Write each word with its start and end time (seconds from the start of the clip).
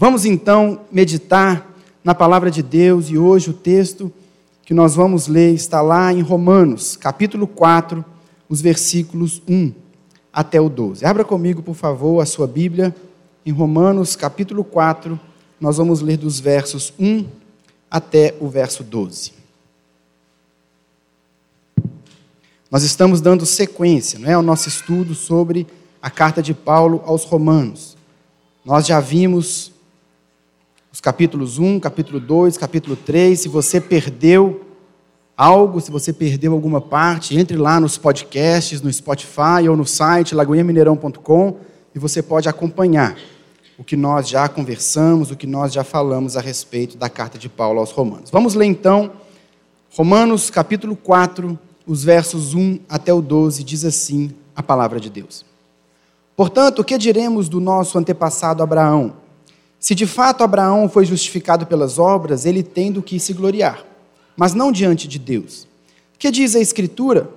Vamos 0.00 0.24
então 0.24 0.82
meditar 0.92 1.74
na 2.04 2.14
palavra 2.14 2.52
de 2.52 2.62
Deus 2.62 3.10
e 3.10 3.18
hoje 3.18 3.50
o 3.50 3.52
texto 3.52 4.12
que 4.64 4.72
nós 4.72 4.94
vamos 4.94 5.26
ler 5.26 5.52
está 5.52 5.80
lá 5.80 6.12
em 6.12 6.20
Romanos, 6.20 6.96
capítulo 6.96 7.48
4, 7.48 8.04
os 8.48 8.60
versículos 8.60 9.42
1 9.48 9.72
até 10.32 10.60
o 10.60 10.68
12. 10.68 11.04
Abra 11.04 11.24
comigo, 11.24 11.64
por 11.64 11.74
favor, 11.74 12.22
a 12.22 12.26
sua 12.26 12.46
Bíblia 12.46 12.94
em 13.44 13.50
Romanos, 13.50 14.14
capítulo 14.14 14.62
4, 14.62 15.18
nós 15.60 15.78
vamos 15.78 16.00
ler 16.00 16.16
dos 16.16 16.38
versos 16.38 16.92
1 16.96 17.26
até 17.90 18.36
o 18.38 18.48
verso 18.48 18.84
12. 18.84 19.32
Nós 22.70 22.84
estamos 22.84 23.20
dando 23.20 23.44
sequência, 23.44 24.16
não 24.16 24.30
é, 24.30 24.34
ao 24.34 24.42
nosso 24.42 24.68
estudo 24.68 25.16
sobre 25.16 25.66
a 26.00 26.08
carta 26.08 26.40
de 26.40 26.54
Paulo 26.54 27.02
aos 27.04 27.24
Romanos. 27.24 27.96
Nós 28.64 28.86
já 28.86 29.00
vimos 29.00 29.76
os 30.92 31.00
capítulos 31.00 31.58
1, 31.58 31.80
capítulo 31.80 32.18
2, 32.18 32.56
capítulo 32.56 32.96
3. 32.96 33.40
Se 33.40 33.48
você 33.48 33.80
perdeu 33.80 34.64
algo, 35.36 35.80
se 35.80 35.90
você 35.90 36.12
perdeu 36.12 36.52
alguma 36.52 36.80
parte, 36.80 37.38
entre 37.38 37.56
lá 37.56 37.78
nos 37.78 37.98
podcasts, 37.98 38.80
no 38.80 38.92
Spotify 38.92 39.68
ou 39.68 39.76
no 39.76 39.86
site 39.86 40.34
lagoinhamineirão.com 40.34 41.56
e 41.94 41.98
você 41.98 42.22
pode 42.22 42.48
acompanhar 42.48 43.16
o 43.78 43.84
que 43.84 43.96
nós 43.96 44.28
já 44.28 44.48
conversamos, 44.48 45.30
o 45.30 45.36
que 45.36 45.46
nós 45.46 45.72
já 45.72 45.84
falamos 45.84 46.36
a 46.36 46.40
respeito 46.40 46.98
da 46.98 47.08
carta 47.08 47.38
de 47.38 47.48
Paulo 47.48 47.78
aos 47.78 47.92
Romanos. 47.92 48.30
Vamos 48.30 48.54
ler 48.54 48.66
então 48.66 49.12
Romanos 49.94 50.50
capítulo 50.50 50.96
4, 50.96 51.58
os 51.86 52.02
versos 52.02 52.54
1 52.54 52.80
até 52.88 53.12
o 53.12 53.22
12, 53.22 53.62
diz 53.62 53.84
assim 53.84 54.32
a 54.54 54.62
palavra 54.62 54.98
de 54.98 55.08
Deus. 55.08 55.44
Portanto, 56.36 56.80
o 56.80 56.84
que 56.84 56.98
diremos 56.98 57.48
do 57.48 57.60
nosso 57.60 57.98
antepassado 57.98 58.62
Abraão? 58.62 59.14
Se 59.78 59.94
de 59.94 60.06
fato 60.06 60.42
Abraão 60.42 60.88
foi 60.88 61.04
justificado 61.04 61.66
pelas 61.66 61.98
obras, 61.98 62.44
ele 62.44 62.62
tem 62.62 62.90
do 62.90 63.02
que 63.02 63.20
se 63.20 63.32
gloriar, 63.32 63.84
mas 64.36 64.54
não 64.54 64.72
diante 64.72 65.06
de 65.06 65.18
Deus. 65.18 65.68
O 66.14 66.18
que 66.18 66.30
diz 66.30 66.56
a 66.56 66.60
Escritura? 66.60 67.30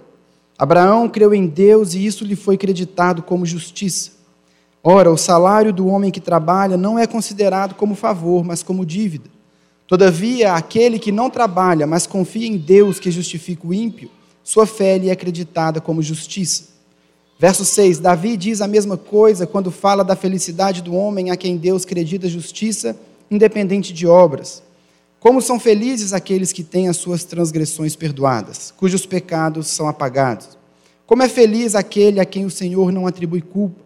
Abraão 0.58 1.08
creu 1.08 1.34
em 1.34 1.48
Deus 1.48 1.94
e 1.94 2.06
isso 2.06 2.24
lhe 2.24 2.36
foi 2.36 2.58
creditado 2.58 3.22
como 3.22 3.46
justiça. 3.46 4.12
Ora, 4.84 5.12
o 5.12 5.18
salário 5.18 5.72
do 5.72 5.86
homem 5.88 6.10
que 6.10 6.20
trabalha 6.20 6.76
não 6.76 6.98
é 6.98 7.06
considerado 7.06 7.76
como 7.76 7.94
favor, 7.94 8.44
mas 8.44 8.64
como 8.64 8.86
dívida. 8.86 9.30
Todavia, 9.86 10.54
aquele 10.54 10.98
que 10.98 11.12
não 11.12 11.30
trabalha, 11.30 11.86
mas 11.86 12.08
confia 12.08 12.48
em 12.48 12.58
Deus 12.58 13.00
que 13.00 13.12
justifica 13.12 13.68
o 13.68 13.74
ímpio, 13.74 14.10
sua 14.44 14.66
fé 14.66 14.98
lhe 14.98 15.10
é 15.10 15.12
acreditada 15.12 15.80
como 15.80 16.02
justiça. 16.02 16.70
Verso 17.42 17.66
6: 17.66 17.98
Davi 17.98 18.38
diz 18.38 18.62
a 18.62 18.68
mesma 18.68 18.96
coisa 18.96 19.48
quando 19.48 19.72
fala 19.72 20.04
da 20.04 20.16
felicidade 20.16 20.80
do 20.80 20.94
homem 20.94 21.32
a 21.32 21.36
quem 21.36 21.58
Deus 21.58 21.84
acredita 21.84 22.30
justiça, 22.30 22.96
independente 23.32 23.92
de 23.92 24.06
obras. 24.06 24.62
Como 25.20 25.42
são 25.42 25.60
felizes 25.60 26.14
aqueles 26.14 26.54
que 26.54 26.64
têm 26.64 26.88
as 26.88 26.98
suas 26.98 27.24
transgressões 27.24 27.96
perdoadas, 27.96 28.72
cujos 28.78 29.08
pecados 29.08 29.70
são 29.70 29.88
apagados. 29.88 30.50
Como 31.08 31.24
é 31.24 31.28
feliz 31.28 31.74
aquele 31.74 32.20
a 32.20 32.26
quem 32.26 32.46
o 32.46 32.52
Senhor 32.52 32.92
não 32.92 33.08
atribui 33.08 33.42
culpa. 33.42 33.82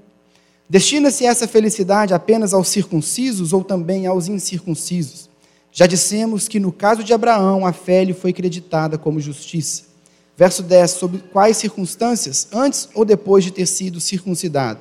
Destina-se 0.70 1.26
essa 1.26 1.48
felicidade 1.48 2.14
apenas 2.14 2.54
aos 2.54 2.68
circuncisos 2.68 3.54
ou 3.54 3.64
também 3.64 4.06
aos 4.06 4.28
incircuncisos? 4.28 5.30
Já 5.72 5.86
dissemos 5.86 6.50
que 6.50 6.60
no 6.60 6.74
caso 6.74 7.06
de 7.06 7.14
Abraão, 7.14 7.66
a 7.66 7.72
fé 7.72 8.04
lhe 8.04 8.14
foi 8.14 8.34
creditada 8.34 8.98
como 8.98 9.18
justiça. 9.18 9.95
Verso 10.38 10.64
10: 10.64 10.92
Sob 10.92 11.18
quais 11.32 11.58
circunstâncias? 11.58 12.48
Antes 12.52 12.90
ou 12.94 13.06
depois 13.06 13.44
de 13.44 13.52
ter 13.52 13.66
sido 13.66 14.00
circuncidado? 14.00 14.80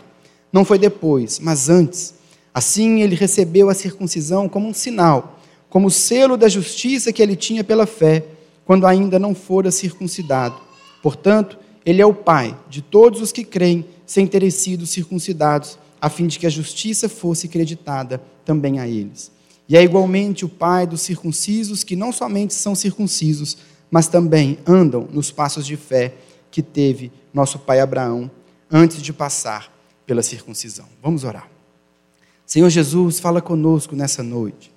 Não 0.52 0.64
foi 0.64 0.78
depois, 0.78 1.38
mas 1.38 1.68
antes. 1.68 2.14
Assim 2.52 3.00
ele 3.00 3.16
recebeu 3.16 3.68
a 3.68 3.74
circuncisão 3.74 4.48
como 4.48 4.68
um 4.68 4.74
sinal, 4.74 5.40
como 5.68 5.90
selo 5.90 6.36
da 6.36 6.48
justiça 6.48 7.12
que 7.12 7.20
ele 7.20 7.34
tinha 7.34 7.64
pela 7.64 7.86
fé, 7.86 8.24
quando 8.64 8.86
ainda 8.86 9.18
não 9.18 9.34
fora 9.34 9.70
circuncidado. 9.72 10.56
Portanto, 11.02 11.58
ele 11.84 12.00
é 12.00 12.06
o 12.06 12.14
pai 12.14 12.56
de 12.70 12.80
todos 12.80 13.20
os 13.20 13.32
que 13.32 13.44
creem 13.44 13.84
sem 14.06 14.26
terem 14.26 14.50
sido 14.50 14.86
circuncidados, 14.86 15.78
a 16.00 16.08
fim 16.08 16.26
de 16.26 16.38
que 16.38 16.46
a 16.46 16.50
justiça 16.50 17.08
fosse 17.08 17.48
creditada 17.48 18.22
também 18.44 18.78
a 18.78 18.86
eles. 18.86 19.32
E 19.68 19.76
é 19.76 19.82
igualmente 19.82 20.44
o 20.44 20.48
pai 20.48 20.86
dos 20.86 21.00
circuncisos 21.00 21.82
que 21.82 21.96
não 21.96 22.12
somente 22.12 22.54
são 22.54 22.74
circuncisos, 22.74 23.56
mas 23.94 24.08
também 24.08 24.58
andam 24.66 25.06
nos 25.12 25.30
passos 25.30 25.64
de 25.64 25.76
fé 25.76 26.14
que 26.50 26.60
teve 26.60 27.12
nosso 27.32 27.60
pai 27.60 27.78
Abraão 27.78 28.28
antes 28.68 29.00
de 29.00 29.12
passar 29.12 29.72
pela 30.04 30.20
circuncisão. 30.20 30.86
Vamos 31.00 31.22
orar. 31.22 31.48
Senhor 32.44 32.68
Jesus, 32.70 33.20
fala 33.20 33.40
conosco 33.40 33.94
nessa 33.94 34.20
noite. 34.20 34.72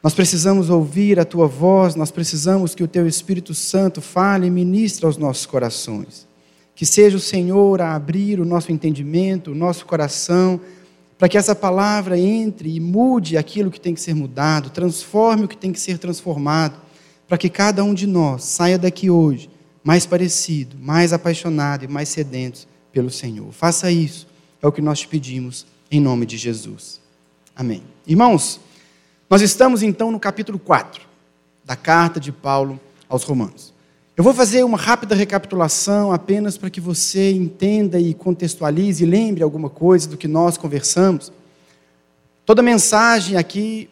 Nós 0.00 0.14
precisamos 0.14 0.70
ouvir 0.70 1.18
a 1.18 1.24
tua 1.24 1.48
voz, 1.48 1.96
nós 1.96 2.12
precisamos 2.12 2.72
que 2.72 2.84
o 2.84 2.86
teu 2.86 3.08
Espírito 3.08 3.52
Santo 3.52 4.00
fale 4.00 4.46
e 4.46 4.50
ministre 4.50 5.06
aos 5.06 5.16
nossos 5.16 5.44
corações. 5.44 6.28
Que 6.72 6.86
seja 6.86 7.16
o 7.16 7.20
Senhor 7.20 7.82
a 7.82 7.96
abrir 7.96 8.38
o 8.38 8.44
nosso 8.44 8.70
entendimento, 8.70 9.50
o 9.50 9.56
nosso 9.56 9.84
coração, 9.84 10.60
para 11.18 11.28
que 11.28 11.36
essa 11.36 11.52
palavra 11.56 12.16
entre 12.16 12.76
e 12.76 12.78
mude 12.78 13.36
aquilo 13.36 13.72
que 13.72 13.80
tem 13.80 13.92
que 13.92 14.00
ser 14.00 14.14
mudado, 14.14 14.70
transforme 14.70 15.46
o 15.46 15.48
que 15.48 15.56
tem 15.56 15.72
que 15.72 15.80
ser 15.80 15.98
transformado 15.98 16.85
para 17.28 17.38
que 17.38 17.48
cada 17.48 17.82
um 17.82 17.92
de 17.92 18.06
nós 18.06 18.44
saia 18.44 18.78
daqui 18.78 19.10
hoje 19.10 19.50
mais 19.82 20.04
parecido, 20.04 20.76
mais 20.80 21.12
apaixonado 21.12 21.84
e 21.84 21.88
mais 21.88 22.08
sedento 22.08 22.66
pelo 22.92 23.10
Senhor. 23.10 23.52
Faça 23.52 23.90
isso, 23.90 24.26
é 24.60 24.66
o 24.66 24.72
que 24.72 24.82
nós 24.82 25.00
te 25.00 25.08
pedimos, 25.08 25.66
em 25.90 26.00
nome 26.00 26.26
de 26.26 26.36
Jesus. 26.36 27.00
Amém. 27.54 27.82
Irmãos, 28.06 28.60
nós 29.30 29.42
estamos 29.42 29.82
então 29.82 30.10
no 30.10 30.18
capítulo 30.18 30.58
4 30.58 31.02
da 31.64 31.76
carta 31.76 32.18
de 32.18 32.32
Paulo 32.32 32.80
aos 33.08 33.22
Romanos. 33.22 33.72
Eu 34.16 34.24
vou 34.24 34.32
fazer 34.32 34.64
uma 34.64 34.78
rápida 34.78 35.14
recapitulação 35.14 36.10
apenas 36.10 36.56
para 36.56 36.70
que 36.70 36.80
você 36.80 37.32
entenda 37.32 38.00
e 38.00 38.14
contextualize 38.14 39.04
e 39.04 39.06
lembre 39.06 39.42
alguma 39.42 39.68
coisa 39.68 40.08
do 40.08 40.16
que 40.16 40.26
nós 40.26 40.56
conversamos. 40.56 41.30
Toda 42.44 42.62
mensagem 42.62 43.36
aqui 43.36 43.90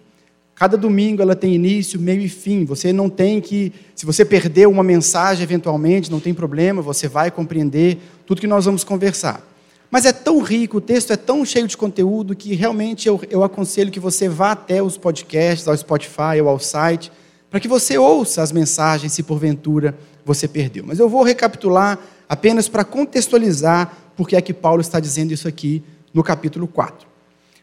Cada 0.54 0.76
domingo 0.76 1.20
ela 1.20 1.34
tem 1.34 1.54
início, 1.54 1.98
meio 1.98 2.20
e 2.20 2.28
fim. 2.28 2.64
Você 2.64 2.92
não 2.92 3.10
tem 3.10 3.40
que, 3.40 3.72
se 3.94 4.06
você 4.06 4.24
perdeu 4.24 4.70
uma 4.70 4.84
mensagem 4.84 5.42
eventualmente, 5.42 6.10
não 6.10 6.20
tem 6.20 6.32
problema, 6.32 6.80
você 6.80 7.08
vai 7.08 7.30
compreender 7.30 7.98
tudo 8.24 8.40
que 8.40 8.46
nós 8.46 8.64
vamos 8.64 8.84
conversar. 8.84 9.42
Mas 9.90 10.06
é 10.06 10.12
tão 10.12 10.40
rico, 10.40 10.78
o 10.78 10.80
texto 10.80 11.12
é 11.12 11.16
tão 11.16 11.44
cheio 11.44 11.66
de 11.66 11.76
conteúdo 11.76 12.34
que 12.34 12.54
realmente 12.54 13.08
eu, 13.08 13.20
eu 13.30 13.44
aconselho 13.44 13.90
que 13.90 14.00
você 14.00 14.28
vá 14.28 14.52
até 14.52 14.82
os 14.82 14.96
podcasts, 14.96 15.66
ao 15.68 15.76
Spotify 15.76 16.40
ou 16.42 16.48
ao 16.48 16.58
site, 16.58 17.12
para 17.50 17.60
que 17.60 17.68
você 17.68 17.96
ouça 17.96 18.42
as 18.42 18.50
mensagens 18.50 19.12
se 19.12 19.22
porventura 19.22 19.96
você 20.24 20.48
perdeu. 20.48 20.84
Mas 20.86 20.98
eu 20.98 21.08
vou 21.08 21.22
recapitular 21.22 21.98
apenas 22.28 22.68
para 22.68 22.84
contextualizar 22.84 23.96
porque 24.16 24.36
é 24.36 24.40
que 24.40 24.52
Paulo 24.52 24.80
está 24.80 24.98
dizendo 24.98 25.32
isso 25.32 25.46
aqui 25.46 25.82
no 26.12 26.22
capítulo 26.22 26.66
4. 26.66 27.06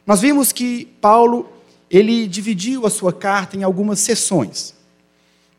Nós 0.06 0.22
vimos 0.22 0.52
que 0.52 0.86
Paulo 1.00 1.50
ele 1.92 2.26
dividiu 2.26 2.86
a 2.86 2.90
sua 2.90 3.12
carta 3.12 3.58
em 3.58 3.64
algumas 3.64 4.00
sessões. 4.00 4.74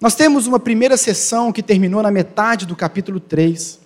Nós 0.01 0.15
temos 0.15 0.47
uma 0.47 0.59
primeira 0.59 0.97
sessão 0.97 1.53
que 1.53 1.63
terminou 1.63 2.03
na 2.03 2.11
metade 2.11 2.65
do 2.65 2.75
capítulo 2.75 3.21
3, 3.21 3.79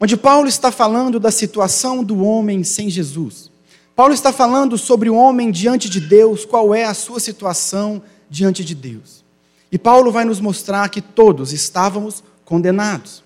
onde 0.00 0.16
Paulo 0.16 0.48
está 0.48 0.72
falando 0.72 1.20
da 1.20 1.30
situação 1.30 2.02
do 2.02 2.24
homem 2.24 2.64
sem 2.64 2.88
Jesus. 2.88 3.50
Paulo 3.94 4.14
está 4.14 4.32
falando 4.32 4.78
sobre 4.78 5.10
o 5.10 5.14
homem 5.14 5.50
diante 5.50 5.90
de 5.90 6.00
Deus, 6.00 6.46
qual 6.46 6.74
é 6.74 6.84
a 6.84 6.94
sua 6.94 7.20
situação 7.20 8.02
diante 8.30 8.64
de 8.64 8.74
Deus. 8.74 9.22
E 9.70 9.78
Paulo 9.78 10.10
vai 10.10 10.24
nos 10.24 10.40
mostrar 10.40 10.88
que 10.88 11.02
todos 11.02 11.52
estávamos 11.52 12.24
condenados. 12.46 13.22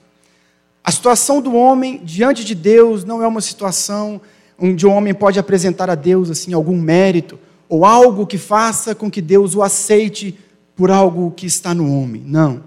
A 0.82 0.90
situação 0.90 1.40
do 1.40 1.54
homem 1.54 2.00
diante 2.02 2.44
de 2.44 2.56
Deus 2.56 3.04
não 3.04 3.22
é 3.22 3.26
uma 3.26 3.40
situação 3.40 4.20
onde 4.58 4.84
o 4.84 4.90
homem 4.90 5.14
pode 5.14 5.38
apresentar 5.38 5.88
a 5.88 5.94
Deus 5.94 6.28
assim 6.28 6.52
algum 6.52 6.76
mérito 6.76 7.38
ou 7.74 7.84
algo 7.84 8.24
que 8.24 8.38
faça 8.38 8.94
com 8.94 9.10
que 9.10 9.20
Deus 9.20 9.56
o 9.56 9.62
aceite 9.62 10.38
por 10.76 10.92
algo 10.92 11.32
que 11.32 11.44
está 11.44 11.74
no 11.74 11.92
homem. 11.92 12.22
Não. 12.24 12.62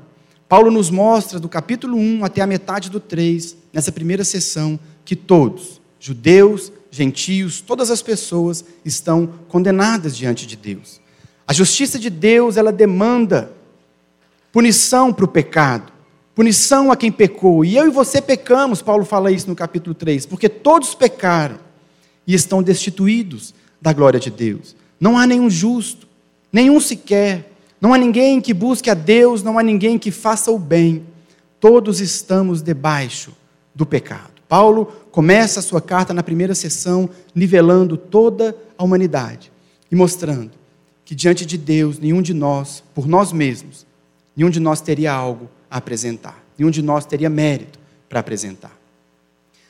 Paulo 0.50 0.70
nos 0.70 0.90
mostra, 0.90 1.40
do 1.40 1.48
capítulo 1.48 1.96
1 1.98 2.26
até 2.26 2.42
a 2.42 2.46
metade 2.46 2.90
do 2.90 3.00
3, 3.00 3.56
nessa 3.72 3.90
primeira 3.90 4.26
sessão, 4.26 4.78
que 5.06 5.16
todos, 5.16 5.80
judeus, 5.98 6.74
gentios, 6.92 7.62
todas 7.62 7.90
as 7.90 8.02
pessoas 8.02 8.66
estão 8.84 9.30
condenadas 9.48 10.18
diante 10.18 10.46
de 10.46 10.58
Deus. 10.58 11.00
A 11.48 11.54
justiça 11.54 11.98
de 11.98 12.10
Deus, 12.10 12.58
ela 12.58 12.74
demanda 12.74 13.50
punição 14.52 15.14
para 15.14 15.24
o 15.24 15.30
pecado, 15.30 15.90
punição 16.36 16.92
a 16.92 16.98
quem 16.98 17.14
pecou. 17.14 17.64
E 17.64 17.78
eu 17.78 17.88
e 17.88 17.92
você 17.92 18.22
pecamos, 18.22 18.82
Paulo 18.82 19.06
fala 19.06 19.32
isso 19.32 19.48
no 19.48 19.56
capítulo 19.56 19.96
3, 19.96 20.26
porque 20.26 20.50
todos 20.50 20.94
pecaram 20.94 21.60
e 22.28 22.34
estão 22.34 22.62
destituídos 22.62 23.54
da 23.82 23.94
glória 23.94 24.20
de 24.20 24.30
Deus. 24.30 24.76
Não 25.00 25.18
há 25.18 25.26
nenhum 25.28 25.50
justo, 25.50 26.08
nenhum 26.52 26.80
sequer. 26.80 27.52
Não 27.80 27.94
há 27.94 27.98
ninguém 27.98 28.42
que 28.42 28.54
busque 28.54 28.90
a 28.90 28.94
Deus, 28.94 29.44
não 29.44 29.60
há 29.60 29.64
ninguém 29.64 30.00
que 30.00 30.12
faça 30.12 30.52
o 30.52 30.58
bem. 30.58 31.06
Todos 31.60 32.00
estamos 32.00 32.62
debaixo 32.62 33.34
do 33.74 33.86
pecado. 33.86 34.32
Paulo 34.48 34.86
começa 35.12 35.60
a 35.60 35.64
sua 35.64 35.82
carta 35.82 36.14
na 36.14 36.24
primeira 36.24 36.56
sessão 36.56 37.10
nivelando 37.36 37.98
toda 37.98 38.56
a 38.78 38.84
humanidade 38.84 39.52
e 39.92 39.96
mostrando 39.96 40.52
que 41.04 41.16
diante 41.16 41.46
de 41.46 41.58
Deus, 41.58 42.00
nenhum 42.00 42.22
de 42.22 42.34
nós, 42.34 42.84
por 42.94 43.08
nós 43.08 43.32
mesmos, 43.32 43.86
nenhum 44.36 44.50
de 44.50 44.60
nós 44.60 44.82
teria 44.82 45.14
algo 45.14 45.50
a 45.70 45.78
apresentar, 45.78 46.44
nenhum 46.58 46.70
de 46.70 46.82
nós 46.82 47.06
teria 47.06 47.30
mérito 47.30 47.80
para 48.10 48.20
apresentar. 48.20 48.78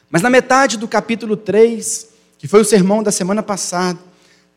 Mas 0.09 0.21
na 0.21 0.29
metade 0.29 0.77
do 0.77 0.87
capítulo 0.87 1.35
3, 1.35 2.07
que 2.37 2.47
foi 2.47 2.61
o 2.61 2.65
sermão 2.65 3.03
da 3.03 3.11
semana 3.11 3.43
passada, 3.43 3.99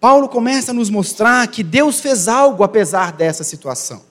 Paulo 0.01 0.31
começa 0.31 0.71
a 0.71 0.75
nos 0.75 0.89
mostrar 0.89 1.47
que 1.49 1.63
Deus 1.63 2.01
fez 2.01 2.27
algo 2.27 2.65
apesar 2.65 3.13
dessa 3.13 3.45
situação. 3.45 4.03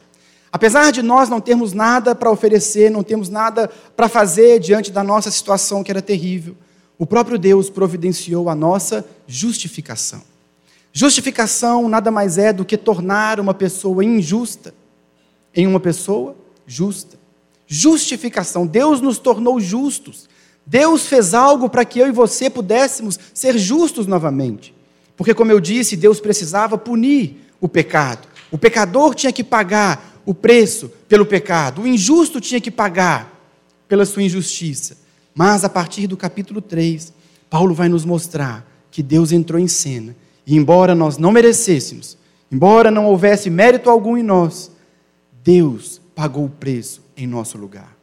Apesar 0.52 0.92
de 0.92 1.02
nós 1.02 1.30
não 1.30 1.42
termos 1.42 1.74
nada 1.74 2.14
para 2.14 2.30
oferecer, 2.30 2.92
não 2.92 3.02
temos 3.02 3.28
nada 3.28 3.68
para 3.98 4.08
fazer 4.08 4.60
diante 4.60 4.92
da 4.92 5.04
nossa 5.04 5.32
situação 5.32 5.84
que 5.84 5.90
era 5.90 6.02
terrível, 6.02 6.56
o 6.98 7.08
próprio 7.08 7.40
Deus 7.40 7.70
providenciou 7.70 8.50
a 8.50 8.56
nossa 8.56 9.04
justificação. 9.26 10.22
Justificação 10.94 11.90
nada 11.90 12.12
mais 12.12 12.38
é 12.38 12.54
do 12.54 12.66
que 12.66 12.78
tornar 12.78 13.40
uma 13.40 13.54
pessoa 13.54 14.04
injusta 14.04 14.74
em 15.56 15.66
uma 15.66 15.80
pessoa 15.80 16.36
justa. 16.68 17.18
Justificação. 17.66 18.66
Deus 18.68 19.02
nos 19.02 19.18
tornou 19.18 19.60
justos. 19.60 20.28
Deus 20.66 21.08
fez 21.08 21.34
algo 21.34 21.70
para 21.70 21.86
que 21.86 22.00
eu 22.00 22.08
e 22.08 22.12
você 22.12 22.50
pudéssemos 22.50 23.20
ser 23.34 23.58
justos 23.58 24.06
novamente. 24.06 24.74
Porque, 25.20 25.34
como 25.34 25.52
eu 25.52 25.60
disse, 25.60 25.98
Deus 25.98 26.22
precisava 26.22 26.78
punir 26.78 27.46
o 27.60 27.68
pecado. 27.68 28.26
O 28.50 28.58
pecador 28.58 29.14
tinha 29.14 29.34
que 29.34 29.44
pagar 29.44 30.22
o 30.26 30.34
preço 30.34 30.90
pelo 31.10 31.26
pecado. 31.26 31.82
O 31.82 31.88
injusto 31.88 32.40
tinha 32.40 32.62
que 32.62 32.72
pagar 32.72 33.30
pela 33.86 34.06
sua 34.06 34.24
injustiça. 34.24 34.98
Mas, 35.36 35.66
a 35.66 35.70
partir 35.70 36.08
do 36.08 36.16
capítulo 36.16 36.62
3, 36.62 37.12
Paulo 37.50 37.76
vai 37.76 37.90
nos 37.90 38.06
mostrar 38.06 38.66
que 38.90 39.04
Deus 39.04 39.34
entrou 39.34 39.60
em 39.60 39.68
cena. 39.68 40.16
E, 40.48 40.56
embora 40.56 40.96
nós 40.96 41.18
não 41.18 41.34
merecêssemos, 41.34 42.18
embora 42.50 42.90
não 42.90 43.06
houvesse 43.06 43.50
mérito 43.50 43.90
algum 43.90 44.16
em 44.16 44.24
nós, 44.24 44.72
Deus 45.44 46.00
pagou 46.16 46.46
o 46.46 46.50
preço 46.50 47.02
em 47.18 47.28
nosso 47.28 47.58
lugar. 47.58 47.94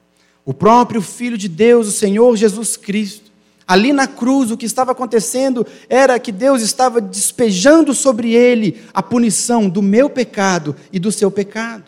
O 0.45 0.53
próprio 0.53 1.01
Filho 1.01 1.39
de 1.39 1.49
Deus, 1.49 1.89
o 1.89 1.93
Senhor 1.93 2.37
Jesus 2.37 2.77
Cristo, 2.77 3.26
ali 3.67 3.93
na 3.93 4.07
cruz, 4.07 4.51
o 4.51 4.57
que 4.57 4.67
estava 4.67 4.93
acontecendo 4.93 5.67
era 5.89 6.19
que 6.19 6.31
Deus 6.31 6.63
estava 6.63 7.01
despejando 7.01 7.93
sobre 7.93 8.33
ele 8.33 8.83
a 8.95 9.03
punição 9.03 9.69
do 9.69 9.83
meu 9.83 10.09
pecado 10.09 10.77
e 10.93 10.99
do 10.99 11.11
seu 11.11 11.31
pecado. 11.31 11.85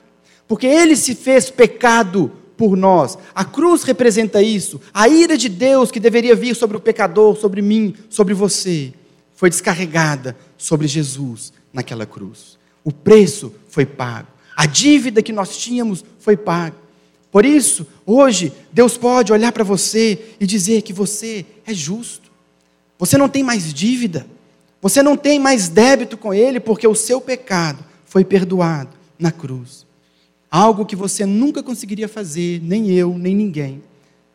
Porque 0.47 0.67
ele 0.67 0.97
se 0.97 1.15
fez 1.15 1.51
pecado 1.51 2.33
por 2.57 2.77
nós. 2.77 3.17
A 3.35 3.45
cruz 3.45 3.85
representa 3.85 4.43
isso. 4.43 4.81
A 4.93 5.09
ira 5.09 5.37
de 5.37 5.49
Deus 5.49 5.91
que 5.91 6.01
deveria 6.01 6.35
vir 6.35 6.57
sobre 6.57 6.77
o 6.77 6.81
pecador, 6.81 7.37
sobre 7.37 7.63
mim, 7.63 7.95
sobre 8.11 8.35
você, 8.35 8.93
foi 9.35 9.49
descarregada 9.49 10.37
sobre 10.57 10.89
Jesus 10.89 11.53
naquela 11.73 12.05
cruz. 12.05 12.59
O 12.83 12.91
preço 12.91 13.55
foi 13.69 13.87
pago. 13.87 14.27
A 14.57 14.67
dívida 14.67 15.23
que 15.23 15.33
nós 15.33 15.57
tínhamos 15.57 16.05
foi 16.19 16.37
paga. 16.37 16.75
Por 17.31 17.45
isso, 17.45 17.87
hoje, 18.07 18.53
Deus 18.73 18.97
pode 18.97 19.33
olhar 19.33 19.53
para 19.53 19.65
você 19.65 20.35
e 20.41 20.47
dizer 20.47 20.83
que 20.83 20.93
você 20.93 21.45
é 21.67 21.75
justo. 21.75 22.31
Você 22.99 23.19
não 23.19 23.29
tem 23.29 23.43
mais 23.43 23.73
dívida. 23.73 24.27
Você 24.81 25.03
não 25.03 25.17
tem 25.17 25.39
mais 25.39 25.69
débito 25.69 26.17
com 26.17 26.33
Ele, 26.33 26.61
porque 26.61 26.87
o 26.87 26.95
seu 26.95 27.21
pecado 27.21 27.85
foi 28.05 28.25
perdoado 28.25 28.91
na 29.19 29.31
cruz. 29.31 29.87
Algo 30.51 30.87
que 30.87 30.97
você 30.97 31.27
nunca 31.27 31.63
conseguiria 31.63 32.09
fazer, 32.09 32.61
nem 32.63 32.91
eu, 32.93 33.17
nem 33.19 33.35
ninguém. 33.35 33.83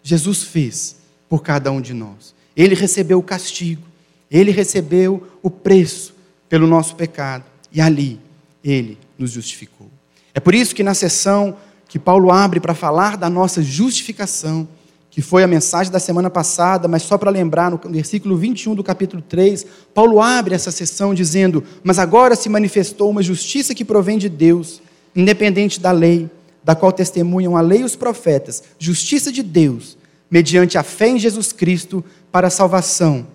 Jesus 0.04 0.44
fez 0.44 0.98
por 1.28 1.42
cada 1.42 1.72
um 1.72 1.81
de 1.81 1.94
nós. 1.94 2.36
Ele 2.56 2.75
recebeu 2.75 3.18
o 3.18 3.24
castigo, 3.24 3.81
ele 4.30 4.51
recebeu 4.51 5.28
o 5.42 5.50
preço 5.50 6.13
pelo 6.48 6.68
nosso 6.68 6.95
pecado, 6.95 7.45
e 7.72 7.81
ali 7.81 8.19
ele 8.63 8.98
nos 9.18 9.31
justificou. 9.31 9.90
É 10.34 10.40
por 10.40 10.54
isso 10.54 10.75
que 10.75 10.84
na 10.84 10.94
sessão 10.94 11.57
que 11.94 12.00
Paulo 12.00 12.31
abre 12.31 12.60
para 12.60 12.74
falar 12.74 13.16
da 13.16 13.30
nossa 13.30 13.62
justificação, 13.62 14.68
que 15.12 15.22
foi 15.22 15.44
a 15.44 15.48
mensagem 15.48 15.94
da 15.94 16.00
semana 16.00 16.28
passada, 16.28 16.88
mas 16.88 17.04
só 17.04 17.19
para 17.19 17.30
lembrar, 17.30 17.69
no 17.69 17.78
versículo 17.78 18.36
21 18.36 18.74
do 18.74 18.84
capítulo 18.84 19.22
3, 19.22 19.63
Paulo 19.94 20.19
abre 20.19 20.56
essa 20.56 20.72
sessão 20.72 21.13
dizendo: 21.13 21.63
Mas 21.84 22.00
agora 22.00 22.36
se 22.36 22.50
manifestou 22.50 23.12
uma 23.12 23.22
justiça 23.22 23.75
que 23.75 23.86
provém 23.86 24.18
de 24.18 24.28
Deus, 24.28 24.81
independente 25.16 25.80
da 25.80 25.92
lei, 25.92 26.28
da 26.63 26.74
qual 26.74 26.92
testemunham 26.92 27.56
a 27.56 27.62
lei 27.62 27.81
e 27.81 27.84
os 27.84 27.95
profetas, 27.95 28.63
justiça 28.80 29.31
de 29.31 29.44
Deus, 29.44 29.95
mediante 30.31 30.80
a 30.80 30.81
fé 30.81 31.10
em 31.10 31.19
Jesus 31.19 31.51
Cristo, 31.51 32.04
para 32.31 32.48
a 32.48 32.50
salvação 32.50 33.28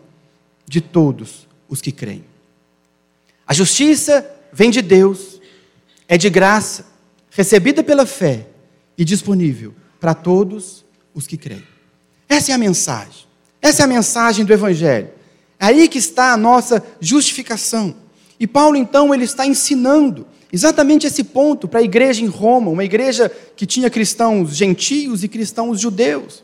de 0.67 0.81
todos 0.81 1.47
os 1.69 1.81
que 1.81 1.93
creem. 1.93 2.25
A 3.47 3.55
justiça 3.55 4.29
vem 4.53 4.69
de 4.69 4.83
Deus, 4.83 5.41
é 6.09 6.19
de 6.19 6.29
graça, 6.29 6.98
recebida 7.39 7.85
pela 7.85 8.05
fé 8.05 8.49
e 8.99 9.05
disponível 9.05 9.73
para 10.01 10.13
todos 10.13 10.85
os 11.15 11.25
que 11.25 11.37
creem. 11.37 11.63
Essa 12.29 12.51
é 12.51 12.55
a 12.57 12.59
mensagem. 12.59 13.29
Essa 13.63 13.83
é 13.83 13.85
a 13.85 13.87
mensagem 13.87 14.45
do 14.45 14.53
Evangelho. 14.53 15.11
É 15.57 15.67
aí 15.67 15.89
que 15.89 15.99
está 15.99 16.33
a 16.33 16.37
nossa 16.37 16.85
justificação. 17.01 17.95
E 18.41 18.47
Paulo, 18.47 18.77
então, 18.77 19.15
ele 19.15 19.23
está 19.23 19.47
ensinando 19.47 20.27
exatamente 20.53 21.07
esse 21.07 21.23
ponto 21.23 21.69
para 21.69 21.79
a 21.79 21.83
igreja 21.83 22.25
em 22.25 22.27
Roma, 22.27 22.73
uma 22.73 22.85
igreja 22.85 23.31
que 23.55 23.67
tinha 23.67 23.89
cristãos 23.89 24.57
gentios 24.57 25.23
e 25.23 25.29
cristãos 25.29 25.81
judeus. 25.81 26.43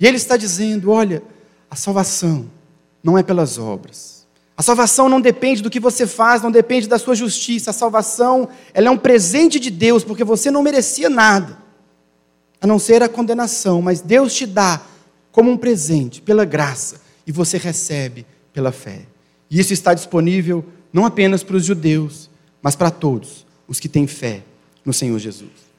E 0.00 0.06
ele 0.06 0.16
está 0.16 0.38
dizendo: 0.38 0.90
olha, 0.90 1.22
a 1.70 1.76
salvação 1.76 2.50
não 3.04 3.18
é 3.18 3.22
pelas 3.22 3.58
obras. 3.58 4.19
A 4.60 4.62
salvação 4.62 5.08
não 5.08 5.22
depende 5.22 5.62
do 5.62 5.70
que 5.70 5.80
você 5.80 6.06
faz, 6.06 6.42
não 6.42 6.50
depende 6.50 6.86
da 6.86 6.98
sua 6.98 7.14
justiça. 7.14 7.70
A 7.70 7.72
salvação, 7.72 8.46
ela 8.74 8.88
é 8.88 8.90
um 8.90 8.98
presente 8.98 9.58
de 9.58 9.70
Deus, 9.70 10.04
porque 10.04 10.22
você 10.22 10.50
não 10.50 10.62
merecia 10.62 11.08
nada, 11.08 11.56
a 12.60 12.66
não 12.66 12.78
ser 12.78 13.02
a 13.02 13.08
condenação, 13.08 13.80
mas 13.80 14.02
Deus 14.02 14.34
te 14.34 14.44
dá 14.44 14.82
como 15.32 15.50
um 15.50 15.56
presente, 15.56 16.20
pela 16.20 16.44
graça, 16.44 17.00
e 17.26 17.32
você 17.32 17.56
recebe 17.56 18.26
pela 18.52 18.70
fé. 18.70 19.06
E 19.50 19.58
isso 19.58 19.72
está 19.72 19.94
disponível 19.94 20.62
não 20.92 21.06
apenas 21.06 21.42
para 21.42 21.56
os 21.56 21.64
judeus, 21.64 22.28
mas 22.60 22.76
para 22.76 22.90
todos 22.90 23.46
os 23.66 23.80
que 23.80 23.88
têm 23.88 24.06
fé 24.06 24.42
no 24.84 24.92
Senhor 24.92 25.18
Jesus. 25.18 25.70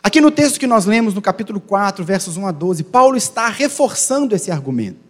Aqui 0.00 0.20
no 0.20 0.30
texto 0.30 0.60
que 0.60 0.68
nós 0.68 0.86
lemos, 0.86 1.14
no 1.14 1.20
capítulo 1.20 1.58
4, 1.58 2.04
versos 2.04 2.36
1 2.36 2.46
a 2.46 2.52
12, 2.52 2.84
Paulo 2.84 3.16
está 3.16 3.48
reforçando 3.48 4.36
esse 4.36 4.52
argumento. 4.52 5.00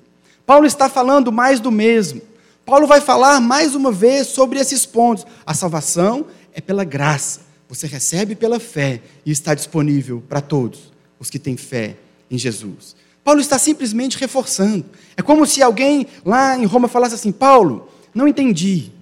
Paulo 0.46 0.64
está 0.64 0.88
falando 0.88 1.30
mais 1.30 1.60
do 1.60 1.70
mesmo. 1.70 2.29
Paulo 2.70 2.86
vai 2.86 3.00
falar 3.00 3.40
mais 3.40 3.74
uma 3.74 3.90
vez 3.90 4.28
sobre 4.28 4.60
esses 4.60 4.86
pontos. 4.86 5.26
A 5.44 5.52
salvação 5.52 6.26
é 6.54 6.60
pela 6.60 6.84
graça. 6.84 7.40
Você 7.68 7.84
recebe 7.84 8.36
pela 8.36 8.60
fé 8.60 9.02
e 9.26 9.32
está 9.32 9.54
disponível 9.54 10.22
para 10.28 10.40
todos 10.40 10.92
os 11.18 11.28
que 11.28 11.36
têm 11.40 11.56
fé 11.56 11.96
em 12.30 12.38
Jesus. 12.38 12.94
Paulo 13.24 13.40
está 13.40 13.58
simplesmente 13.58 14.16
reforçando. 14.16 14.84
É 15.16 15.20
como 15.20 15.44
se 15.46 15.60
alguém 15.60 16.06
lá 16.24 16.56
em 16.56 16.64
Roma 16.64 16.86
falasse 16.86 17.16
assim: 17.16 17.32
Paulo, 17.32 17.88
não 18.14 18.28
entendi. 18.28 18.92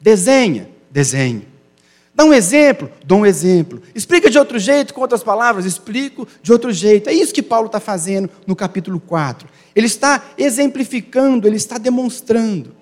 Desenha, 0.00 0.68
desenho. 0.90 1.46
Dá 2.12 2.24
um 2.24 2.34
exemplo, 2.34 2.90
dá 3.06 3.14
um 3.14 3.24
exemplo. 3.24 3.80
Explica 3.94 4.28
de 4.28 4.40
outro 4.40 4.58
jeito, 4.58 4.92
com 4.92 5.00
outras 5.00 5.22
palavras, 5.22 5.64
explico 5.64 6.26
de 6.42 6.50
outro 6.50 6.72
jeito. 6.72 7.08
É 7.08 7.12
isso 7.12 7.32
que 7.32 7.44
Paulo 7.44 7.66
está 7.66 7.78
fazendo 7.78 8.28
no 8.44 8.56
capítulo 8.56 8.98
4. 8.98 9.48
Ele 9.72 9.86
está 9.86 10.20
exemplificando, 10.36 11.46
ele 11.46 11.56
está 11.56 11.78
demonstrando, 11.78 12.74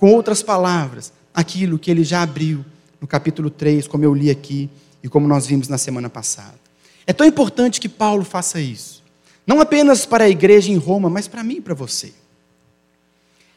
com 0.00 0.14
outras 0.14 0.42
palavras, 0.42 1.12
aquilo 1.34 1.78
que 1.78 1.90
ele 1.90 2.02
já 2.02 2.22
abriu 2.22 2.64
no 2.98 3.06
capítulo 3.06 3.50
3, 3.50 3.86
como 3.86 4.02
eu 4.02 4.14
li 4.14 4.30
aqui 4.30 4.70
e 5.02 5.10
como 5.10 5.28
nós 5.28 5.46
vimos 5.46 5.68
na 5.68 5.76
semana 5.76 6.08
passada. 6.08 6.58
É 7.06 7.12
tão 7.12 7.26
importante 7.26 7.78
que 7.78 7.86
Paulo 7.86 8.24
faça 8.24 8.58
isso. 8.58 9.02
Não 9.46 9.60
apenas 9.60 10.06
para 10.06 10.24
a 10.24 10.28
igreja 10.30 10.72
em 10.72 10.78
Roma, 10.78 11.10
mas 11.10 11.28
para 11.28 11.44
mim 11.44 11.56
e 11.56 11.60
para 11.60 11.74
você. 11.74 12.14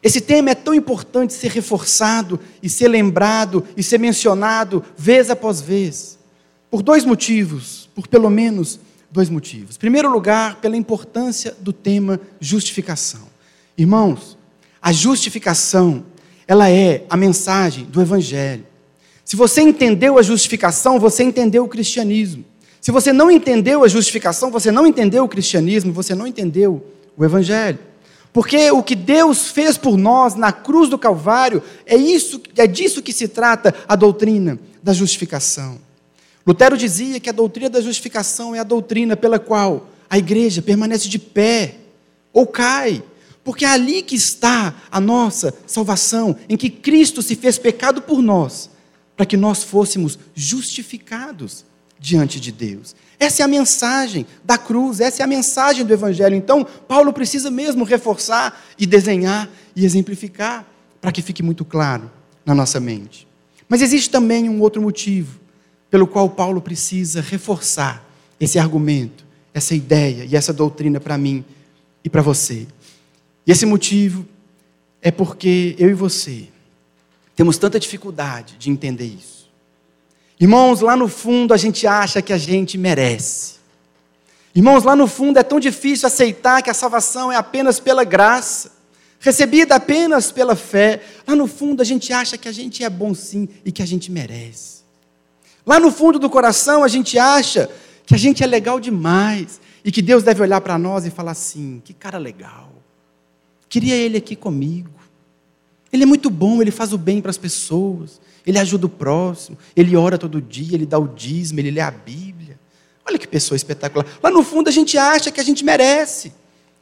Esse 0.03 0.19
tema 0.19 0.49
é 0.49 0.53
tão 0.55 0.73
importante 0.73 1.31
ser 1.31 1.49
reforçado 1.49 2.37
e 2.61 2.69
ser 2.69 2.89
lembrado 2.89 3.65
e 3.77 3.81
ser 3.81 3.97
mencionado 3.97 4.83
vez 4.97 5.29
após 5.29 5.61
vez, 5.61 6.19
por 6.69 6.81
dois 6.81 7.05
motivos, 7.05 7.89
por 7.95 8.05
pelo 8.05 8.29
menos 8.29 8.81
dois 9.09 9.29
motivos. 9.29 9.77
Em 9.77 9.79
primeiro 9.79 10.11
lugar, 10.11 10.57
pela 10.57 10.75
importância 10.75 11.55
do 11.61 11.71
tema 11.71 12.19
justificação. 12.41 13.29
Irmãos, 13.77 14.37
a 14.81 14.91
justificação, 14.91 16.03
ela 16.47 16.69
é 16.69 17.05
a 17.09 17.17
mensagem 17.17 17.85
do 17.85 18.01
evangelho. 18.01 18.65
Se 19.23 19.35
você 19.35 19.61
entendeu 19.61 20.17
a 20.17 20.21
justificação, 20.21 20.99
você 20.99 21.23
entendeu 21.23 21.63
o 21.63 21.67
cristianismo. 21.67 22.43
Se 22.81 22.91
você 22.91 23.13
não 23.13 23.31
entendeu 23.31 23.83
a 23.83 23.87
justificação, 23.87 24.51
você 24.51 24.71
não 24.71 24.85
entendeu 24.85 25.23
o 25.23 25.29
cristianismo, 25.29 25.93
você 25.93 26.13
não 26.13 26.27
entendeu 26.27 26.85
o 27.15 27.23
evangelho. 27.23 27.79
Porque 28.33 28.71
o 28.71 28.81
que 28.81 28.95
Deus 28.95 29.49
fez 29.49 29.77
por 29.77 29.95
nós 29.95 30.35
na 30.35 30.51
cruz 30.51 30.89
do 30.89 30.97
Calvário 30.97 31.61
é 31.85 31.95
isso, 31.95 32.41
é 32.57 32.67
disso 32.67 33.01
que 33.01 33.13
se 33.13 33.27
trata 33.27 33.73
a 33.87 33.95
doutrina 33.95 34.59
da 34.81 34.91
justificação. 34.91 35.79
Lutero 36.45 36.75
dizia 36.75 37.19
que 37.19 37.29
a 37.29 37.33
doutrina 37.33 37.69
da 37.69 37.79
justificação 37.79 38.53
é 38.53 38.59
a 38.59 38.63
doutrina 38.63 39.15
pela 39.15 39.39
qual 39.39 39.87
a 40.09 40.17
igreja 40.17 40.61
permanece 40.61 41.07
de 41.07 41.17
pé 41.17 41.75
ou 42.33 42.45
cai, 42.45 43.01
porque 43.43 43.65
é 43.65 43.69
ali 43.69 44.01
que 44.01 44.15
está 44.15 44.73
a 44.89 44.99
nossa 44.99 45.53
salvação, 45.67 46.35
em 46.47 46.55
que 46.55 46.69
Cristo 46.69 47.21
se 47.21 47.35
fez 47.35 47.57
pecado 47.57 48.01
por 48.01 48.21
nós, 48.21 48.69
para 49.15 49.25
que 49.25 49.37
nós 49.37 49.63
fôssemos 49.63 50.17
justificados 50.33 51.65
diante 51.99 52.39
de 52.39 52.51
Deus. 52.51 52.95
Essa 53.19 53.43
é 53.43 53.45
a 53.45 53.47
mensagem 53.47 54.25
da 54.43 54.57
cruz, 54.57 54.99
essa 54.99 55.21
é 55.21 55.23
a 55.23 55.27
mensagem 55.27 55.85
do 55.85 55.93
Evangelho. 55.93 56.35
Então, 56.35 56.65
Paulo 56.87 57.13
precisa 57.13 57.49
mesmo 57.49 57.83
reforçar 57.83 58.61
e 58.77 58.85
desenhar 58.85 59.49
e 59.75 59.85
exemplificar 59.85 60.65
para 60.99 61.11
que 61.11 61.21
fique 61.21 61.43
muito 61.43 61.63
claro 61.63 62.11
na 62.45 62.53
nossa 62.53 62.79
mente. 62.79 63.27
Mas 63.69 63.81
existe 63.81 64.09
também 64.09 64.49
um 64.49 64.59
outro 64.61 64.81
motivo 64.81 65.39
pelo 65.89 66.07
qual 66.07 66.29
Paulo 66.29 66.61
precisa 66.61 67.21
reforçar 67.21 68.03
esse 68.39 68.59
argumento, 68.59 69.25
essa 69.53 69.75
ideia 69.75 70.25
e 70.25 70.35
essa 70.35 70.51
doutrina 70.51 70.99
para 70.99 71.17
mim 71.17 71.45
e 72.03 72.09
para 72.09 72.21
você. 72.21 72.67
E 73.45 73.51
esse 73.51 73.65
motivo 73.65 74.25
é 75.01 75.11
porque 75.11 75.75
eu 75.77 75.89
e 75.89 75.93
você 75.93 76.47
temos 77.35 77.57
tanta 77.57 77.79
dificuldade 77.79 78.57
de 78.57 78.69
entender 78.69 79.05
isso. 79.05 79.49
Irmãos, 80.39 80.81
lá 80.81 80.95
no 80.95 81.07
fundo 81.07 81.53
a 81.53 81.57
gente 81.57 81.87
acha 81.87 82.21
que 82.21 82.33
a 82.33 82.37
gente 82.37 82.77
merece. 82.77 83.53
Irmãos, 84.55 84.83
lá 84.83 84.95
no 84.95 85.07
fundo 85.07 85.39
é 85.39 85.43
tão 85.43 85.59
difícil 85.59 86.05
aceitar 86.07 86.61
que 86.61 86.69
a 86.69 86.73
salvação 86.73 87.31
é 87.31 87.35
apenas 87.35 87.79
pela 87.79 88.03
graça, 88.03 88.71
recebida 89.19 89.75
apenas 89.75 90.31
pela 90.31 90.55
fé. 90.55 91.01
Lá 91.25 91.35
no 91.35 91.47
fundo 91.47 91.81
a 91.81 91.85
gente 91.85 92.13
acha 92.13 92.37
que 92.37 92.47
a 92.47 92.51
gente 92.51 92.83
é 92.83 92.89
bom 92.89 93.15
sim 93.15 93.49
e 93.65 93.71
que 93.71 93.81
a 93.81 93.85
gente 93.85 94.11
merece. 94.11 94.83
Lá 95.65 95.79
no 95.79 95.91
fundo 95.91 96.19
do 96.19 96.29
coração 96.29 96.83
a 96.83 96.87
gente 96.87 97.17
acha 97.17 97.69
que 98.05 98.13
a 98.13 98.17
gente 98.17 98.43
é 98.43 98.47
legal 98.47 98.79
demais 98.79 99.59
e 99.83 99.91
que 99.91 100.01
Deus 100.01 100.23
deve 100.23 100.41
olhar 100.41 100.61
para 100.61 100.77
nós 100.77 101.05
e 101.05 101.09
falar 101.09 101.31
assim: 101.31 101.81
que 101.83 101.93
cara 101.93 102.17
legal, 102.17 102.72
queria 103.73 103.95
ele 103.95 104.17
aqui 104.17 104.35
comigo. 104.35 104.91
Ele 105.91 106.03
é 106.03 106.05
muito 106.05 106.29
bom, 106.29 106.61
ele 106.61 106.69
faz 106.69 106.93
o 106.93 106.97
bem 106.97 107.19
para 107.19 107.31
as 107.31 107.39
pessoas, 107.39 108.21
ele 108.45 108.59
ajuda 108.59 108.85
o 108.85 108.89
próximo, 108.89 109.57
ele 109.75 109.95
ora 109.97 110.15
todo 110.15 110.39
dia, 110.39 110.75
ele 110.75 110.85
dá 110.85 110.99
o 110.99 111.07
dízimo, 111.07 111.59
ele 111.59 111.71
lê 111.71 111.81
a 111.81 111.89
Bíblia. 111.89 112.59
Olha 113.03 113.17
que 113.17 113.27
pessoa 113.27 113.55
espetacular. 113.55 114.05
Lá 114.21 114.29
no 114.29 114.43
fundo 114.43 114.67
a 114.67 114.71
gente 114.71 114.95
acha 114.95 115.31
que 115.31 115.41
a 115.41 115.43
gente 115.43 115.65
merece, 115.65 116.31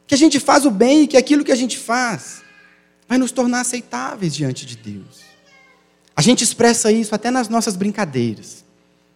que 0.06 0.14
a 0.14 0.18
gente 0.18 0.38
faz 0.38 0.66
o 0.66 0.70
bem 0.70 1.04
e 1.04 1.06
que 1.06 1.16
aquilo 1.16 1.42
que 1.42 1.50
a 1.50 1.56
gente 1.56 1.78
faz 1.78 2.42
vai 3.08 3.16
nos 3.16 3.32
tornar 3.32 3.60
aceitáveis 3.60 4.34
diante 4.34 4.66
de 4.66 4.76
Deus. 4.76 5.22
A 6.14 6.20
gente 6.20 6.44
expressa 6.44 6.92
isso 6.92 7.14
até 7.14 7.30
nas 7.30 7.48
nossas 7.48 7.74
brincadeiras. 7.74 8.66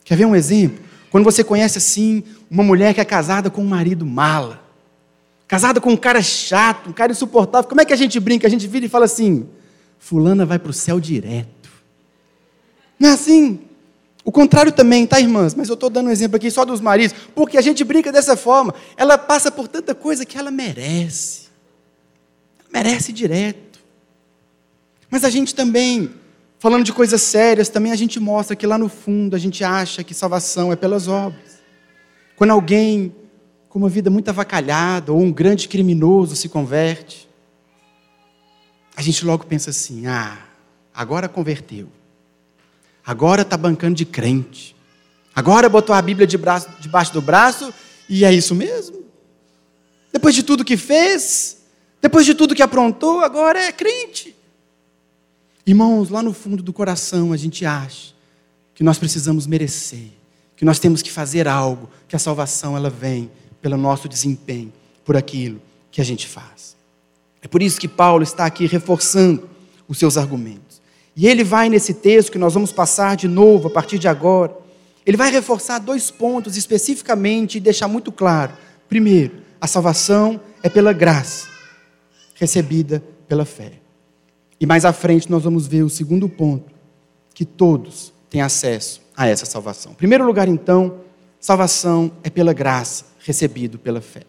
Quer 0.03 0.17
ver 0.17 0.25
um 0.25 0.35
exemplo? 0.35 0.83
Quando 1.11 1.25
você 1.25 1.45
conhece 1.45 1.77
assim 1.77 2.25
uma 2.51 2.63
mulher 2.63 2.95
que 2.95 3.03
é 3.03 3.05
casada 3.05 3.51
com 3.51 3.61
um 3.61 3.69
marido 3.69 4.07
mala, 4.07 4.66
casada 5.47 5.81
com 5.81 5.91
um 5.91 5.97
cara 5.97 6.23
chato, 6.23 6.91
um 6.91 6.93
cara 6.93 7.13
insuportável, 7.13 7.69
como 7.69 7.81
é 7.81 7.85
que 7.85 7.93
a 7.93 7.97
gente 7.97 8.19
brinca? 8.19 8.47
A 8.47 8.51
gente 8.51 8.67
vira 8.67 8.87
e 8.87 8.89
fala 8.89 9.05
assim: 9.05 9.49
Fulana 9.99 10.45
vai 10.45 10.59
para 10.59 10.71
o 10.71 10.75
céu 10.75 11.01
direto. 11.01 11.71
Não 12.99 13.11
é 13.11 13.13
assim? 13.13 13.61
O 14.25 14.33
contrário 14.33 14.73
também, 14.73 15.07
tá, 15.07 15.21
irmãs? 15.21 15.55
Mas 15.55 15.69
eu 15.69 15.75
estou 15.75 15.89
dando 15.89 16.09
um 16.09 16.11
exemplo 16.11 16.37
aqui 16.37 16.51
só 16.51 16.65
dos 16.65 16.81
maridos, 16.81 17.15
porque 17.33 17.57
a 17.57 17.61
gente 17.61 17.85
brinca 17.85 18.11
dessa 18.11 18.37
forma. 18.37 18.75
Ela 18.97 19.17
passa 19.17 19.53
por 19.53 19.69
tanta 19.69 19.95
coisa 19.95 20.27
que 20.27 20.37
ela 20.37 20.51
merece. 20.51 21.43
Ela 22.59 22.69
merece 22.73 23.13
direto. 23.13 23.79
Mas 25.09 25.23
a 25.23 25.31
gente 25.31 25.55
também, 25.55 26.11
falando 26.59 26.83
de 26.83 26.93
coisas 26.93 27.23
sérias, 27.23 27.69
também 27.69 27.93
a 27.93 27.97
gente 27.97 28.19
mostra 28.19 28.57
que 28.57 28.67
lá 28.67 28.77
no 28.77 28.89
fundo 28.89 29.37
a 29.37 29.39
gente 29.39 29.63
acha 29.63 30.03
que 30.03 30.13
salvação 30.13 30.73
é 30.73 30.77
pelas 30.77 31.07
obras. 31.07 31.61
Quando 32.35 32.51
alguém 32.51 33.15
com 33.77 33.81
uma 33.81 33.91
vida 33.91 34.09
muito 34.09 34.27
avacalhada 34.31 35.13
ou 35.13 35.21
um 35.21 35.31
grande 35.31 35.69
criminoso 35.69 36.35
se 36.35 36.49
converte, 36.49 37.29
a 38.97 39.03
gente 39.03 39.23
logo 39.23 39.45
pensa 39.45 39.69
assim: 39.69 40.07
ah, 40.07 40.39
agora 40.95 41.29
converteu. 41.29 41.87
Agora 43.05 43.43
está 43.43 43.55
bancando 43.55 43.95
de 43.95 44.07
crente. 44.07 44.75
Agora 45.35 45.69
botou 45.69 45.95
a 45.95 46.01
Bíblia 46.01 46.27
de 46.27 46.39
braço, 46.39 46.71
debaixo 46.81 47.13
do 47.13 47.21
braço 47.21 47.71
e 48.09 48.25
é 48.25 48.33
isso 48.33 48.55
mesmo? 48.55 49.05
Depois 50.11 50.35
de 50.35 50.43
tudo 50.43 50.65
que 50.65 50.79
fez, 50.79 51.59
depois 52.01 52.25
de 52.25 52.35
tudo 52.35 52.55
que 52.55 52.63
aprontou, 52.63 53.21
agora 53.21 53.61
é 53.61 53.73
crente. 53.73 54.35
Irmãos, 55.67 56.09
lá 56.09 56.23
no 56.23 56.33
fundo 56.33 56.63
do 56.63 56.73
coração 56.73 57.31
a 57.31 57.37
gente 57.37 57.67
acha 57.67 58.15
que 58.75 58.83
nós 58.83 58.99
precisamos 58.99 59.47
merecer, 59.47 60.09
que 60.57 60.65
nós 60.65 60.79
temos 60.79 61.03
que 61.03 61.13
fazer 61.13 61.47
algo, 61.47 61.91
que 62.09 62.17
a 62.17 62.19
salvação 62.19 62.75
ela 62.75 62.89
vem 62.89 63.31
pelo 63.67 63.77
nosso 63.77 64.09
desempenho, 64.09 64.73
por 65.05 65.17
aquilo 65.17 65.61
que 65.91 66.01
a 66.01 66.05
gente 66.05 66.25
faz. 66.25 66.77
É 67.43 67.49
por 67.49 67.61
isso 67.61 67.81
que 67.81 67.89
Paulo 67.89 68.23
está 68.23 68.47
aqui 68.47 68.65
reforçando 68.65 69.51
os 69.89 69.99
seus 69.99 70.17
argumentos. 70.17 70.81
E 71.17 71.27
ele 71.27 71.43
vai 71.43 71.69
nesse 71.69 71.93
texto 71.93 72.31
que 72.31 72.39
nós 72.39 72.55
vamos 72.55 72.71
passar 72.71 73.17
de 73.17 73.27
novo 73.27 73.67
a 73.67 73.71
partir 73.73 73.99
de 73.99 74.07
agora. 74.07 74.57
Ele 75.05 75.17
vai 75.17 75.33
reforçar 75.33 75.81
dois 75.81 76.13
pontos 76.13 76.57
especificamente 76.57 77.57
e 77.57 77.61
deixar 77.61 77.89
muito 77.89 78.13
claro. 78.13 78.53
Primeiro, 78.89 79.39
a 79.61 79.67
salvação 79.67 80.41
é 80.63 80.69
pela 80.69 80.93
graça, 80.93 81.49
recebida 82.37 83.03
pela 83.27 83.45
fé. 83.45 83.73
E 84.61 84.65
mais 84.65 84.85
à 84.85 84.93
frente 84.93 85.29
nós 85.29 85.43
vamos 85.43 85.67
ver 85.67 85.83
o 85.83 85.91
segundo 85.91 86.29
ponto, 86.29 86.73
que 87.35 87.45
todos 87.45 88.13
têm 88.31 88.43
acesso 88.43 89.03
a 89.17 89.27
essa 89.27 89.45
salvação. 89.45 89.91
Em 89.91 89.97
primeiro 89.97 90.25
lugar, 90.25 90.47
então, 90.47 91.01
salvação 91.41 92.13
é 92.23 92.31
pela 92.31 92.53
graça, 92.53 93.05
recebido 93.21 93.79
pela 93.79 94.01
fé. 94.01 94.23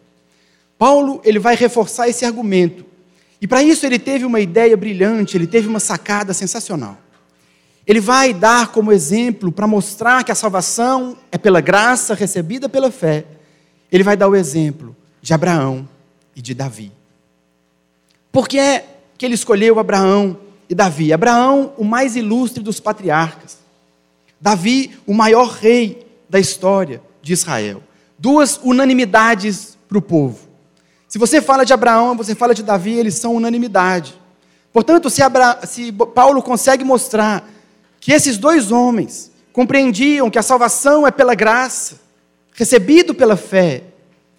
Paulo, 0.78 1.20
ele 1.24 1.38
vai 1.38 1.56
reforçar 1.56 2.08
esse 2.08 2.24
argumento 2.24 2.84
e 3.40 3.46
para 3.46 3.62
isso 3.62 3.86
ele 3.86 3.98
teve 3.98 4.24
uma 4.24 4.40
ideia 4.40 4.76
brilhante, 4.76 5.36
ele 5.36 5.46
teve 5.46 5.68
uma 5.68 5.80
sacada 5.80 6.34
sensacional. 6.34 6.98
Ele 7.86 8.00
vai 8.00 8.34
dar 8.34 8.68
como 8.68 8.92
exemplo, 8.92 9.50
para 9.50 9.66
mostrar 9.66 10.22
que 10.22 10.32
a 10.32 10.34
salvação 10.34 11.16
é 11.32 11.38
pela 11.38 11.60
graça 11.60 12.14
recebida 12.14 12.68
pela 12.68 12.90
fé, 12.90 13.24
ele 13.90 14.02
vai 14.02 14.16
dar 14.16 14.28
o 14.28 14.36
exemplo 14.36 14.94
de 15.22 15.32
Abraão 15.32 15.88
e 16.36 16.42
de 16.42 16.52
Davi. 16.52 16.92
Por 18.30 18.46
que 18.46 18.58
é 18.58 18.84
que 19.16 19.24
ele 19.24 19.34
escolheu 19.34 19.78
Abraão 19.78 20.38
e 20.68 20.74
Davi? 20.74 21.12
Abraão, 21.12 21.72
o 21.78 21.84
mais 21.84 22.14
ilustre 22.14 22.62
dos 22.62 22.78
patriarcas. 22.78 23.58
Davi, 24.40 24.98
o 25.06 25.14
maior 25.14 25.48
rei 25.48 26.06
da 26.28 26.38
história 26.38 27.02
de 27.22 27.32
Israel. 27.32 27.82
Duas 28.18 28.58
unanimidades 28.62 29.78
para 29.88 29.98
o 29.98 30.02
povo. 30.02 30.48
Se 31.08 31.18
você 31.18 31.40
fala 31.40 31.64
de 31.64 31.72
Abraão, 31.72 32.16
você 32.16 32.34
fala 32.34 32.54
de 32.54 32.62
Davi, 32.62 32.92
eles 32.92 33.14
são 33.14 33.34
unanimidade. 33.34 34.14
Portanto, 34.72 35.08
se, 35.08 35.22
Abra... 35.22 35.60
se 35.66 35.90
Paulo 35.92 36.42
consegue 36.42 36.84
mostrar 36.84 37.48
que 38.00 38.12
esses 38.12 38.36
dois 38.36 38.70
homens 38.70 39.30
compreendiam 39.52 40.30
que 40.30 40.38
a 40.38 40.42
salvação 40.42 41.06
é 41.06 41.10
pela 41.10 41.34
graça, 41.34 42.00
recebido 42.54 43.14
pela 43.14 43.36
fé, 43.36 43.84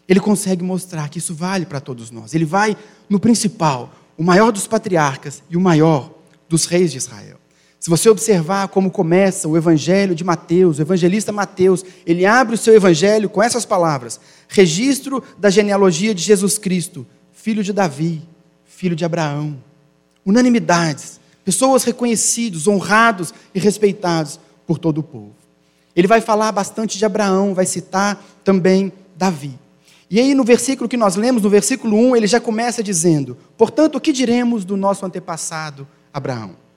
ele 0.08 0.20
consegue 0.20 0.64
mostrar 0.64 1.10
que 1.10 1.18
isso 1.18 1.34
vale 1.34 1.66
para 1.66 1.80
todos 1.80 2.12
nós. 2.12 2.34
Ele 2.34 2.46
vai 2.46 2.78
no 3.10 3.20
principal, 3.20 3.92
o 4.18 4.24
maior 4.24 4.52
dos 4.52 4.68
patriarcas 4.68 5.42
e 5.50 5.58
o 5.58 5.62
maior 5.62 6.12
dos 6.48 6.66
reis 6.66 6.92
de 6.92 6.98
Israel. 6.98 7.39
Se 7.80 7.90
você 7.90 8.10
observar 8.10 8.68
como 8.68 8.92
começa 8.92 9.48
o 9.48 9.56
evangelho 9.56 10.14
de 10.14 10.24
Mateus, 10.24 10.80
o 10.80 10.82
evangelista 10.82 11.32
Mateus, 11.32 11.86
ele 12.06 12.26
abre 12.26 12.56
o 12.56 12.58
seu 12.58 12.76
evangelho 12.76 13.30
com 13.30 13.42
essas 13.42 13.66
palavras: 13.66 14.20
registro 14.50 15.24
da 15.38 15.50
genealogia 15.50 16.14
de 16.14 16.22
Jesus 16.22 16.58
Cristo, 16.58 17.08
filho 17.32 17.64
de 17.64 17.72
Davi, 17.72 18.22
filho 18.66 18.98
de 18.98 19.06
Abraão. 19.06 19.58
Unanimidades, 20.26 21.22
pessoas 21.46 21.86
reconhecidos, 21.86 22.68
honrados 22.68 23.34
e 23.56 23.60
respeitados 23.60 24.40
por 24.68 24.78
todo 24.78 24.98
o 24.98 25.04
povo. 25.04 25.34
Ele 25.96 26.08
vai 26.08 26.20
falar 26.20 26.52
bastante 26.52 26.98
de 26.98 27.06
Abraão, 27.06 27.54
vai 27.54 27.66
citar 27.66 28.22
também 28.44 28.92
Davi. 29.16 29.58
E 30.10 30.20
aí, 30.20 30.36
no 30.36 30.44
versículo 30.44 30.90
que 30.90 30.98
nós 30.98 31.16
lemos, 31.16 31.44
no 31.44 31.50
versículo 31.50 31.96
1, 31.96 32.16
ele 32.18 32.28
já 32.28 32.42
começa 32.42 32.84
dizendo: 32.84 33.38
Portanto, 33.58 33.96
o 33.96 34.02
que 34.02 34.12
diremos 34.12 34.66
do 34.66 34.76
nosso 34.76 35.06
antepassado 35.06 35.88
Abraão? 36.14 36.69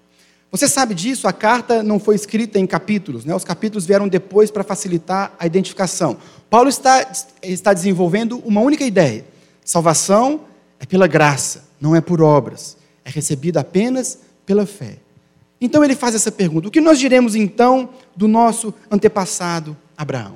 Você 0.52 0.68
sabe 0.68 0.94
disso, 0.94 1.26
a 1.26 1.32
carta 1.32 1.82
não 1.82 1.98
foi 1.98 2.14
escrita 2.14 2.58
em 2.58 2.66
capítulos, 2.66 3.24
né? 3.24 3.34
os 3.34 3.42
capítulos 3.42 3.86
vieram 3.86 4.06
depois 4.06 4.50
para 4.50 4.62
facilitar 4.62 5.34
a 5.38 5.46
identificação. 5.46 6.18
Paulo 6.50 6.68
está, 6.68 7.10
está 7.42 7.72
desenvolvendo 7.72 8.36
uma 8.44 8.60
única 8.60 8.84
ideia: 8.84 9.24
salvação 9.64 10.42
é 10.78 10.84
pela 10.84 11.06
graça, 11.06 11.64
não 11.80 11.96
é 11.96 12.02
por 12.02 12.20
obras, 12.20 12.76
é 13.02 13.08
recebida 13.08 13.60
apenas 13.60 14.18
pela 14.44 14.66
fé. 14.66 14.98
Então 15.58 15.82
ele 15.82 15.94
faz 15.96 16.14
essa 16.14 16.30
pergunta: 16.30 16.68
o 16.68 16.70
que 16.70 16.82
nós 16.82 16.98
diremos 16.98 17.34
então 17.34 17.88
do 18.14 18.28
nosso 18.28 18.74
antepassado 18.90 19.74
Abraão? 19.96 20.34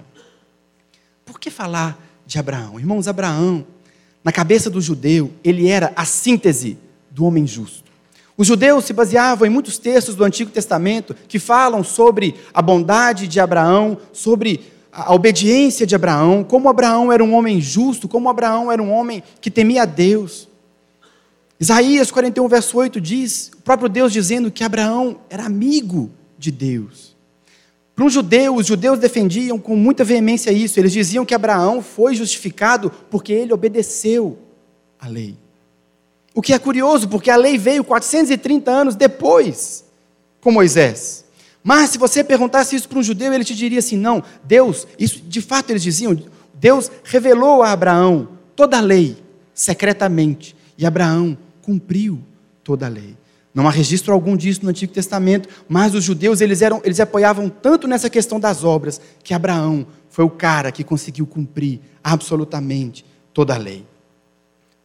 Por 1.27 1.39
que 1.39 1.51
falar 1.51 2.03
de 2.25 2.39
Abraão? 2.39 2.81
Irmãos, 2.81 3.07
Abraão, 3.07 3.67
na 4.25 4.33
cabeça 4.33 4.71
do 4.71 4.81
judeu, 4.81 5.31
ele 5.45 5.69
era 5.69 5.93
a 5.95 6.07
síntese 6.07 6.79
do 7.11 7.27
homem 7.27 7.47
justo. 7.47 7.86
Os 8.37 8.47
judeus 8.47 8.85
se 8.85 8.93
baseavam 8.93 9.47
em 9.47 9.50
muitos 9.50 9.78
textos 9.78 10.14
do 10.14 10.25
Antigo 10.25 10.50
Testamento 10.50 11.16
que 11.26 11.38
falam 11.38 11.83
sobre 11.83 12.35
a 12.52 12.61
bondade 12.61 13.26
de 13.26 13.40
Abraão, 13.40 13.97
sobre 14.12 14.61
a 14.93 15.14
obediência 15.14 15.87
de 15.87 15.95
Abraão, 15.95 16.43
como 16.43 16.69
Abraão 16.69 17.12
era 17.12 17.23
um 17.23 17.35
homem 17.35 17.61
justo, 17.61 18.09
como 18.09 18.28
Abraão 18.28 18.73
era 18.73 18.83
um 18.83 18.90
homem 18.90 19.23
que 19.40 19.50
temia 19.50 19.83
a 19.83 19.87
Deus. 19.87 20.49
Isaías 21.59 22.11
41, 22.11 22.49
verso 22.49 22.76
8 22.78 23.00
diz, 23.00 23.50
o 23.57 23.62
próprio 23.62 23.88
Deus 23.88 24.12
dizendo 24.12 24.50
que 24.50 24.64
Abraão 24.64 25.19
era 25.31 25.45
amigo 25.45 26.11
de 26.38 26.50
Deus. 26.50 27.16
Para 27.95 28.05
um 28.05 28.11
judeu, 28.11 28.57
os 28.57 28.66
judeus 28.66 28.99
defendiam 28.99 29.59
com 29.59 29.75
muita 29.75 30.05
veemência 30.05 30.50
isso. 30.50 30.78
Eles 30.78 30.93
diziam 30.93 31.25
que 31.25 31.35
Abraão 31.35 31.81
foi 31.81 32.14
justificado 32.14 32.93
porque 33.11 33.33
ele 33.33 33.55
obedeceu 33.55 34.38
à 34.99 35.09
lei. 35.09 35.38
O 36.37 36.43
que 36.43 36.52
é 36.52 36.59
curioso, 36.59 37.09
porque 37.09 37.31
a 37.31 37.37
lei 37.37 37.57
veio 37.57 37.83
430 37.83 38.71
anos 38.71 38.95
depois 38.95 39.83
com 40.38 40.52
Moisés. 40.52 41.25
Mas 41.64 41.88
se 41.88 41.99
você 41.99 42.23
perguntasse 42.23 42.76
isso 42.76 42.90
para 42.90 42.99
um 42.99 43.02
judeu, 43.02 43.33
ele 43.33 43.43
te 43.43 43.55
diria 43.55 43.78
assim: 43.78 43.97
não, 43.97 44.23
Deus, 44.45 44.87
isso 44.99 45.23
de 45.23 45.40
fato 45.40 45.71
eles 45.71 45.83
diziam, 45.83 46.14
Deus 46.52 46.90
revelou 47.05 47.62
a 47.62 47.73
Abraão 47.73 48.28
toda 48.55 48.76
a 48.76 48.83
lei, 48.83 49.16
secretamente, 49.55 50.55
e 50.76 50.85
Abraão 50.85 51.38
cumpriu 51.62 52.21
toda 52.62 52.85
a 52.85 52.90
lei. 52.90 53.16
Não 53.55 53.66
há 53.66 53.71
registro 53.71 54.12
algum 54.12 54.37
disso 54.37 54.61
no 54.62 54.69
Antigo 54.69 54.93
Testamento, 54.93 55.49
mas 55.66 55.95
os 55.95 56.05
judeus 56.05 56.43
eles, 56.43 56.61
eram, 56.61 56.83
eles 56.85 57.00
apoiavam 57.00 57.49
tanto 57.49 57.88
nessa 57.88 58.11
questão 58.11 58.38
das 58.38 58.62
obras 58.62 59.00
que 59.25 59.33
Abraão 59.33 59.87
foi 60.11 60.26
o 60.26 60.31
cara 60.31 60.71
que 60.71 60.85
conseguiu 60.85 61.26
cumprir 61.26 61.81
absolutamente 62.05 63.07
toda 63.33 63.55
a 63.55 63.59
lei. 63.59 63.87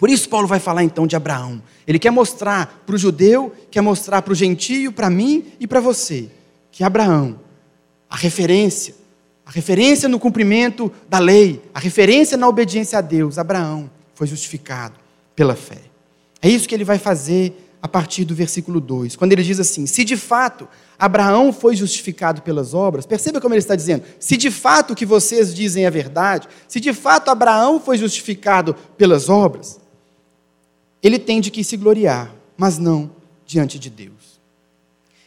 Por 0.02 0.10
isso, 0.10 0.28
Paulo 0.28 0.48
vai 0.48 0.60
falar 0.60 0.84
então 0.84 1.06
de 1.06 1.16
Abraão. 1.16 1.62
Ele 1.86 2.00
quer 2.00 2.10
mostrar 2.10 2.82
para 2.88 2.96
o 2.96 2.98
judeu, 2.98 3.54
quer 3.70 3.82
mostrar 3.82 4.24
para 4.24 4.34
o 4.34 4.36
gentio, 4.36 4.92
para 4.92 5.12
mim 5.12 5.54
e 5.60 5.68
para 5.68 5.80
você, 5.80 6.28
que 6.72 6.84
Abraão, 6.84 7.40
a 8.10 8.16
referência, 8.16 8.96
a 9.46 9.52
referência 9.52 10.10
no 10.10 10.18
cumprimento 10.18 10.92
da 11.08 11.20
lei, 11.20 11.62
a 11.72 11.80
referência 11.80 12.36
na 12.36 12.48
obediência 12.48 12.98
a 12.98 13.02
Deus, 13.02 13.38
Abraão 13.38 13.92
foi 14.16 14.26
justificado 14.26 14.96
pela 15.36 15.56
fé. 15.56 15.78
É 16.42 16.50
isso 16.50 16.68
que 16.68 16.74
ele 16.74 16.84
vai 16.84 16.98
fazer 16.98 17.70
a 17.80 17.88
partir 17.88 18.26
do 18.26 18.34
versículo 18.34 18.82
2, 18.82 19.16
quando 19.16 19.34
ele 19.34 19.44
diz 19.44 19.60
assim: 19.60 19.86
Se 19.86 20.04
de 20.04 20.18
fato 20.18 20.68
Abraão 20.98 21.54
foi 21.54 21.76
justificado 21.76 22.42
pelas 22.42 22.74
obras, 22.74 23.06
perceba 23.06 23.40
como 23.40 23.54
ele 23.54 23.60
está 23.60 23.76
dizendo: 23.76 24.04
se 24.20 24.36
de 24.36 24.50
fato 24.50 24.94
o 24.94 24.96
que 24.96 25.06
vocês 25.06 25.54
dizem 25.54 25.86
é 25.86 25.92
verdade, 25.92 26.48
se 26.68 26.80
de 26.80 26.92
fato 26.92 27.30
Abraão 27.30 27.80
foi 27.80 28.00
justificado 28.00 28.76
pelas 28.98 29.30
obras, 29.30 29.80
ele 31.02 31.18
tem 31.18 31.42
de 31.42 31.50
que 31.50 31.64
se 31.64 31.78
gloriar, 31.78 32.34
mas 32.58 32.78
não 32.78 33.12
diante 33.46 33.80
de 33.80 33.90
Deus. 33.90 34.40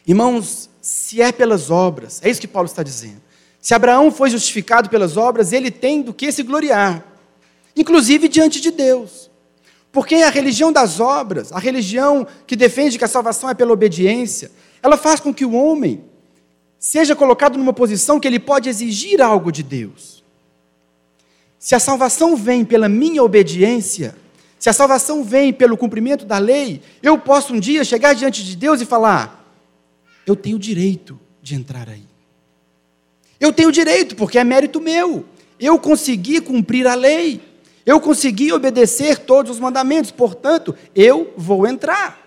Irmãos, 0.07 0.69
se 0.81 1.21
é 1.21 1.31
pelas 1.31 1.69
obras, 1.69 2.21
é 2.23 2.29
isso 2.29 2.41
que 2.41 2.47
Paulo 2.47 2.67
está 2.67 2.83
dizendo. 2.83 3.21
Se 3.59 3.73
Abraão 3.73 4.11
foi 4.11 4.29
justificado 4.29 4.89
pelas 4.89 5.17
obras, 5.17 5.51
ele 5.51 5.71
tem 5.71 6.01
do 6.01 6.13
que 6.13 6.31
se 6.31 6.43
gloriar, 6.43 7.03
inclusive 7.75 8.27
diante 8.27 8.61
de 8.61 8.71
Deus. 8.71 9.29
Porque 9.91 10.15
a 10.15 10.29
religião 10.29 10.71
das 10.71 10.99
obras, 10.99 11.51
a 11.51 11.57
religião 11.57 12.27
que 12.45 12.55
defende 12.55 12.97
que 12.97 13.05
a 13.05 13.07
salvação 13.07 13.49
é 13.49 13.53
pela 13.53 13.73
obediência, 13.73 14.51
ela 14.83 14.97
faz 14.97 15.19
com 15.19 15.33
que 15.33 15.45
o 15.45 15.53
homem 15.53 16.03
seja 16.77 17.15
colocado 17.15 17.57
numa 17.57 17.73
posição 17.73 18.19
que 18.19 18.27
ele 18.27 18.39
pode 18.39 18.69
exigir 18.69 19.21
algo 19.21 19.51
de 19.51 19.63
Deus. 19.63 20.23
Se 21.57 21.73
a 21.73 21.79
salvação 21.79 22.35
vem 22.35 22.63
pela 22.63 22.87
minha 22.87 23.23
obediência, 23.23 24.15
se 24.65 24.69
a 24.69 24.73
salvação 24.73 25.23
vem 25.23 25.53
pelo 25.53 25.77
cumprimento 25.77 26.25
da 26.25 26.39
lei, 26.39 26.81
eu 27.03 27.19
posso 27.19 27.53
um 27.53 27.59
dia 27.59 27.83
chegar 27.83 28.15
diante 28.15 28.43
de 28.43 28.55
Deus 28.55 28.81
e 28.81 28.85
falar: 28.85 29.55
eu 30.25 30.35
tenho 30.35 30.57
direito 30.57 31.19
de 31.39 31.53
entrar 31.53 31.87
aí. 31.87 32.07
Eu 33.39 33.53
tenho 33.53 33.71
direito, 33.71 34.15
porque 34.15 34.39
é 34.39 34.43
mérito 34.43 34.81
meu. 34.81 35.23
Eu 35.59 35.77
consegui 35.77 36.41
cumprir 36.41 36.87
a 36.87 36.95
lei. 36.95 37.39
Eu 37.85 38.01
consegui 38.01 38.51
obedecer 38.51 39.19
todos 39.19 39.51
os 39.51 39.59
mandamentos, 39.59 40.09
portanto, 40.09 40.75
eu 40.95 41.31
vou 41.37 41.67
entrar. 41.67 42.19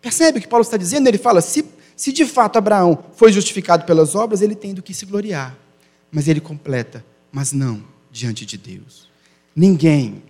Percebe 0.00 0.38
o 0.38 0.40
que 0.40 0.46
Paulo 0.46 0.62
está 0.62 0.76
dizendo? 0.76 1.08
Ele 1.08 1.18
fala: 1.18 1.40
se, 1.40 1.64
se 1.96 2.12
de 2.12 2.26
fato 2.26 2.58
Abraão 2.58 2.96
foi 3.16 3.32
justificado 3.32 3.84
pelas 3.84 4.14
obras, 4.14 4.40
ele 4.40 4.54
tem 4.54 4.72
do 4.72 4.84
que 4.84 4.94
se 4.94 5.04
gloriar. 5.04 5.58
Mas 6.12 6.28
ele 6.28 6.40
completa: 6.40 7.04
mas 7.32 7.50
não 7.50 7.82
diante 8.08 8.46
de 8.46 8.56
Deus. 8.56 9.08
Ninguém 9.56 10.22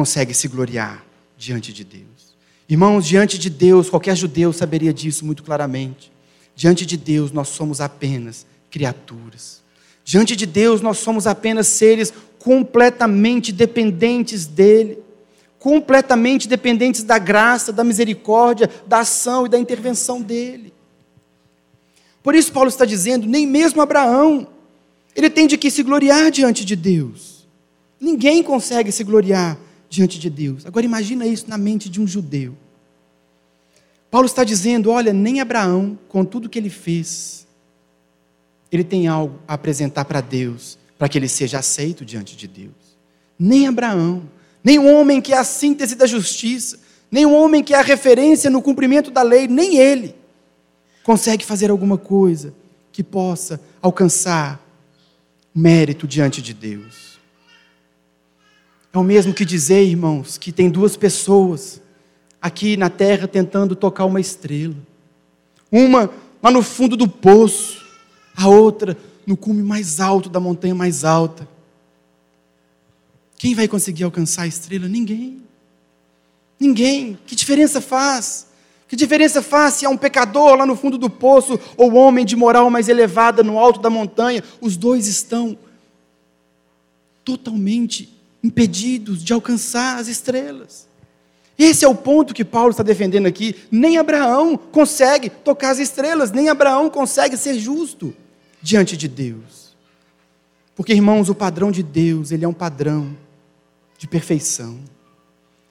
consegue 0.00 0.32
se 0.32 0.48
gloriar 0.48 1.04
diante 1.36 1.74
de 1.74 1.84
Deus. 1.84 2.34
Irmãos, 2.66 3.04
diante 3.06 3.38
de 3.38 3.50
Deus, 3.50 3.90
qualquer 3.90 4.16
judeu 4.16 4.50
saberia 4.50 4.94
disso 4.94 5.26
muito 5.26 5.42
claramente. 5.42 6.10
Diante 6.56 6.86
de 6.86 6.96
Deus, 6.96 7.30
nós 7.32 7.48
somos 7.48 7.82
apenas 7.82 8.46
criaturas. 8.70 9.60
Diante 10.02 10.34
de 10.34 10.46
Deus, 10.46 10.80
nós 10.80 10.96
somos 10.96 11.26
apenas 11.26 11.66
seres 11.66 12.14
completamente 12.38 13.52
dependentes 13.52 14.46
dEle, 14.46 15.00
completamente 15.58 16.48
dependentes 16.48 17.02
da 17.02 17.18
graça, 17.18 17.70
da 17.70 17.84
misericórdia, 17.84 18.70
da 18.86 19.00
ação 19.00 19.44
e 19.44 19.50
da 19.50 19.58
intervenção 19.58 20.22
dEle. 20.22 20.72
Por 22.22 22.34
isso, 22.34 22.50
Paulo 22.52 22.70
está 22.70 22.86
dizendo: 22.86 23.26
nem 23.26 23.46
mesmo 23.46 23.82
Abraão, 23.82 24.48
ele 25.14 25.28
tem 25.28 25.46
de 25.46 25.58
que 25.58 25.70
se 25.70 25.82
gloriar 25.82 26.30
diante 26.30 26.64
de 26.64 26.74
Deus. 26.74 27.46
Ninguém 28.00 28.42
consegue 28.42 28.90
se 28.90 29.04
gloriar 29.04 29.58
diante 29.90 30.18
de 30.18 30.30
Deus. 30.30 30.64
Agora, 30.64 30.86
imagina 30.86 31.26
isso 31.26 31.50
na 31.50 31.58
mente 31.58 31.90
de 31.90 32.00
um 32.00 32.06
judeu. 32.06 32.56
Paulo 34.10 34.26
está 34.26 34.44
dizendo: 34.44 34.90
olha, 34.90 35.12
nem 35.12 35.40
Abraão, 35.40 35.98
com 36.08 36.24
tudo 36.24 36.48
que 36.48 36.58
ele 36.58 36.70
fez, 36.70 37.46
ele 38.72 38.84
tem 38.84 39.08
algo 39.08 39.38
a 39.46 39.54
apresentar 39.54 40.06
para 40.06 40.22
Deus 40.22 40.78
para 40.96 41.08
que 41.08 41.18
ele 41.18 41.28
seja 41.28 41.58
aceito 41.58 42.04
diante 42.04 42.36
de 42.36 42.46
Deus. 42.46 42.96
Nem 43.38 43.66
Abraão, 43.66 44.22
nem 44.62 44.78
o 44.78 44.86
homem 44.86 45.20
que 45.20 45.32
é 45.32 45.38
a 45.38 45.44
síntese 45.44 45.94
da 45.94 46.06
justiça, 46.06 46.78
nem 47.10 47.26
o 47.26 47.32
homem 47.32 47.64
que 47.64 47.74
é 47.74 47.78
a 47.78 47.82
referência 47.82 48.50
no 48.50 48.62
cumprimento 48.62 49.10
da 49.10 49.22
lei, 49.22 49.48
nem 49.48 49.78
ele 49.78 50.14
consegue 51.02 51.44
fazer 51.44 51.70
alguma 51.70 51.96
coisa 51.96 52.54
que 52.92 53.02
possa 53.02 53.60
alcançar 53.80 54.64
mérito 55.54 56.06
diante 56.06 56.42
de 56.42 56.52
Deus. 56.52 57.09
É 58.92 58.98
o 58.98 59.04
mesmo 59.04 59.32
que 59.32 59.44
dizer, 59.44 59.84
irmãos, 59.84 60.36
que 60.36 60.50
tem 60.50 60.68
duas 60.68 60.96
pessoas 60.96 61.80
aqui 62.42 62.76
na 62.76 62.90
terra 62.90 63.28
tentando 63.28 63.76
tocar 63.76 64.04
uma 64.04 64.20
estrela. 64.20 64.74
Uma 65.70 66.10
lá 66.42 66.50
no 66.50 66.62
fundo 66.62 66.96
do 66.96 67.08
poço, 67.08 67.84
a 68.36 68.48
outra 68.48 68.96
no 69.26 69.36
cume 69.36 69.62
mais 69.62 70.00
alto 70.00 70.28
da 70.28 70.40
montanha 70.40 70.74
mais 70.74 71.04
alta. 71.04 71.48
Quem 73.36 73.54
vai 73.54 73.68
conseguir 73.68 74.04
alcançar 74.04 74.42
a 74.42 74.46
estrela? 74.46 74.88
Ninguém. 74.88 75.42
Ninguém. 76.58 77.18
Que 77.26 77.36
diferença 77.36 77.80
faz? 77.80 78.48
Que 78.88 78.96
diferença 78.96 79.40
faz 79.40 79.74
se 79.74 79.86
há 79.86 79.88
um 79.88 79.96
pecador 79.96 80.56
lá 80.56 80.66
no 80.66 80.74
fundo 80.74 80.98
do 80.98 81.08
poço 81.08 81.58
ou 81.76 81.94
homem 81.94 82.24
de 82.24 82.34
moral 82.34 82.68
mais 82.68 82.88
elevada 82.88 83.42
no 83.44 83.56
alto 83.56 83.80
da 83.80 83.88
montanha? 83.88 84.42
Os 84.60 84.76
dois 84.76 85.06
estão 85.06 85.56
totalmente 87.24 88.19
impedidos 88.42 89.22
de 89.22 89.32
alcançar 89.32 89.98
as 89.98 90.08
estrelas. 90.08 90.88
Esse 91.58 91.84
é 91.84 91.88
o 91.88 91.94
ponto 91.94 92.32
que 92.32 92.44
Paulo 92.44 92.70
está 92.70 92.82
defendendo 92.82 93.26
aqui. 93.26 93.54
Nem 93.70 93.98
Abraão 93.98 94.56
consegue 94.56 95.28
tocar 95.28 95.70
as 95.70 95.78
estrelas, 95.78 96.32
nem 96.32 96.48
Abraão 96.48 96.88
consegue 96.88 97.36
ser 97.36 97.58
justo 97.58 98.14
diante 98.62 98.96
de 98.96 99.06
Deus. 99.06 99.76
Porque, 100.74 100.94
irmãos, 100.94 101.28
o 101.28 101.34
padrão 101.34 101.70
de 101.70 101.82
Deus, 101.82 102.32
ele 102.32 102.44
é 102.44 102.48
um 102.48 102.54
padrão 102.54 103.14
de 103.98 104.08
perfeição. 104.08 104.78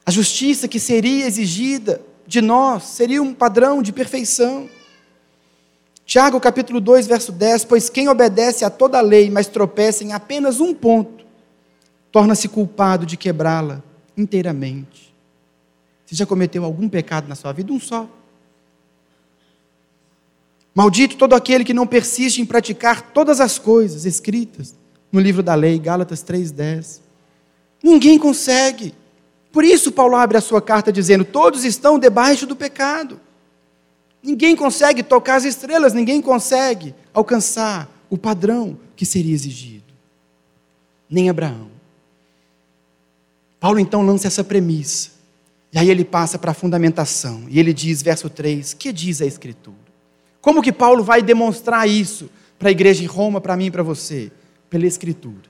A 0.05 0.11
justiça 0.11 0.67
que 0.67 0.79
seria 0.79 1.25
exigida 1.25 2.01
de 2.27 2.41
nós 2.41 2.83
seria 2.83 3.21
um 3.21 3.33
padrão 3.33 3.81
de 3.81 3.91
perfeição. 3.91 4.69
Tiago 6.05 6.39
capítulo 6.39 6.79
2, 6.79 7.07
verso 7.07 7.31
10, 7.31 7.65
pois 7.65 7.89
quem 7.89 8.07
obedece 8.07 8.63
a 8.63 8.69
toda 8.69 8.99
a 8.99 9.01
lei, 9.01 9.31
mas 9.31 9.47
tropeça 9.47 10.03
em 10.03 10.13
apenas 10.13 10.59
um 10.59 10.73
ponto, 10.73 11.25
torna-se 12.11 12.47
culpado 12.47 13.05
de 13.05 13.17
quebrá-la 13.17 13.83
inteiramente. 14.17 15.13
Você 16.05 16.15
já 16.15 16.25
cometeu 16.25 16.63
algum 16.63 16.89
pecado 16.89 17.27
na 17.27 17.35
sua 17.35 17.51
vida? 17.51 17.71
Um 17.71 17.79
só. 17.79 18.09
Maldito 20.73 21.17
todo 21.17 21.33
aquele 21.33 21.63
que 21.63 21.73
não 21.73 21.85
persiste 21.85 22.41
em 22.41 22.45
praticar 22.45 23.11
todas 23.11 23.39
as 23.39 23.59
coisas 23.59 24.05
escritas 24.05 24.75
no 25.11 25.19
livro 25.19 25.43
da 25.43 25.55
lei, 25.55 25.77
Gálatas 25.77 26.23
3:10. 26.23 27.01
Ninguém 27.83 28.17
consegue. 28.17 28.93
Por 29.51 29.63
isso 29.63 29.91
Paulo 29.91 30.15
abre 30.15 30.37
a 30.37 30.41
sua 30.41 30.61
carta 30.61 30.91
dizendo: 30.91 31.25
todos 31.25 31.63
estão 31.63 31.99
debaixo 31.99 32.45
do 32.45 32.55
pecado. 32.55 33.19
Ninguém 34.21 34.55
consegue 34.55 35.01
tocar 35.01 35.35
as 35.35 35.45
estrelas, 35.45 35.93
ninguém 35.93 36.21
consegue 36.21 36.93
alcançar 37.13 37.89
o 38.09 38.17
padrão 38.17 38.77
que 38.95 39.05
seria 39.05 39.33
exigido. 39.33 39.93
Nem 41.09 41.29
Abraão. 41.29 41.78
Paulo 43.59 43.79
então 43.79 44.01
lança 44.01 44.27
essa 44.27 44.43
premissa. 44.43 45.11
E 45.71 45.77
aí 45.77 45.89
ele 45.89 46.03
passa 46.03 46.39
para 46.39 46.51
a 46.51 46.53
fundamentação. 46.53 47.45
E 47.47 47.59
ele 47.59 47.73
diz, 47.73 48.01
verso 48.01 48.29
3: 48.29 48.73
Que 48.73 48.91
diz 48.91 49.21
a 49.21 49.25
Escritura? 49.25 49.77
Como 50.41 50.61
que 50.61 50.71
Paulo 50.71 51.03
vai 51.03 51.21
demonstrar 51.21 51.87
isso 51.87 52.29
para 52.57 52.69
a 52.69 52.71
igreja 52.71 53.03
em 53.03 53.07
Roma, 53.07 53.41
para 53.41 53.55
mim 53.55 53.65
e 53.65 53.71
para 53.71 53.83
você? 53.83 54.31
Pela 54.69 54.85
Escritura. 54.85 55.49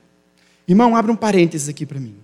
Irmão, 0.66 0.94
abre 0.96 1.10
um 1.10 1.16
parênteses 1.16 1.68
aqui 1.68 1.86
para 1.86 2.00
mim. 2.00 2.16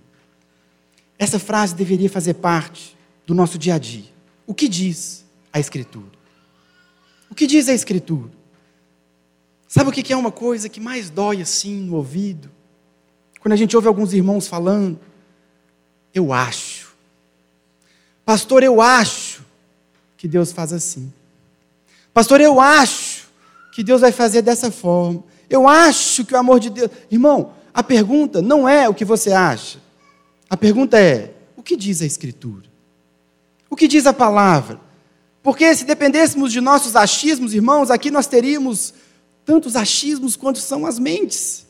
Essa 1.17 1.39
frase 1.39 1.73
deveria 1.73 2.09
fazer 2.09 2.35
parte 2.35 2.95
do 3.25 3.33
nosso 3.33 3.57
dia 3.57 3.75
a 3.75 3.77
dia. 3.77 4.05
O 4.45 4.53
que 4.53 4.67
diz 4.67 5.25
a 5.51 5.59
Escritura? 5.59 6.17
O 7.29 7.35
que 7.35 7.47
diz 7.47 7.67
a 7.67 7.73
Escritura? 7.73 8.31
Sabe 9.67 9.89
o 9.89 9.93
que 9.93 10.13
é 10.13 10.15
uma 10.15 10.31
coisa 10.31 10.69
que 10.69 10.79
mais 10.79 11.09
dói 11.09 11.41
assim 11.41 11.81
no 11.81 11.95
ouvido? 11.95 12.49
Quando 13.39 13.53
a 13.53 13.57
gente 13.57 13.75
ouve 13.75 13.87
alguns 13.87 14.13
irmãos 14.13 14.47
falando, 14.47 14.99
eu 16.17 16.33
acho. 16.33 16.87
Pastor, 18.25 18.63
eu 18.63 18.81
acho 18.81 19.41
que 20.17 20.27
Deus 20.27 20.51
faz 20.51 20.73
assim. 20.73 21.11
Pastor, 22.13 22.41
eu 22.41 22.59
acho 22.59 23.27
que 23.71 23.83
Deus 23.83 24.01
vai 24.01 24.11
fazer 24.11 24.41
dessa 24.41 24.71
forma. 24.71 25.23
Eu 25.49 25.67
acho 25.67 26.25
que 26.25 26.33
o 26.33 26.37
amor 26.37 26.59
de 26.59 26.69
Deus. 26.69 26.89
Irmão, 27.11 27.53
a 27.73 27.83
pergunta 27.83 28.41
não 28.41 28.67
é 28.67 28.89
o 28.89 28.93
que 28.93 29.05
você 29.05 29.31
acha. 29.31 29.79
A 30.49 30.57
pergunta 30.57 30.99
é: 30.99 31.33
o 31.55 31.61
que 31.61 31.75
diz 31.75 32.01
a 32.01 32.05
Escritura? 32.05 32.65
O 33.69 33.75
que 33.75 33.87
diz 33.87 34.07
a 34.07 34.13
palavra? 34.13 34.79
Porque 35.43 35.73
se 35.75 35.85
dependêssemos 35.85 36.51
de 36.51 36.59
nossos 36.59 36.95
achismos, 36.95 37.53
irmãos, 37.53 37.91
aqui 37.91 38.09
nós 38.09 38.25
teríamos 38.25 38.93
tantos 39.45 39.75
achismos 39.75 40.35
quanto 40.35 40.59
são 40.59 40.85
as 40.85 40.97
mentes. 40.97 41.66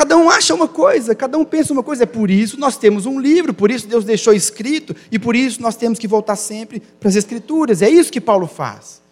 Cada 0.00 0.16
um 0.16 0.30
acha 0.30 0.54
uma 0.54 0.66
coisa, 0.66 1.14
cada 1.14 1.36
um 1.36 1.44
pensa 1.44 1.74
uma 1.74 1.82
coisa. 1.82 2.04
É 2.04 2.06
por 2.06 2.30
isso 2.30 2.58
nós 2.58 2.78
temos 2.78 3.04
um 3.04 3.20
livro, 3.20 3.52
por 3.52 3.70
isso 3.70 3.86
Deus 3.86 4.02
deixou 4.02 4.32
escrito 4.32 4.96
e 5.12 5.18
por 5.18 5.36
isso 5.36 5.60
nós 5.60 5.76
temos 5.76 5.98
que 5.98 6.08
voltar 6.08 6.36
sempre 6.36 6.80
para 6.80 7.10
as 7.10 7.16
Escrituras. 7.16 7.82
É 7.82 7.90
isso 7.90 8.10
que 8.10 8.18
Paulo 8.18 8.46
faz. 8.46 9.02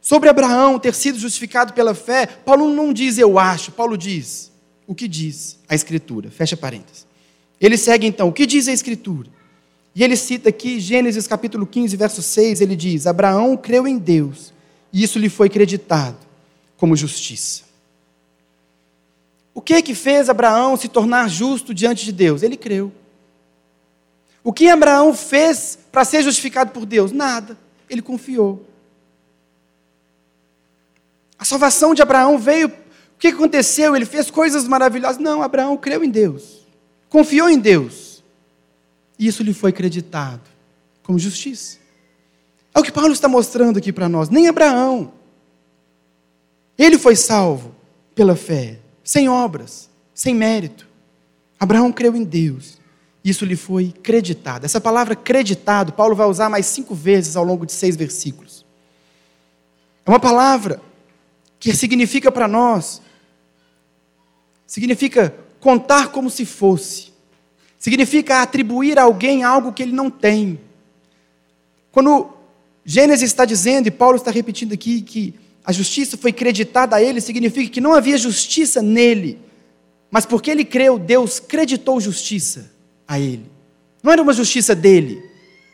Sobre 0.00 0.28
Abraão 0.28 0.78
ter 0.78 0.94
sido 0.94 1.18
justificado 1.18 1.72
pela 1.72 1.92
fé, 1.92 2.24
Paulo 2.26 2.72
não 2.72 2.92
diz 2.92 3.18
eu 3.18 3.36
acho, 3.36 3.72
Paulo 3.72 3.98
diz 3.98 4.52
o 4.86 4.94
que 4.94 5.08
diz 5.08 5.58
a 5.68 5.74
Escritura. 5.74 6.30
Fecha 6.30 6.56
parênteses. 6.56 7.04
Ele 7.60 7.76
segue 7.76 8.06
então, 8.06 8.28
o 8.28 8.32
que 8.32 8.46
diz 8.46 8.68
a 8.68 8.72
Escritura? 8.72 9.28
E 9.92 10.04
ele 10.04 10.14
cita 10.14 10.50
aqui 10.50 10.78
Gênesis 10.78 11.26
capítulo 11.26 11.66
15, 11.66 11.96
verso 11.96 12.22
6, 12.22 12.60
ele 12.60 12.76
diz: 12.76 13.08
Abraão 13.08 13.56
creu 13.56 13.88
em 13.88 13.98
Deus, 13.98 14.52
e 14.92 15.02
isso 15.02 15.18
lhe 15.18 15.28
foi 15.28 15.48
creditado 15.48 16.18
como 16.76 16.94
justiça. 16.94 17.71
O 19.54 19.60
que 19.60 19.82
que 19.82 19.94
fez 19.94 20.28
Abraão 20.28 20.76
se 20.76 20.88
tornar 20.88 21.28
justo 21.28 21.74
diante 21.74 22.04
de 22.04 22.12
Deus? 22.12 22.42
Ele 22.42 22.56
creu. 22.56 22.92
O 24.42 24.52
que 24.52 24.68
Abraão 24.68 25.14
fez 25.14 25.78
para 25.90 26.04
ser 26.04 26.22
justificado 26.22 26.72
por 26.72 26.84
Deus? 26.84 27.12
Nada. 27.12 27.56
Ele 27.88 28.02
confiou. 28.02 28.66
A 31.38 31.44
salvação 31.44 31.94
de 31.94 32.02
Abraão 32.02 32.38
veio. 32.38 32.68
O 32.68 33.18
que 33.18 33.28
aconteceu? 33.28 33.94
Ele 33.94 34.06
fez 34.06 34.30
coisas 34.30 34.66
maravilhosas. 34.66 35.18
Não, 35.18 35.42
Abraão 35.42 35.76
creu 35.76 36.02
em 36.02 36.10
Deus. 36.10 36.66
Confiou 37.08 37.48
em 37.48 37.58
Deus. 37.58 38.24
E 39.18 39.26
isso 39.26 39.42
lhe 39.42 39.52
foi 39.52 39.72
creditado 39.72 40.42
como 41.02 41.18
justiça. 41.18 41.78
É 42.74 42.80
o 42.80 42.82
que 42.82 42.90
Paulo 42.90 43.12
está 43.12 43.28
mostrando 43.28 43.78
aqui 43.78 43.92
para 43.92 44.08
nós. 44.08 44.28
Nem 44.28 44.48
Abraão. 44.48 45.12
Ele 46.76 46.98
foi 46.98 47.14
salvo 47.14 47.74
pela 48.14 48.34
fé, 48.34 48.78
sem 49.12 49.28
obras, 49.28 49.90
sem 50.14 50.34
mérito. 50.34 50.88
Abraão 51.60 51.92
creu 51.92 52.16
em 52.16 52.24
Deus. 52.24 52.78
Isso 53.22 53.44
lhe 53.44 53.56
foi 53.56 53.92
creditado. 54.02 54.64
Essa 54.64 54.80
palavra 54.80 55.14
creditado, 55.14 55.92
Paulo 55.92 56.16
vai 56.16 56.26
usar 56.26 56.48
mais 56.48 56.64
cinco 56.64 56.94
vezes 56.94 57.36
ao 57.36 57.44
longo 57.44 57.66
de 57.66 57.72
seis 57.72 57.94
versículos. 57.94 58.64
É 60.06 60.08
uma 60.10 60.18
palavra 60.18 60.80
que 61.60 61.76
significa 61.76 62.32
para 62.32 62.48
nós, 62.48 63.02
significa 64.66 65.36
contar 65.60 66.08
como 66.08 66.30
se 66.30 66.46
fosse, 66.46 67.12
significa 67.78 68.40
atribuir 68.40 68.98
a 68.98 69.02
alguém 69.02 69.44
algo 69.44 69.74
que 69.74 69.82
ele 69.82 69.92
não 69.92 70.08
tem. 70.08 70.58
Quando 71.92 72.30
Gênesis 72.82 73.28
está 73.28 73.44
dizendo, 73.44 73.88
e 73.88 73.90
Paulo 73.90 74.16
está 74.16 74.30
repetindo 74.30 74.72
aqui, 74.72 75.02
que 75.02 75.38
a 75.64 75.72
justiça 75.72 76.16
foi 76.16 76.32
creditada 76.32 76.96
a 76.96 77.02
ele, 77.02 77.20
significa 77.20 77.70
que 77.70 77.80
não 77.80 77.94
havia 77.94 78.18
justiça 78.18 78.82
nele, 78.82 79.38
mas 80.10 80.26
porque 80.26 80.50
ele 80.50 80.64
creu, 80.64 80.98
Deus 80.98 81.38
creditou 81.38 82.00
justiça 82.00 82.70
a 83.06 83.18
ele. 83.18 83.50
Não 84.02 84.12
era 84.12 84.20
uma 84.20 84.32
justiça 84.32 84.74
dele, 84.74 85.22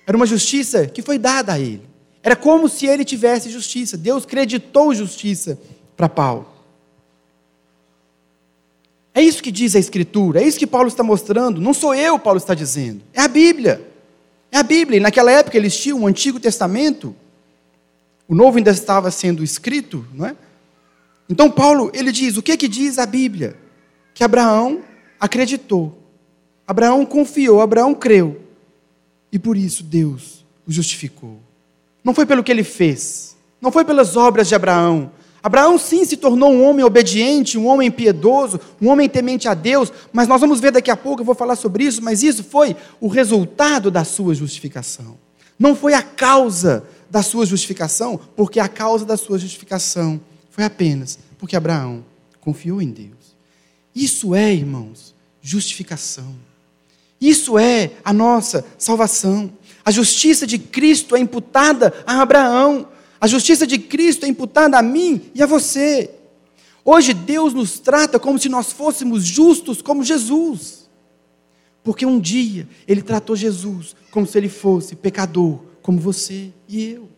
era 0.06 0.16
uma 0.16 0.26
justiça 0.26 0.86
que 0.86 1.02
foi 1.02 1.18
dada 1.18 1.54
a 1.54 1.58
ele. 1.58 1.82
Era 2.22 2.36
como 2.36 2.68
se 2.68 2.86
ele 2.86 3.04
tivesse 3.04 3.48
justiça. 3.48 3.96
Deus 3.96 4.26
creditou 4.26 4.94
justiça 4.94 5.58
para 5.96 6.08
Paulo. 6.08 6.46
É 9.14 9.22
isso 9.22 9.42
que 9.42 9.50
diz 9.50 9.74
a 9.74 9.78
Escritura, 9.78 10.40
é 10.40 10.46
isso 10.46 10.58
que 10.58 10.66
Paulo 10.66 10.88
está 10.88 11.02
mostrando. 11.02 11.60
Não 11.60 11.74
sou 11.74 11.94
eu, 11.94 12.18
Paulo 12.18 12.38
está 12.38 12.54
dizendo, 12.54 13.02
é 13.12 13.20
a 13.20 13.28
Bíblia. 13.28 13.84
É 14.50 14.58
a 14.58 14.62
Bíblia. 14.62 14.98
E 14.98 15.00
naquela 15.00 15.30
época 15.30 15.56
eles 15.56 15.76
tinham 15.76 16.02
o 16.02 16.06
Antigo 16.06 16.38
Testamento, 16.38 17.14
o 18.28 18.34
Novo 18.34 18.58
ainda 18.58 18.70
estava 18.70 19.10
sendo 19.10 19.42
escrito, 19.42 20.06
não 20.12 20.26
é? 20.26 20.36
Então 21.28 21.50
Paulo, 21.50 21.90
ele 21.94 22.12
diz, 22.12 22.36
o 22.36 22.42
que 22.42 22.56
que 22.56 22.68
diz 22.68 22.98
a 22.98 23.06
Bíblia? 23.06 23.56
Que 24.14 24.22
Abraão 24.22 24.82
acreditou. 25.18 25.98
Abraão 26.66 27.04
confiou, 27.06 27.60
Abraão 27.60 27.94
creu. 27.94 28.40
E 29.32 29.38
por 29.38 29.56
isso 29.56 29.82
Deus 29.82 30.44
o 30.66 30.72
justificou. 30.72 31.40
Não 32.04 32.14
foi 32.14 32.26
pelo 32.26 32.44
que 32.44 32.52
ele 32.52 32.64
fez, 32.64 33.36
não 33.60 33.72
foi 33.72 33.84
pelas 33.84 34.16
obras 34.16 34.48
de 34.48 34.54
Abraão, 34.54 35.10
Abraão 35.42 35.78
sim 35.78 36.04
se 36.04 36.16
tornou 36.16 36.52
um 36.52 36.64
homem 36.64 36.84
obediente, 36.84 37.56
um 37.56 37.66
homem 37.66 37.90
piedoso, 37.90 38.60
um 38.82 38.88
homem 38.88 39.08
temente 39.08 39.48
a 39.48 39.54
Deus, 39.54 39.92
mas 40.12 40.26
nós 40.26 40.40
vamos 40.40 40.60
ver 40.60 40.72
daqui 40.72 40.90
a 40.90 40.96
pouco, 40.96 41.20
eu 41.20 41.24
vou 41.24 41.34
falar 41.34 41.56
sobre 41.56 41.84
isso, 41.84 42.02
mas 42.02 42.22
isso 42.22 42.42
foi 42.42 42.76
o 43.00 43.06
resultado 43.06 43.90
da 43.90 44.04
sua 44.04 44.34
justificação. 44.34 45.16
Não 45.58 45.74
foi 45.74 45.94
a 45.94 46.02
causa 46.02 46.84
da 47.10 47.22
sua 47.22 47.46
justificação, 47.46 48.18
porque 48.36 48.60
a 48.60 48.68
causa 48.68 49.04
da 49.04 49.16
sua 49.16 49.38
justificação 49.38 50.20
foi 50.50 50.64
apenas 50.64 51.18
porque 51.38 51.56
Abraão 51.56 52.04
confiou 52.40 52.82
em 52.82 52.90
Deus. 52.90 53.36
Isso 53.94 54.34
é, 54.34 54.52
irmãos, 54.52 55.14
justificação. 55.40 56.34
Isso 57.20 57.58
é 57.58 57.92
a 58.04 58.12
nossa 58.12 58.64
salvação. 58.76 59.50
A 59.84 59.90
justiça 59.90 60.46
de 60.46 60.58
Cristo 60.58 61.16
é 61.16 61.20
imputada 61.20 61.94
a 62.06 62.20
Abraão. 62.20 62.88
A 63.20 63.26
justiça 63.26 63.66
de 63.66 63.78
Cristo 63.78 64.26
é 64.26 64.28
imputada 64.28 64.78
a 64.78 64.82
mim 64.82 65.30
e 65.34 65.42
a 65.42 65.46
você. 65.46 66.10
Hoje 66.84 67.12
Deus 67.12 67.52
nos 67.52 67.78
trata 67.78 68.18
como 68.18 68.38
se 68.38 68.48
nós 68.48 68.72
fôssemos 68.72 69.24
justos 69.24 69.82
como 69.82 70.04
Jesus. 70.04 70.88
Porque 71.82 72.06
um 72.06 72.20
dia 72.20 72.68
Ele 72.86 73.02
tratou 73.02 73.34
Jesus 73.34 73.96
como 74.10 74.26
se 74.26 74.38
ele 74.38 74.48
fosse 74.48 74.96
pecador, 74.96 75.60
como 75.88 75.98
você 75.98 76.52
e 76.68 76.84
eu. 76.84 77.08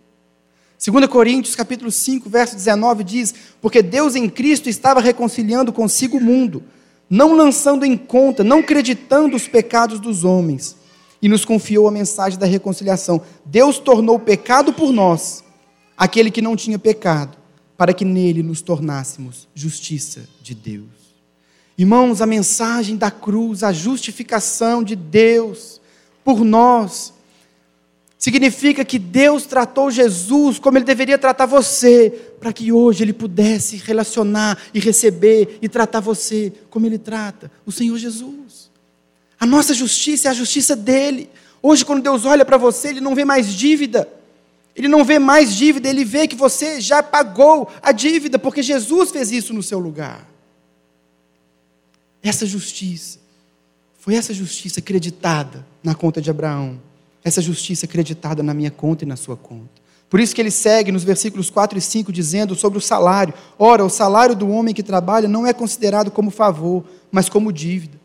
2 0.78 1.08
Coríntios 1.08 1.56
capítulo 1.56 1.90
5, 1.90 2.30
verso 2.30 2.54
19 2.54 3.02
diz: 3.02 3.34
Porque 3.60 3.82
Deus 3.82 4.14
em 4.14 4.30
Cristo 4.30 4.68
estava 4.68 5.00
reconciliando 5.00 5.72
consigo 5.72 6.18
o 6.18 6.20
mundo, 6.20 6.62
não 7.10 7.34
lançando 7.34 7.84
em 7.84 7.96
conta, 7.96 8.44
não 8.44 8.62
creditando 8.62 9.34
os 9.34 9.48
pecados 9.48 9.98
dos 9.98 10.22
homens, 10.22 10.76
e 11.20 11.28
nos 11.28 11.44
confiou 11.44 11.88
a 11.88 11.90
mensagem 11.90 12.38
da 12.38 12.46
reconciliação. 12.46 13.20
Deus 13.44 13.80
tornou 13.80 14.20
pecado 14.20 14.72
por 14.72 14.92
nós 14.92 15.42
aquele 15.96 16.30
que 16.30 16.40
não 16.40 16.54
tinha 16.54 16.78
pecado, 16.78 17.36
para 17.76 17.92
que 17.92 18.04
nele 18.04 18.40
nos 18.40 18.62
tornássemos 18.62 19.48
justiça 19.52 20.28
de 20.40 20.54
Deus. 20.54 20.86
Irmãos, 21.76 22.22
a 22.22 22.26
mensagem 22.26 22.96
da 22.96 23.10
cruz, 23.10 23.64
a 23.64 23.72
justificação 23.72 24.80
de 24.84 24.94
Deus 24.94 25.80
por 26.22 26.44
nós, 26.44 27.12
significa 28.20 28.84
que 28.84 28.98
Deus 28.98 29.46
tratou 29.46 29.90
Jesus 29.90 30.58
como 30.58 30.76
Ele 30.76 30.84
deveria 30.84 31.16
tratar 31.16 31.46
você, 31.46 32.10
para 32.38 32.52
que 32.52 32.70
hoje 32.70 33.02
Ele 33.02 33.14
pudesse 33.14 33.76
relacionar 33.76 34.58
e 34.74 34.78
receber 34.78 35.58
e 35.62 35.68
tratar 35.68 36.00
você 36.00 36.52
como 36.68 36.84
Ele 36.86 36.98
trata 36.98 37.50
o 37.64 37.72
Senhor 37.72 37.96
Jesus. 37.96 38.70
A 39.40 39.46
nossa 39.46 39.72
justiça 39.72 40.28
é 40.28 40.30
a 40.30 40.34
justiça 40.34 40.76
dele. 40.76 41.30
Hoje, 41.62 41.82
quando 41.82 42.02
Deus 42.02 42.26
olha 42.26 42.44
para 42.44 42.58
você, 42.58 42.88
Ele 42.88 43.00
não 43.00 43.14
vê 43.14 43.24
mais 43.24 43.54
dívida. 43.54 44.06
Ele 44.76 44.86
não 44.86 45.02
vê 45.02 45.18
mais 45.18 45.56
dívida, 45.56 45.88
ele 45.88 46.04
vê 46.04 46.28
que 46.28 46.36
você 46.36 46.80
já 46.80 47.02
pagou 47.02 47.68
a 47.82 47.90
dívida, 47.90 48.38
porque 48.38 48.62
Jesus 48.62 49.10
fez 49.10 49.32
isso 49.32 49.52
no 49.52 49.62
seu 49.62 49.78
lugar. 49.78 50.30
Essa 52.22 52.46
justiça, 52.46 53.18
foi 53.98 54.14
essa 54.14 54.32
justiça 54.32 54.78
acreditada 54.78 55.66
na 55.82 55.94
conta 55.94 56.20
de 56.22 56.30
Abraão, 56.30 56.80
essa 57.22 57.40
justiça 57.40 57.86
acreditada 57.86 58.42
na 58.42 58.54
minha 58.54 58.70
conta 58.70 59.04
e 59.04 59.06
na 59.06 59.16
sua 59.16 59.36
conta. 59.36 59.80
Por 60.08 60.18
isso 60.18 60.34
que 60.34 60.40
ele 60.40 60.50
segue 60.50 60.90
nos 60.90 61.04
versículos 61.04 61.50
4 61.50 61.78
e 61.78 61.80
5 61.80 62.12
dizendo 62.12 62.54
sobre 62.54 62.78
o 62.78 62.82
salário: 62.82 63.32
Ora, 63.58 63.84
o 63.84 63.90
salário 63.90 64.34
do 64.34 64.48
homem 64.48 64.74
que 64.74 64.82
trabalha 64.82 65.28
não 65.28 65.46
é 65.46 65.52
considerado 65.52 66.10
como 66.10 66.30
favor, 66.30 66.84
mas 67.12 67.28
como 67.28 67.52
dívida. 67.52 68.00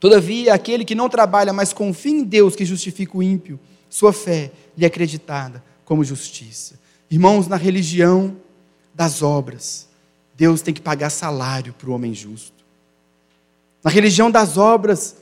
Todavia, 0.00 0.52
aquele 0.52 0.84
que 0.84 0.94
não 0.94 1.08
trabalha, 1.08 1.52
mas 1.52 1.72
confia 1.72 2.12
em 2.12 2.24
Deus 2.24 2.56
que 2.56 2.64
justifica 2.64 3.16
o 3.16 3.22
ímpio, 3.22 3.58
sua 3.88 4.12
fé 4.12 4.50
lhe 4.76 4.84
é 4.84 4.88
acreditada 4.88 5.62
como 5.84 6.04
justiça. 6.04 6.74
Irmãos, 7.10 7.46
na 7.46 7.56
religião 7.56 8.36
das 8.92 9.22
obras, 9.22 9.88
Deus 10.36 10.62
tem 10.62 10.74
que 10.74 10.80
pagar 10.80 11.10
salário 11.10 11.72
para 11.72 11.88
o 11.88 11.92
homem 11.92 12.12
justo. 12.12 12.64
Na 13.84 13.90
religião 13.90 14.30
das 14.30 14.56
obras, 14.56 15.16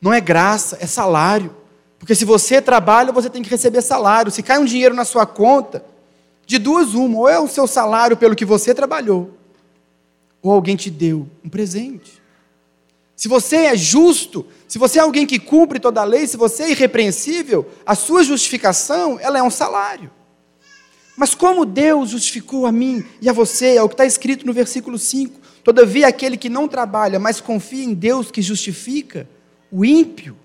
não 0.00 0.12
é 0.12 0.20
graça, 0.20 0.78
é 0.80 0.86
salário. 0.86 1.54
Porque 2.02 2.16
se 2.16 2.24
você 2.24 2.60
trabalha, 2.60 3.12
você 3.12 3.30
tem 3.30 3.44
que 3.44 3.48
receber 3.48 3.80
salário. 3.80 4.32
Se 4.32 4.42
cai 4.42 4.58
um 4.58 4.64
dinheiro 4.64 4.92
na 4.92 5.04
sua 5.04 5.24
conta, 5.24 5.84
de 6.44 6.58
duas 6.58 6.94
uma, 6.94 7.16
ou 7.16 7.28
é 7.28 7.38
o 7.38 7.46
seu 7.46 7.64
salário 7.64 8.16
pelo 8.16 8.34
que 8.34 8.44
você 8.44 8.74
trabalhou, 8.74 9.30
ou 10.42 10.50
alguém 10.50 10.74
te 10.74 10.90
deu 10.90 11.28
um 11.44 11.48
presente. 11.48 12.20
Se 13.14 13.28
você 13.28 13.66
é 13.66 13.76
justo, 13.76 14.44
se 14.66 14.80
você 14.80 14.98
é 14.98 15.02
alguém 15.02 15.24
que 15.24 15.38
cumpre 15.38 15.78
toda 15.78 16.00
a 16.00 16.04
lei, 16.04 16.26
se 16.26 16.36
você 16.36 16.64
é 16.64 16.70
irrepreensível, 16.72 17.70
a 17.86 17.94
sua 17.94 18.24
justificação, 18.24 19.16
ela 19.20 19.38
é 19.38 19.42
um 19.44 19.50
salário. 19.50 20.10
Mas 21.16 21.36
como 21.36 21.64
Deus 21.64 22.10
justificou 22.10 22.66
a 22.66 22.72
mim 22.72 23.04
e 23.20 23.28
a 23.28 23.32
você, 23.32 23.76
é 23.76 23.82
o 23.82 23.88
que 23.88 23.94
está 23.94 24.04
escrito 24.04 24.44
no 24.44 24.52
versículo 24.52 24.98
5. 24.98 25.40
Todavia, 25.62 26.08
aquele 26.08 26.36
que 26.36 26.48
não 26.48 26.66
trabalha, 26.66 27.20
mas 27.20 27.40
confia 27.40 27.84
em 27.84 27.94
Deus 27.94 28.28
que 28.32 28.42
justifica, 28.42 29.28
o 29.70 29.84
ímpio. 29.84 30.41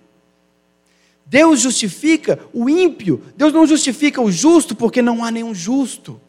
Deus 1.29 1.59
justifica 1.59 2.39
o 2.53 2.69
ímpio. 2.69 3.21
Deus 3.35 3.53
não 3.53 3.67
justifica 3.67 4.21
o 4.21 4.31
justo 4.31 4.75
porque 4.75 5.01
não 5.01 5.23
há 5.23 5.29
nenhum 5.29 5.53
justo, 5.53 6.19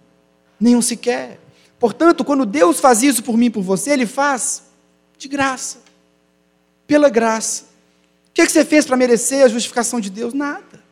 nenhum 0.58 0.82
sequer. 0.82 1.40
Portanto, 1.78 2.24
quando 2.24 2.44
Deus 2.44 2.80
faz 2.80 3.02
isso 3.02 3.22
por 3.22 3.36
mim 3.36 3.46
e 3.46 3.50
por 3.50 3.62
você, 3.62 3.90
Ele 3.90 4.06
faz 4.06 4.64
de 5.16 5.28
graça, 5.28 5.78
pela 6.86 7.08
graça. 7.08 7.64
O 8.28 8.32
que, 8.34 8.42
é 8.42 8.46
que 8.46 8.52
você 8.52 8.64
fez 8.64 8.84
para 8.84 8.96
merecer 8.96 9.44
a 9.44 9.48
justificação 9.48 10.00
de 10.00 10.10
Deus? 10.10 10.34
Nada. 10.34 10.82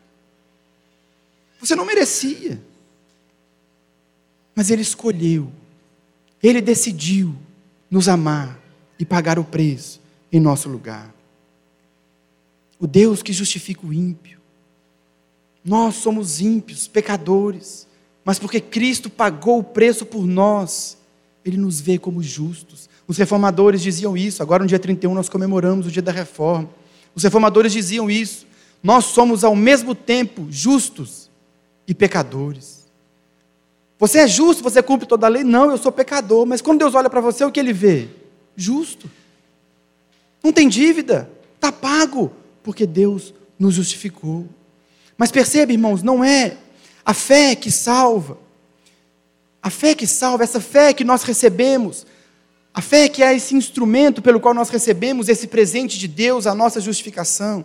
Você 1.61 1.75
não 1.75 1.85
merecia. 1.85 2.61
Mas 4.55 4.71
Ele 4.71 4.83
escolheu, 4.83 5.53
Ele 6.43 6.61
decidiu 6.61 7.35
nos 7.91 8.09
amar 8.09 8.59
e 8.99 9.05
pagar 9.05 9.39
o 9.39 9.45
preço 9.45 10.01
em 10.33 10.41
nosso 10.41 10.69
lugar. 10.69 11.16
O 12.79 12.87
Deus 12.87 13.23
que 13.23 13.33
justifica 13.33 13.87
o 13.87 13.93
ímpio. 13.93 14.39
Nós 15.65 15.97
somos 15.97 16.41
ímpios, 16.41 16.87
pecadores, 16.87 17.87
mas 18.25 18.39
porque 18.39 18.61
Cristo 18.61 19.11
pagou 19.11 19.59
o 19.59 19.65
preço 19.65 20.07
por 20.07 20.27
nós, 20.27 20.97
Ele 21.45 21.57
nos 21.57 21.81
vê 21.81 21.99
como 21.99 22.23
justos. 22.23 22.89
Os 23.09 23.17
reformadores 23.17 23.81
diziam 23.83 24.17
isso, 24.17 24.43
agora 24.43 24.63
no 24.63 24.69
dia 24.69 24.79
31 24.79 25.15
nós 25.15 25.29
comemoramos 25.29 25.87
o 25.87 25.91
dia 25.91 26.03
da 26.03 26.13
reforma. 26.13 26.69
Os 27.15 27.23
reformadores 27.23 27.73
diziam 27.73 28.11
isso. 28.11 28.47
Nós 28.83 29.07
somos 29.07 29.43
ao 29.43 29.57
mesmo 29.57 29.95
tempo 29.95 30.47
justos 30.51 31.31
e 31.89 31.95
pecadores. 31.95 32.87
Você 33.99 34.19
é 34.19 34.29
justo, 34.29 34.63
você 34.63 34.83
cumpre 34.83 35.09
toda 35.09 35.27
a 35.27 35.31
lei? 35.31 35.43
Não, 35.43 35.71
eu 35.71 35.79
sou 35.79 35.91
pecador. 35.91 36.45
Mas 36.45 36.61
quando 36.61 36.81
Deus 36.81 36.95
olha 36.95 37.09
para 37.09 37.21
você, 37.21 37.45
o 37.45 37.51
que 37.51 37.59
ele 37.59 37.73
vê? 37.73 38.09
Justo. 38.55 39.11
Não 40.43 40.53
tem 40.53 40.69
dívida, 40.69 41.31
está 41.55 41.73
pago, 41.73 42.31
porque 42.67 42.85
Deus 42.85 43.33
nos 43.57 43.75
justificou. 43.75 44.45
Mas 45.17 45.31
perceba, 45.31 45.71
irmãos, 45.71 46.03
não 46.03 46.25
é 46.25 46.57
a 47.05 47.15
fé 47.15 47.55
que 47.55 47.71
salva. 47.71 48.39
A 49.63 49.71
fé 49.71 49.95
que 49.95 50.05
salva, 50.05 50.43
essa 50.43 50.61
fé 50.61 50.93
que 50.93 51.05
nós 51.05 51.23
recebemos, 51.23 52.05
a 52.75 52.83
fé 52.83 53.09
que 53.09 53.23
é 53.23 53.33
esse 53.33 53.55
instrumento 53.55 54.21
pelo 54.21 54.41
qual 54.41 54.53
nós 54.53 54.69
recebemos 54.69 55.29
esse 55.29 55.47
presente 55.47 55.97
de 55.97 56.09
Deus, 56.09 56.45
a 56.45 56.57
nossa 56.57 56.81
justificação, 56.81 57.65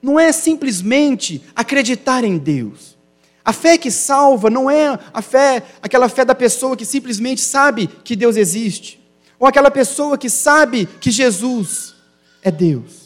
não 0.00 0.18
é 0.18 0.32
simplesmente 0.32 1.42
acreditar 1.54 2.24
em 2.24 2.38
Deus. 2.38 2.96
A 3.44 3.52
fé 3.52 3.76
que 3.76 3.90
salva 3.90 4.48
não 4.48 4.70
é 4.70 4.98
a 5.12 5.20
fé, 5.20 5.62
aquela 5.82 6.08
fé 6.08 6.24
da 6.24 6.34
pessoa 6.34 6.74
que 6.74 6.86
simplesmente 6.86 7.42
sabe 7.42 7.86
que 8.02 8.16
Deus 8.16 8.36
existe, 8.36 8.98
ou 9.38 9.46
aquela 9.46 9.70
pessoa 9.70 10.16
que 10.16 10.30
sabe 10.30 10.86
que 10.86 11.10
Jesus 11.10 11.94
é 12.42 12.50
Deus. 12.50 13.05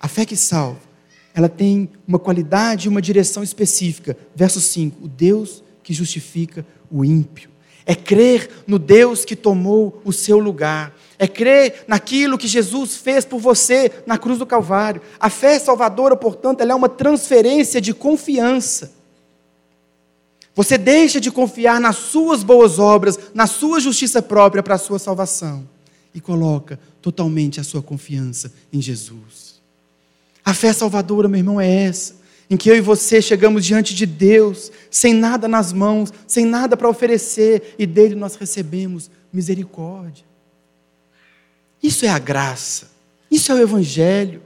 A 0.00 0.08
fé 0.08 0.24
que 0.24 0.36
salva, 0.36 0.80
ela 1.34 1.48
tem 1.48 1.90
uma 2.08 2.18
qualidade 2.18 2.86
e 2.86 2.88
uma 2.88 3.02
direção 3.02 3.42
específica. 3.42 4.16
Verso 4.34 4.60
5: 4.60 5.04
o 5.04 5.08
Deus 5.08 5.62
que 5.82 5.92
justifica 5.92 6.64
o 6.90 7.04
ímpio. 7.04 7.50
É 7.86 7.94
crer 7.94 8.48
no 8.66 8.78
Deus 8.78 9.24
que 9.24 9.36
tomou 9.36 10.00
o 10.04 10.12
seu 10.12 10.38
lugar. 10.38 10.94
É 11.18 11.26
crer 11.26 11.84
naquilo 11.86 12.38
que 12.38 12.46
Jesus 12.46 12.96
fez 12.96 13.24
por 13.24 13.40
você 13.40 13.90
na 14.06 14.16
cruz 14.16 14.38
do 14.38 14.46
Calvário. 14.46 15.02
A 15.18 15.28
fé 15.28 15.58
salvadora, 15.58 16.16
portanto, 16.16 16.60
ela 16.60 16.72
é 16.72 16.74
uma 16.74 16.88
transferência 16.88 17.80
de 17.80 17.92
confiança 17.92 18.92
você 20.54 20.76
deixa 20.76 21.20
de 21.20 21.30
confiar 21.30 21.80
nas 21.80 21.96
suas 21.96 22.42
boas 22.42 22.78
obras, 22.78 23.18
na 23.32 23.46
sua 23.46 23.80
justiça 23.80 24.20
própria 24.20 24.62
para 24.62 24.74
a 24.74 24.78
sua 24.78 24.98
salvação 24.98 25.66
e 26.14 26.20
coloca 26.20 26.78
totalmente 27.00 27.60
a 27.60 27.64
sua 27.64 27.82
confiança 27.82 28.52
em 28.72 28.78
Jesus. 28.78 29.49
A 30.50 30.54
fé 30.54 30.72
salvadora, 30.72 31.28
meu 31.28 31.38
irmão, 31.38 31.60
é 31.60 31.84
essa, 31.84 32.16
em 32.50 32.56
que 32.56 32.68
eu 32.68 32.74
e 32.74 32.80
você 32.80 33.22
chegamos 33.22 33.64
diante 33.64 33.94
de 33.94 34.04
Deus, 34.04 34.72
sem 34.90 35.14
nada 35.14 35.46
nas 35.46 35.72
mãos, 35.72 36.12
sem 36.26 36.44
nada 36.44 36.76
para 36.76 36.88
oferecer, 36.88 37.76
e 37.78 37.86
dele 37.86 38.16
nós 38.16 38.34
recebemos 38.34 39.08
misericórdia. 39.32 40.24
Isso 41.80 42.04
é 42.04 42.08
a 42.08 42.18
graça, 42.18 42.90
isso 43.30 43.52
é 43.52 43.54
o 43.54 43.62
Evangelho, 43.62 44.42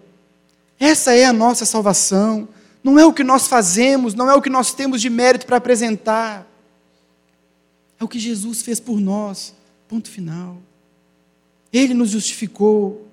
essa 0.78 1.14
é 1.14 1.24
a 1.24 1.32
nossa 1.32 1.64
salvação. 1.64 2.50
Não 2.82 2.98
é 2.98 3.06
o 3.06 3.12
que 3.14 3.24
nós 3.24 3.48
fazemos, 3.48 4.12
não 4.12 4.28
é 4.28 4.34
o 4.34 4.42
que 4.42 4.50
nós 4.50 4.74
temos 4.74 5.00
de 5.00 5.08
mérito 5.08 5.46
para 5.46 5.56
apresentar. 5.56 6.46
É 7.98 8.04
o 8.04 8.08
que 8.08 8.18
Jesus 8.18 8.60
fez 8.60 8.78
por 8.78 9.00
nós. 9.00 9.54
Ponto 9.88 10.10
final. 10.10 10.58
Ele 11.72 11.94
nos 11.94 12.10
justificou. 12.10 13.08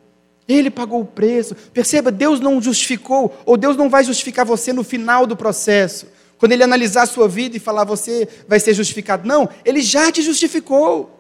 Ele 0.47 0.69
pagou 0.69 1.01
o 1.01 1.05
preço. 1.05 1.55
Perceba, 1.55 2.11
Deus 2.11 2.39
não 2.39 2.61
justificou, 2.61 3.35
ou 3.45 3.57
Deus 3.57 3.77
não 3.77 3.89
vai 3.89 4.03
justificar 4.03 4.45
você 4.45 4.73
no 4.73 4.83
final 4.83 5.25
do 5.25 5.35
processo. 5.35 6.07
Quando 6.37 6.53
Ele 6.53 6.63
analisar 6.63 7.03
a 7.03 7.07
sua 7.07 7.27
vida 7.27 7.55
e 7.55 7.59
falar 7.59 7.83
você 7.83 8.27
vai 8.47 8.59
ser 8.59 8.73
justificado. 8.73 9.27
Não, 9.27 9.49
Ele 9.63 9.81
já 9.81 10.11
te 10.11 10.21
justificou. 10.21 11.19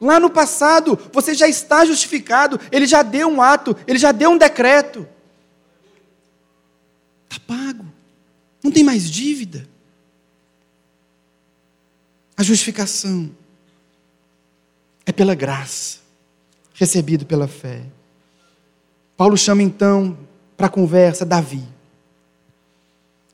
Lá 0.00 0.18
no 0.18 0.30
passado, 0.30 0.98
você 1.12 1.34
já 1.34 1.46
está 1.46 1.84
justificado. 1.84 2.58
Ele 2.72 2.86
já 2.86 3.02
deu 3.02 3.28
um 3.28 3.40
ato, 3.40 3.76
Ele 3.86 3.98
já 3.98 4.12
deu 4.12 4.30
um 4.30 4.38
decreto. 4.38 5.06
Está 7.30 7.40
pago. 7.46 7.84
Não 8.62 8.70
tem 8.70 8.82
mais 8.82 9.10
dívida. 9.10 9.68
A 12.36 12.42
justificação 12.42 13.30
é 15.04 15.12
pela 15.12 15.34
graça, 15.34 15.98
recebido 16.74 17.26
pela 17.26 17.46
fé. 17.46 17.82
Paulo 19.20 19.36
chama 19.36 19.62
então 19.62 20.16
para 20.56 20.66
a 20.66 20.70
conversa 20.70 21.26
Davi. 21.26 21.62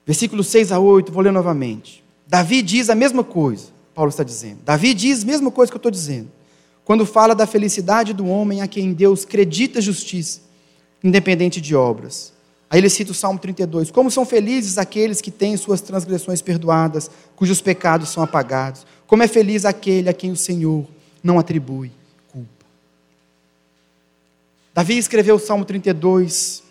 Versículos 0.05 0.49
6 0.49 0.73
a 0.73 0.81
8, 0.81 1.13
vou 1.13 1.23
ler 1.23 1.31
novamente. 1.31 2.03
Davi 2.27 2.61
diz 2.61 2.91
a 2.91 2.95
mesma 2.97 3.23
coisa, 3.23 3.69
Paulo 3.95 4.09
está 4.09 4.25
dizendo. 4.25 4.59
Davi 4.65 4.93
diz 4.93 5.23
a 5.23 5.27
mesma 5.27 5.49
coisa 5.49 5.71
que 5.71 5.77
eu 5.77 5.79
estou 5.79 5.93
dizendo. 5.93 6.29
Quando 6.85 7.07
fala 7.07 7.37
da 7.37 7.47
felicidade 7.47 8.13
do 8.13 8.27
homem 8.27 8.63
a 8.63 8.67
quem 8.67 8.93
Deus 8.93 9.23
acredita 9.23 9.81
justiça, 9.81 10.41
independente 11.05 11.61
de 11.61 11.77
obras. 11.77 12.33
Aí 12.69 12.81
ele 12.81 12.91
cita 12.91 13.13
o 13.13 13.15
Salmo 13.15 13.39
32. 13.39 13.93
Como 13.93 14.11
são 14.11 14.27
felizes 14.27 14.79
aqueles 14.79 15.21
que 15.21 15.31
têm 15.31 15.57
suas 15.57 15.81
transgressões 15.81 16.43
perdoadas, 16.43 17.09
cujos 17.37 17.61
pecados 17.61 18.09
são 18.09 18.25
apagados. 18.25 18.85
Como 19.07 19.23
é 19.23 19.29
feliz 19.29 19.65
aquele 19.65 20.09
a 20.09 20.13
quem 20.13 20.33
o 20.33 20.37
Senhor 20.37 20.85
não 21.23 21.39
atribui. 21.39 21.93
Davi 24.77 24.99
escreveu 24.99 25.37
o 25.37 25.39
Salmo 25.39 25.65
32 25.65 26.63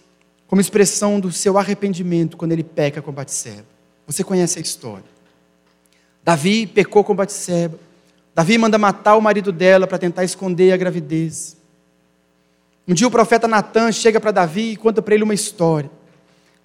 como 0.46 0.62
expressão 0.62 1.20
do 1.20 1.32
seu 1.32 1.58
arrependimento 1.58 2.38
quando 2.38 2.52
ele 2.52 2.64
peca 2.64 3.02
com 3.02 3.12
Batseba. 3.12 3.66
Você 4.06 4.24
conhece 4.24 4.60
a 4.60 4.62
história. 4.62 5.10
Davi 6.24 6.68
pecou 6.68 7.04
com 7.04 7.16
Batseba. 7.16 7.80
Davi 8.36 8.60
manda 8.60 8.78
matar 8.78 9.16
o 9.16 9.22
marido 9.22 9.52
dela 9.52 9.88
para 9.88 9.98
tentar 9.98 10.24
esconder 10.24 10.72
a 10.72 10.78
gravidez. 10.78 11.58
Um 12.88 12.94
dia 12.94 13.08
o 13.08 13.12
profeta 13.12 13.48
Natan 13.48 13.92
chega 13.92 14.20
para 14.20 14.30
Davi 14.30 14.74
e 14.74 14.78
conta 14.78 15.02
para 15.02 15.16
ele 15.16 15.24
uma 15.24 15.34
história. 15.34 15.90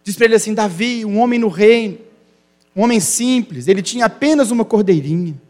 Diz 0.05 0.17
para 0.17 0.27
ele 0.27 0.35
assim: 0.35 0.53
Davi, 0.53 1.07
um 1.07 1.19
homem 1.19 1.39
no 1.39 1.49
reino, 1.49 1.97
um 2.77 2.83
homem 2.83 3.01
simples, 3.01 3.67
ele 3.67 3.81
tinha 3.81 4.05
apenas 4.05 4.51
uma 4.51 4.67
cordeirinha. 4.67 5.41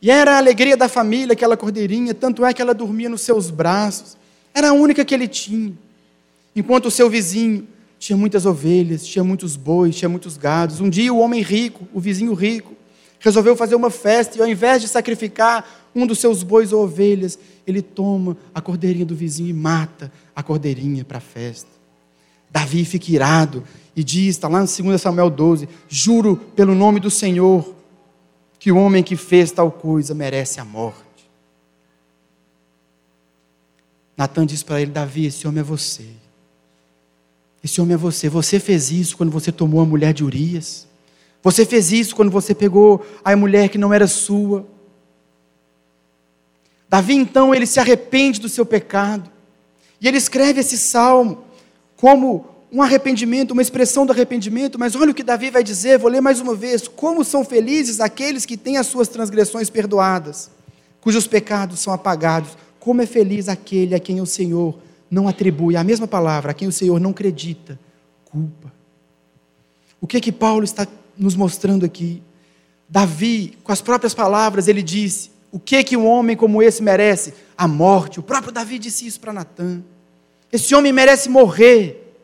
E 0.00 0.10
era 0.10 0.36
a 0.36 0.38
alegria 0.38 0.78
da 0.78 0.88
família 0.88 1.34
aquela 1.34 1.58
cordeirinha, 1.58 2.14
tanto 2.14 2.42
é 2.42 2.54
que 2.54 2.62
ela 2.62 2.72
dormia 2.72 3.10
nos 3.10 3.20
seus 3.20 3.50
braços. 3.50 4.16
Era 4.58 4.70
a 4.70 4.72
única 4.72 5.04
que 5.04 5.14
ele 5.14 5.28
tinha. 5.28 5.72
Enquanto 6.56 6.86
o 6.86 6.90
seu 6.90 7.08
vizinho 7.08 7.68
tinha 7.96 8.16
muitas 8.16 8.44
ovelhas, 8.44 9.06
tinha 9.06 9.22
muitos 9.22 9.54
bois, 9.54 9.94
tinha 9.94 10.08
muitos 10.08 10.36
gados. 10.36 10.80
Um 10.80 10.90
dia 10.90 11.14
o 11.14 11.20
homem 11.20 11.40
rico, 11.40 11.86
o 11.94 12.00
vizinho 12.00 12.34
rico, 12.34 12.74
resolveu 13.20 13.54
fazer 13.54 13.76
uma 13.76 13.88
festa 13.88 14.36
e 14.36 14.40
ao 14.40 14.48
invés 14.48 14.82
de 14.82 14.88
sacrificar 14.88 15.64
um 15.94 16.04
dos 16.04 16.18
seus 16.18 16.42
bois 16.42 16.72
ou 16.72 16.82
ovelhas, 16.82 17.38
ele 17.64 17.80
toma 17.80 18.36
a 18.52 18.60
cordeirinha 18.60 19.06
do 19.06 19.14
vizinho 19.14 19.48
e 19.48 19.52
mata 19.52 20.10
a 20.34 20.42
cordeirinha 20.42 21.04
para 21.04 21.18
a 21.18 21.20
festa. 21.20 21.70
Davi 22.50 22.84
fica 22.84 23.12
irado 23.12 23.62
e 23.94 24.02
diz, 24.02 24.30
está 24.30 24.48
lá 24.48 24.60
em 24.60 24.82
2 24.82 25.00
Samuel 25.00 25.30
12: 25.30 25.68
Juro 25.88 26.36
pelo 26.56 26.74
nome 26.74 26.98
do 26.98 27.12
Senhor 27.12 27.76
que 28.58 28.72
o 28.72 28.76
homem 28.76 29.04
que 29.04 29.14
fez 29.14 29.52
tal 29.52 29.70
coisa 29.70 30.16
merece 30.16 30.58
a 30.58 30.64
morte. 30.64 31.07
Natan 34.18 34.44
diz 34.44 34.64
para 34.64 34.82
ele: 34.82 34.90
Davi, 34.90 35.26
esse 35.26 35.46
homem 35.46 35.60
é 35.60 35.62
você. 35.62 36.04
Esse 37.62 37.80
homem 37.80 37.94
é 37.94 37.96
você. 37.96 38.28
Você 38.28 38.58
fez 38.58 38.90
isso 38.90 39.16
quando 39.16 39.30
você 39.30 39.52
tomou 39.52 39.80
a 39.80 39.84
mulher 39.84 40.12
de 40.12 40.24
Urias. 40.24 40.88
Você 41.40 41.64
fez 41.64 41.92
isso 41.92 42.16
quando 42.16 42.30
você 42.30 42.52
pegou 42.52 43.06
a 43.24 43.36
mulher 43.36 43.68
que 43.68 43.78
não 43.78 43.94
era 43.94 44.08
sua. 44.08 44.66
Davi 46.88 47.14
então 47.14 47.54
ele 47.54 47.64
se 47.64 47.78
arrepende 47.78 48.40
do 48.40 48.48
seu 48.48 48.66
pecado. 48.66 49.30
E 50.00 50.08
ele 50.08 50.16
escreve 50.16 50.60
esse 50.60 50.76
salmo 50.76 51.44
como 51.96 52.46
um 52.72 52.82
arrependimento, 52.82 53.52
uma 53.52 53.62
expressão 53.62 54.04
do 54.04 54.12
arrependimento, 54.12 54.78
mas 54.78 54.96
olha 54.96 55.12
o 55.12 55.14
que 55.14 55.22
Davi 55.22 55.50
vai 55.50 55.62
dizer, 55.62 55.98
vou 55.98 56.10
ler 56.10 56.20
mais 56.20 56.40
uma 56.40 56.56
vez: 56.56 56.88
como 56.88 57.22
são 57.22 57.44
felizes 57.44 58.00
aqueles 58.00 58.44
que 58.44 58.56
têm 58.56 58.78
as 58.78 58.88
suas 58.88 59.06
transgressões 59.06 59.70
perdoadas, 59.70 60.50
cujos 61.00 61.28
pecados 61.28 61.78
são 61.78 61.92
apagados. 61.92 62.56
Como 62.88 63.02
é 63.02 63.06
feliz 63.06 63.50
aquele 63.50 63.94
a 63.94 64.00
quem 64.00 64.18
o 64.18 64.24
Senhor 64.24 64.78
não 65.10 65.28
atribui 65.28 65.76
a 65.76 65.84
mesma 65.84 66.08
palavra, 66.08 66.52
a 66.52 66.54
quem 66.54 66.66
o 66.66 66.72
Senhor 66.72 66.98
não 66.98 67.10
acredita, 67.10 67.78
culpa. 68.24 68.72
O 70.00 70.06
que 70.06 70.18
que 70.18 70.32
Paulo 70.32 70.64
está 70.64 70.88
nos 71.14 71.36
mostrando 71.36 71.84
aqui? 71.84 72.22
Davi, 72.88 73.58
com 73.62 73.72
as 73.72 73.82
próprias 73.82 74.14
palavras, 74.14 74.68
ele 74.68 74.82
disse: 74.82 75.30
o 75.52 75.60
que 75.60 75.84
que 75.84 75.98
um 75.98 76.06
homem 76.06 76.34
como 76.34 76.62
esse 76.62 76.82
merece? 76.82 77.34
A 77.58 77.68
morte. 77.68 78.20
O 78.20 78.22
próprio 78.22 78.50
Davi 78.50 78.78
disse 78.78 79.06
isso 79.06 79.20
para 79.20 79.34
Natan. 79.34 79.82
Esse 80.50 80.74
homem 80.74 80.90
merece 80.90 81.28
morrer. 81.28 82.16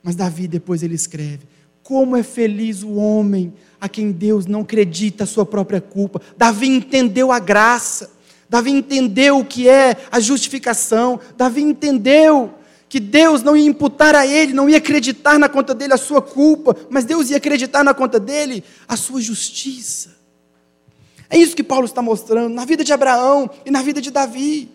Mas 0.00 0.14
Davi 0.14 0.46
depois 0.46 0.84
ele 0.84 0.94
escreve: 0.94 1.40
Como 1.82 2.16
é 2.16 2.22
feliz 2.22 2.84
o 2.84 2.94
homem 2.94 3.52
a 3.80 3.88
quem 3.88 4.12
Deus 4.12 4.46
não 4.46 4.60
acredita 4.60 5.24
a 5.24 5.26
sua 5.26 5.44
própria 5.44 5.80
culpa. 5.80 6.22
Davi 6.36 6.68
entendeu 6.68 7.32
a 7.32 7.40
graça. 7.40 8.14
Davi 8.48 8.70
entendeu 8.70 9.38
o 9.38 9.44
que 9.44 9.68
é 9.68 9.96
a 10.10 10.20
justificação. 10.20 11.18
Davi 11.36 11.62
entendeu 11.62 12.54
que 12.88 13.00
Deus 13.00 13.42
não 13.42 13.56
ia 13.56 13.66
imputar 13.66 14.14
a 14.14 14.26
ele, 14.26 14.52
não 14.52 14.68
ia 14.68 14.78
acreditar 14.78 15.38
na 15.38 15.48
conta 15.48 15.74
dele 15.74 15.92
a 15.92 15.98
sua 15.98 16.22
culpa, 16.22 16.76
mas 16.88 17.04
Deus 17.04 17.30
ia 17.30 17.36
acreditar 17.36 17.82
na 17.82 17.92
conta 17.92 18.20
dele 18.20 18.62
a 18.86 18.96
sua 18.96 19.20
justiça. 19.20 20.16
É 21.28 21.36
isso 21.36 21.56
que 21.56 21.64
Paulo 21.64 21.86
está 21.86 22.00
mostrando 22.00 22.54
na 22.54 22.64
vida 22.64 22.84
de 22.84 22.92
Abraão 22.92 23.50
e 23.64 23.70
na 23.70 23.82
vida 23.82 24.00
de 24.00 24.10
Davi. 24.10 24.70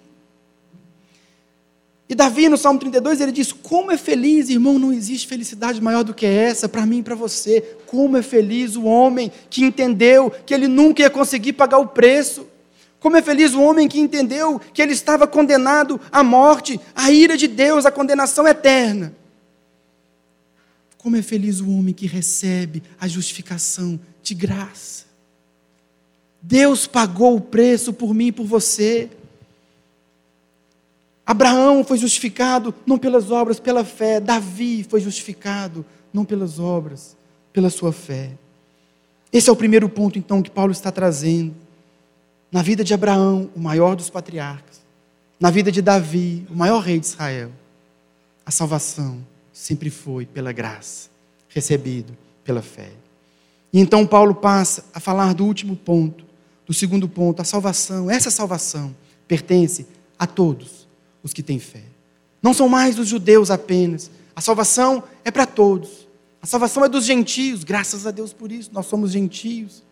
E 2.10 2.16
Davi, 2.16 2.50
no 2.50 2.58
Salmo 2.58 2.78
32, 2.78 3.22
ele 3.22 3.32
diz: 3.32 3.54
Como 3.54 3.90
é 3.90 3.98
feliz, 3.98 4.50
irmão, 4.50 4.78
não 4.78 4.92
existe 4.92 5.26
felicidade 5.26 5.80
maior 5.80 6.04
do 6.04 6.14
que 6.14 6.26
essa 6.26 6.68
para 6.68 6.86
mim 6.86 7.00
e 7.00 7.04
para 7.04 7.16
você. 7.16 7.62
Como 7.86 8.18
é 8.18 8.22
feliz 8.22 8.76
o 8.76 8.84
homem 8.84 9.32
que 9.50 9.64
entendeu 9.64 10.30
que 10.46 10.54
ele 10.54 10.68
nunca 10.68 11.02
ia 11.02 11.10
conseguir 11.10 11.54
pagar 11.54 11.78
o 11.78 11.88
preço. 11.88 12.46
Como 13.02 13.18
é 13.18 13.22
feliz 13.22 13.56
o 13.56 13.62
homem 13.62 13.88
que 13.88 14.00
entendeu 14.00 14.60
que 14.60 14.80
ele 14.80 14.94
estava 14.94 15.26
condenado 15.26 16.00
à 16.12 16.24
morte, 16.24 16.80
à 16.96 17.12
ira 17.12 17.36
de 17.36 17.48
Deus, 17.48 17.84
à 17.84 17.92
condenação 17.92 18.48
eterna. 18.48 19.14
Como 21.00 21.18
é 21.18 21.22
feliz 21.24 21.60
o 21.60 21.70
homem 21.72 21.96
que 21.96 22.06
recebe 22.06 22.84
a 23.00 23.08
justificação 23.08 24.00
de 24.22 24.36
graça. 24.36 25.06
Deus 26.40 26.86
pagou 26.86 27.36
o 27.36 27.42
preço 27.42 27.92
por 27.92 28.14
mim 28.14 28.28
e 28.28 28.32
por 28.32 28.46
você. 28.46 29.10
Abraão 31.26 31.84
foi 31.84 31.98
justificado 31.98 32.72
não 32.86 33.00
pelas 33.00 33.32
obras, 33.32 33.60
pela 33.60 33.84
fé. 33.84 34.20
Davi 34.20 34.86
foi 34.88 35.02
justificado 35.02 35.84
não 36.14 36.24
pelas 36.24 36.60
obras, 36.60 37.18
pela 37.52 37.72
sua 37.72 37.92
fé. 37.92 38.30
Esse 39.34 39.50
é 39.50 39.52
o 39.52 39.56
primeiro 39.56 39.90
ponto, 39.90 40.20
então, 40.20 40.44
que 40.44 40.52
Paulo 40.52 40.72
está 40.72 40.92
trazendo. 40.92 41.56
Na 42.52 42.62
vida 42.62 42.84
de 42.84 42.94
Abraão, 42.94 43.50
o 43.56 43.60
maior 43.60 43.96
dos 43.96 44.10
patriarcas, 44.10 44.82
na 45.40 45.50
vida 45.50 45.72
de 45.72 45.82
Davi, 45.82 46.46
o 46.50 46.56
maior 46.56 46.80
rei 46.80 47.00
de 47.00 47.06
Israel, 47.06 47.52
a 48.46 48.52
salvação 48.52 49.26
sempre 49.54 49.90
foi 49.90 50.26
pela 50.26 50.52
graça, 50.52 51.10
recebido 51.50 52.16
pela 52.44 52.62
fé. 52.62 52.92
E 53.72 53.80
então 53.80 54.06
Paulo 54.06 54.36
passa 54.36 54.84
a 54.94 55.00
falar 55.00 55.34
do 55.34 55.46
último 55.46 55.76
ponto, 55.76 56.26
do 56.66 56.74
segundo 56.74 57.08
ponto, 57.08 57.42
a 57.42 57.46
salvação. 57.46 58.12
Essa 58.12 58.30
salvação 58.30 58.94
pertence 59.28 59.88
a 60.20 60.28
todos 60.28 60.88
os 61.24 61.34
que 61.34 61.42
têm 61.42 61.60
fé. 61.60 61.84
Não 62.42 62.54
são 62.54 62.68
mais 62.68 63.00
os 63.00 63.08
judeus 63.08 63.50
apenas. 63.50 64.12
A 64.36 64.42
salvação 64.42 65.04
é 65.24 65.32
para 65.32 65.46
todos. 65.46 66.08
A 66.42 66.48
salvação 66.48 66.84
é 66.84 66.90
dos 66.90 67.06
gentios, 67.06 67.64
graças 67.64 68.06
a 68.06 68.12
Deus 68.12 68.34
por 68.34 68.52
isso, 68.52 68.72
nós 68.74 68.88
somos 68.88 69.12
gentios. 69.12 69.84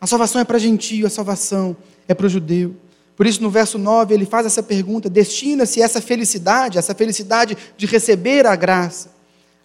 A 0.00 0.06
salvação 0.06 0.40
é 0.40 0.44
para 0.44 0.58
gentio, 0.58 1.06
a 1.06 1.10
salvação 1.10 1.76
é 2.06 2.14
para 2.14 2.26
o 2.26 2.28
judeu. 2.28 2.76
Por 3.16 3.26
isso, 3.26 3.42
no 3.42 3.50
verso 3.50 3.78
9, 3.78 4.12
ele 4.12 4.26
faz 4.26 4.46
essa 4.46 4.62
pergunta: 4.62 5.08
destina-se 5.08 5.80
essa 5.80 6.00
felicidade, 6.00 6.78
essa 6.78 6.94
felicidade 6.94 7.56
de 7.76 7.86
receber 7.86 8.46
a 8.46 8.54
graça, 8.54 9.10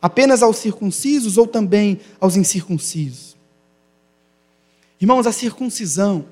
apenas 0.01 0.41
aos 0.41 0.57
circuncisos 0.57 1.37
ou 1.37 1.45
também 1.45 1.99
aos 2.19 2.37
incircuncisos? 2.37 3.35
Irmãos, 4.99 5.27
a 5.27 5.31
circuncisão, 5.31 6.25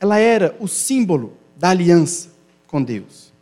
ela 0.00 0.18
era 0.18 0.56
o 0.58 0.66
símbolo 0.66 1.36
da 1.56 1.70
aliança 1.70 2.30
com 2.66 2.82
Deus. 2.82 3.32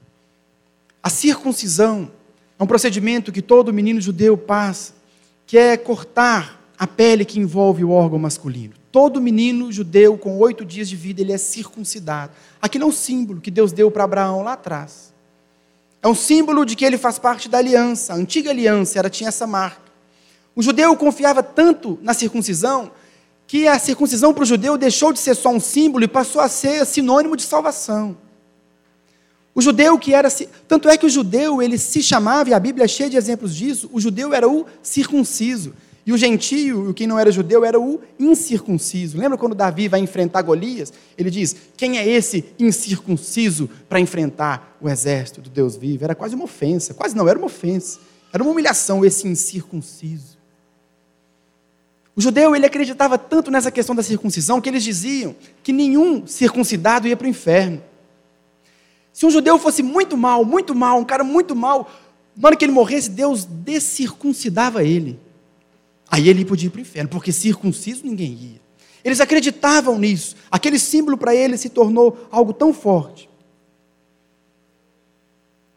A 1.03 1.11
circuncisão 1.11 2.11
é 2.59 2.63
um 2.63 2.67
procedimento 2.67 3.31
que 3.31 3.43
todo 3.43 3.73
menino 3.73 4.01
judeu 4.01 4.37
passa, 4.37 4.95
que 5.47 5.59
é 5.59 5.77
cortar 5.77 6.61
a 6.79 6.87
pele 6.87 7.25
que 7.25 7.39
envolve 7.39 7.85
o 7.85 7.91
órgão 7.91 8.19
masculino. 8.19 8.75
Todo 8.95 9.21
menino 9.21 9.73
judeu 9.73 10.17
com 10.17 10.39
oito 10.39 10.65
dias 10.65 10.89
de 10.89 10.95
vida 10.95 11.21
ele 11.21 11.33
é 11.33 11.37
circuncidado. 11.37 12.31
Aquilo 12.63 12.85
é 12.85 12.87
um 12.87 12.93
símbolo 12.93 13.41
que 13.41 13.51
Deus 13.51 13.73
deu 13.73 13.91
para 13.91 14.05
Abraão 14.05 14.45
lá 14.45 14.53
atrás. 14.53 15.13
É 16.01 16.07
um 16.07 16.15
símbolo 16.15 16.65
de 16.65 16.77
que 16.77 16.85
ele 16.85 16.97
faz 16.97 17.19
parte 17.19 17.49
da 17.49 17.59
aliança. 17.59 18.13
A 18.13 18.17
antiga 18.17 18.51
aliança 18.51 18.97
era 18.97 19.11
tinha 19.11 19.31
essa 19.31 19.49
marca. 19.49 19.91
O 20.55 20.63
judeu 20.63 20.95
confiava 20.95 21.43
tanto 21.43 21.99
na 22.03 22.15
circuncisão 22.15 22.93
que 23.49 23.67
a 23.67 23.81
circuncisão 23.81 24.33
para 24.33 24.45
o 24.45 24.47
judeu 24.47 24.79
deixou 24.79 25.13
de 25.13 25.19
ser 25.19 25.35
só 25.35 25.49
um 25.49 25.59
símbolo 25.59 26.05
e 26.05 26.09
passou 26.09 26.41
a 26.41 26.49
ser 26.49 26.87
sinônimo 26.87 27.37
de 27.37 27.43
salvação. 27.43 28.17
O 29.53 29.61
judeu 29.61 29.99
que 29.99 30.15
era. 30.15 30.29
Tanto 30.69 30.89
é 30.89 30.97
que 30.97 31.07
o 31.07 31.11
judeu, 31.11 31.61
ele 31.61 31.79
se 31.79 32.01
chamava, 32.01 32.51
e 32.51 32.55
a 32.55 32.61
Bíblia 32.61 32.85
é 32.85 32.89
cheia 32.89 33.11
de 33.11 33.17
exemplos 33.17 33.57
disso, 33.57 33.91
o 33.93 34.01
judeu 34.01 34.33
era 34.33 34.49
o 34.49 34.65
circunciso. 34.85 35.75
E 36.07 36.13
o 36.13 36.19
gentio, 36.19 36.93
quem 36.93 37.07
não 37.07 37.19
era 37.19 37.33
judeu, 37.33 37.65
era 37.65 37.81
o 37.81 38.01
incircunciso. 38.19 39.17
Lembra 39.17 39.39
quando 39.39 39.55
Davi 39.55 39.89
vai 39.89 40.01
enfrentar 40.01 40.43
Golias? 40.43 40.93
Ele 41.17 41.31
diz: 41.31 41.57
Quem 41.77 41.99
é 41.99 42.07
esse 42.07 42.45
incircunciso 42.59 43.71
para 43.89 43.99
enfrentar 43.99 44.77
o 44.81 44.89
exército 44.89 45.41
do 45.41 45.49
Deus 45.49 45.77
vivo? 45.77 46.05
Era 46.05 46.15
quase 46.15 46.35
uma 46.35 46.45
ofensa. 46.45 46.93
Quase 46.93 47.17
não, 47.17 47.27
era 47.27 47.39
uma 47.39 47.47
ofensa. 47.47 48.01
Era 48.33 48.43
uma 48.43 48.53
humilhação 48.53 49.05
esse 49.05 49.27
incircunciso. 49.27 50.37
O 52.15 52.21
judeu 52.21 52.55
ele 52.55 52.67
acreditava 52.67 53.17
tanto 53.17 53.51
nessa 53.51 53.71
questão 53.71 53.95
da 53.95 54.03
circuncisão 54.03 54.61
que 54.61 54.69
eles 54.69 54.85
diziam 54.85 55.35
que 55.63 55.73
nenhum 55.73 56.27
circuncidado 56.27 57.09
ia 57.09 57.17
para 57.17 57.27
o 57.27 57.31
inferno. 57.31 57.83
Se 59.13 59.25
um 59.25 59.31
judeu 59.31 59.59
fosse 59.59 59.83
muito 59.83 60.17
mal, 60.17 60.45
muito 60.45 60.75
mal, 60.75 60.99
um 60.99 61.05
cara 61.05 61.25
muito 61.25 61.57
mal, 61.57 61.91
na 62.37 62.49
hora 62.49 62.57
que 62.57 62.65
ele 62.65 62.73
morresse, 62.73 63.11
Deus 63.11 63.45
descircuncidava 63.45 64.85
ele. 64.85 65.19
Aí 66.11 66.29
ele 66.29 66.45
podia 66.45 66.69
ir 66.69 66.71
para 66.71 66.79
o 66.79 66.83
inferno, 66.83 67.11
porque 67.11 67.33
circunciso 67.33 68.05
ninguém 68.05 68.33
ia. 68.33 68.61
Eles 69.05 69.21
acreditavam 69.21 69.99
nisso. 69.99 70.37
Aquele 70.51 70.79
símbolo 70.79 71.17
para 71.17 71.35
eles 71.35 71.61
se 71.61 71.69
tornou 71.69 72.27
algo 72.31 72.53
tão 72.53 72.73
forte 72.73 73.29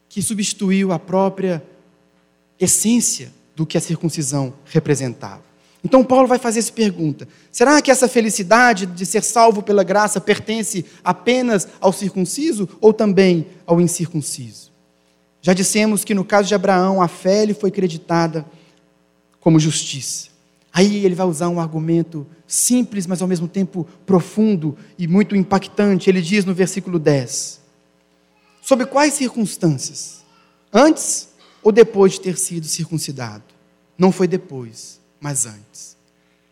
que 0.07 0.21
substituiu 0.21 0.91
a 0.91 0.97
própria 0.97 1.63
essência 2.59 3.31
do 3.55 3.65
que 3.65 3.77
a 3.77 3.81
circuncisão 3.81 4.53
representava. 4.65 5.43
Então 5.83 6.03
Paulo 6.03 6.27
vai 6.27 6.39
fazer 6.39 6.59
essa 6.59 6.71
pergunta: 6.71 7.27
será 7.51 7.81
que 7.81 7.91
essa 7.91 8.07
felicidade 8.07 8.85
de 8.85 9.05
ser 9.05 9.23
salvo 9.23 9.61
pela 9.61 9.83
graça 9.83 10.19
pertence 10.19 10.85
apenas 11.03 11.67
ao 11.79 11.93
circunciso 11.93 12.67
ou 12.81 12.93
também 12.93 13.47
ao 13.65 13.79
incircunciso? 13.79 14.71
Já 15.41 15.53
dissemos 15.53 16.03
que 16.03 16.13
no 16.13 16.25
caso 16.25 16.47
de 16.47 16.55
Abraão, 16.55 17.01
a 17.01 17.07
fé 17.07 17.45
lhe 17.45 17.53
foi 17.53 17.71
creditada 17.71 18.45
como 19.47 19.61
justiça. 19.61 20.27
Aí 20.73 21.05
ele 21.05 21.15
vai 21.15 21.25
usar 21.25 21.47
um 21.47 21.57
argumento 21.57 22.27
simples, 22.45 23.07
mas 23.07 23.21
ao 23.21 23.29
mesmo 23.29 23.47
tempo 23.47 23.87
profundo 24.05 24.77
e 24.99 25.07
muito 25.07 25.37
impactante. 25.37 26.09
Ele 26.09 26.21
diz 26.21 26.43
no 26.43 26.53
versículo 26.53 26.99
10: 26.99 27.61
Sob 28.61 28.85
quais 28.87 29.13
circunstâncias? 29.13 30.25
Antes 30.73 31.29
ou 31.63 31.71
depois 31.71 32.11
de 32.11 32.19
ter 32.19 32.37
sido 32.37 32.67
circuncidado? 32.67 33.45
Não 33.97 34.11
foi 34.11 34.27
depois 34.27 34.99
mas 35.17 35.45
antes. 35.45 35.95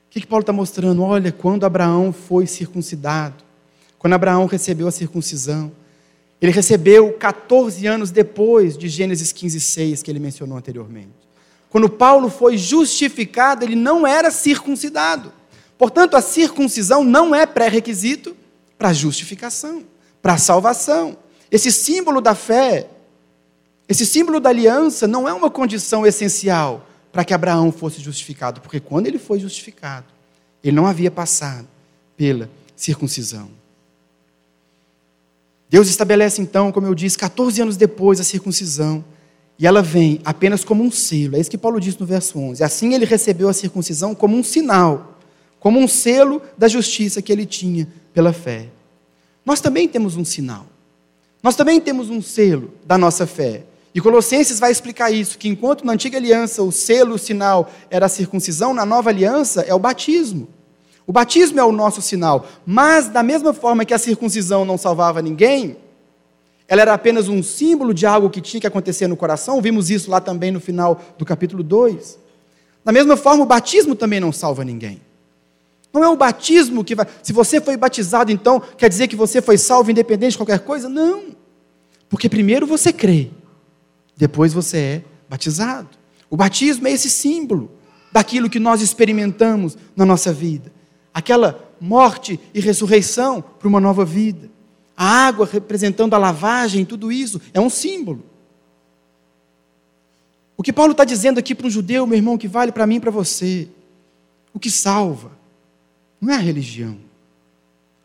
O 0.07 0.11
que, 0.11 0.21
que 0.21 0.27
Paulo 0.27 0.43
está 0.43 0.53
mostrando? 0.53 1.03
Olha, 1.03 1.33
quando 1.33 1.65
Abraão 1.65 2.13
foi 2.13 2.47
circuncidado, 2.47 3.43
quando 3.99 4.13
Abraão 4.13 4.45
recebeu 4.45 4.87
a 4.87 4.91
circuncisão, 4.91 5.69
ele 6.41 6.53
recebeu 6.53 7.11
14 7.11 7.85
anos 7.87 8.09
depois 8.09 8.77
de 8.77 8.87
Gênesis 8.87 9.33
15, 9.33 9.59
6, 9.59 10.01
que 10.01 10.09
ele 10.09 10.19
mencionou 10.19 10.57
anteriormente. 10.57 11.24
Quando 11.75 11.89
Paulo 11.89 12.29
foi 12.29 12.57
justificado, 12.57 13.65
ele 13.65 13.75
não 13.75 14.07
era 14.07 14.31
circuncidado. 14.31 15.33
Portanto, 15.77 16.15
a 16.15 16.21
circuncisão 16.21 17.03
não 17.03 17.35
é 17.35 17.45
pré-requisito 17.45 18.33
para 18.77 18.87
a 18.87 18.93
justificação, 18.93 19.83
para 20.21 20.35
a 20.35 20.37
salvação. 20.37 21.17
Esse 21.51 21.73
símbolo 21.73 22.21
da 22.21 22.33
fé, 22.33 22.87
esse 23.89 24.05
símbolo 24.05 24.39
da 24.39 24.51
aliança, 24.51 25.05
não 25.05 25.27
é 25.27 25.33
uma 25.33 25.51
condição 25.51 26.07
essencial 26.07 26.87
para 27.11 27.25
que 27.25 27.33
Abraão 27.33 27.73
fosse 27.73 27.99
justificado, 27.99 28.61
porque 28.61 28.79
quando 28.79 29.07
ele 29.07 29.19
foi 29.19 29.37
justificado, 29.37 30.05
ele 30.63 30.77
não 30.77 30.87
havia 30.87 31.11
passado 31.11 31.67
pela 32.15 32.49
circuncisão. 32.73 33.49
Deus 35.69 35.89
estabelece 35.89 36.41
então, 36.41 36.71
como 36.71 36.87
eu 36.87 36.95
disse, 36.95 37.17
14 37.17 37.61
anos 37.61 37.75
depois 37.75 38.21
a 38.21 38.23
circuncisão, 38.23 39.03
e 39.57 39.65
ela 39.65 39.81
vem 39.81 40.19
apenas 40.25 40.63
como 40.63 40.83
um 40.83 40.91
selo. 40.91 41.35
É 41.35 41.39
isso 41.39 41.49
que 41.49 41.57
Paulo 41.57 41.79
diz 41.79 41.97
no 41.97 42.05
verso 42.05 42.37
11. 42.37 42.63
Assim 42.63 42.93
ele 42.93 43.05
recebeu 43.05 43.47
a 43.47 43.53
circuncisão 43.53 44.13
como 44.13 44.35
um 44.35 44.43
sinal, 44.43 45.17
como 45.59 45.79
um 45.79 45.87
selo 45.87 46.41
da 46.57 46.67
justiça 46.67 47.21
que 47.21 47.31
ele 47.31 47.45
tinha 47.45 47.87
pela 48.13 48.33
fé. 48.33 48.67
Nós 49.45 49.61
também 49.61 49.87
temos 49.87 50.17
um 50.17 50.25
sinal. 50.25 50.65
Nós 51.41 51.55
também 51.55 51.79
temos 51.79 52.09
um 52.09 52.21
selo 52.21 52.71
da 52.85 52.97
nossa 52.97 53.25
fé. 53.25 53.63
E 53.93 54.01
Colossenses 54.01 54.59
vai 54.59 54.71
explicar 54.71 55.09
isso, 55.09 55.37
que 55.37 55.47
enquanto 55.47 55.85
na 55.85 55.93
antiga 55.93 56.17
aliança 56.17 56.61
o 56.61 56.71
selo, 56.71 57.15
o 57.15 57.19
sinal 57.19 57.71
era 57.89 58.07
a 58.07 58.09
circuncisão, 58.09 58.73
na 58.73 58.85
nova 58.85 59.09
aliança 59.09 59.61
é 59.61 59.73
o 59.73 59.79
batismo. 59.79 60.49
O 61.07 61.13
batismo 61.13 61.59
é 61.59 61.63
o 61.63 61.71
nosso 61.71 62.01
sinal, 62.01 62.45
mas 62.65 63.07
da 63.07 63.23
mesma 63.23 63.53
forma 63.53 63.85
que 63.85 63.93
a 63.93 63.99
circuncisão 63.99 64.65
não 64.65 64.77
salvava 64.77 65.21
ninguém, 65.21 65.77
ela 66.67 66.81
era 66.81 66.93
apenas 66.93 67.27
um 67.27 67.43
símbolo 67.43 67.93
de 67.93 68.05
algo 68.05 68.29
que 68.29 68.41
tinha 68.41 68.61
que 68.61 68.67
acontecer 68.67 69.07
no 69.07 69.15
coração, 69.15 69.61
vimos 69.61 69.89
isso 69.89 70.09
lá 70.09 70.19
também 70.19 70.51
no 70.51 70.59
final 70.59 70.99
do 71.17 71.25
capítulo 71.25 71.63
2. 71.63 72.17
Da 72.83 72.91
mesma 72.91 73.15
forma, 73.15 73.43
o 73.43 73.47
batismo 73.47 73.95
também 73.95 74.19
não 74.19 74.31
salva 74.31 74.63
ninguém. 74.63 75.01
Não 75.93 76.03
é 76.03 76.09
o 76.09 76.15
batismo 76.17 76.83
que 76.83 76.93
vai. 76.93 77.07
Se 77.23 77.31
você 77.31 77.61
foi 77.61 77.77
batizado, 77.77 78.31
então, 78.31 78.59
quer 78.59 78.89
dizer 78.89 79.07
que 79.07 79.15
você 79.15 79.41
foi 79.41 79.57
salvo 79.57 79.91
independente 79.91 80.31
de 80.31 80.37
qualquer 80.37 80.59
coisa? 80.59 80.89
Não. 80.89 81.35
Porque 82.09 82.27
primeiro 82.27 82.67
você 82.67 82.91
crê, 82.91 83.29
depois 84.15 84.53
você 84.53 84.77
é 84.77 85.03
batizado. 85.29 85.89
O 86.29 86.35
batismo 86.35 86.87
é 86.87 86.91
esse 86.91 87.09
símbolo 87.09 87.71
daquilo 88.11 88.49
que 88.49 88.59
nós 88.59 88.81
experimentamos 88.81 89.77
na 89.95 90.05
nossa 90.05 90.33
vida. 90.33 90.71
Aquela 91.13 91.73
morte 91.79 92.39
e 92.53 92.59
ressurreição 92.59 93.41
para 93.41 93.67
uma 93.67 93.79
nova 93.79 94.03
vida. 94.03 94.49
A 94.97 95.27
água 95.27 95.47
representando 95.51 96.13
a 96.13 96.17
lavagem, 96.17 96.85
tudo 96.85 97.11
isso 97.11 97.41
é 97.53 97.59
um 97.59 97.69
símbolo. 97.69 98.23
O 100.57 100.63
que 100.63 100.71
Paulo 100.71 100.91
está 100.91 101.03
dizendo 101.03 101.37
aqui 101.37 101.53
para 101.53 101.67
um 101.67 101.69
judeu, 101.69 102.07
meu 102.07 102.17
irmão, 102.17 102.37
que 102.37 102.47
vale 102.47 102.71
para 102.71 102.87
mim 102.87 102.95
e 102.95 102.99
para 102.99 103.11
você, 103.11 103.67
o 104.53 104.59
que 104.59 104.71
salva 104.71 105.31
não 106.19 106.33
é 106.33 106.35
a 106.35 106.39
religião. 106.39 106.97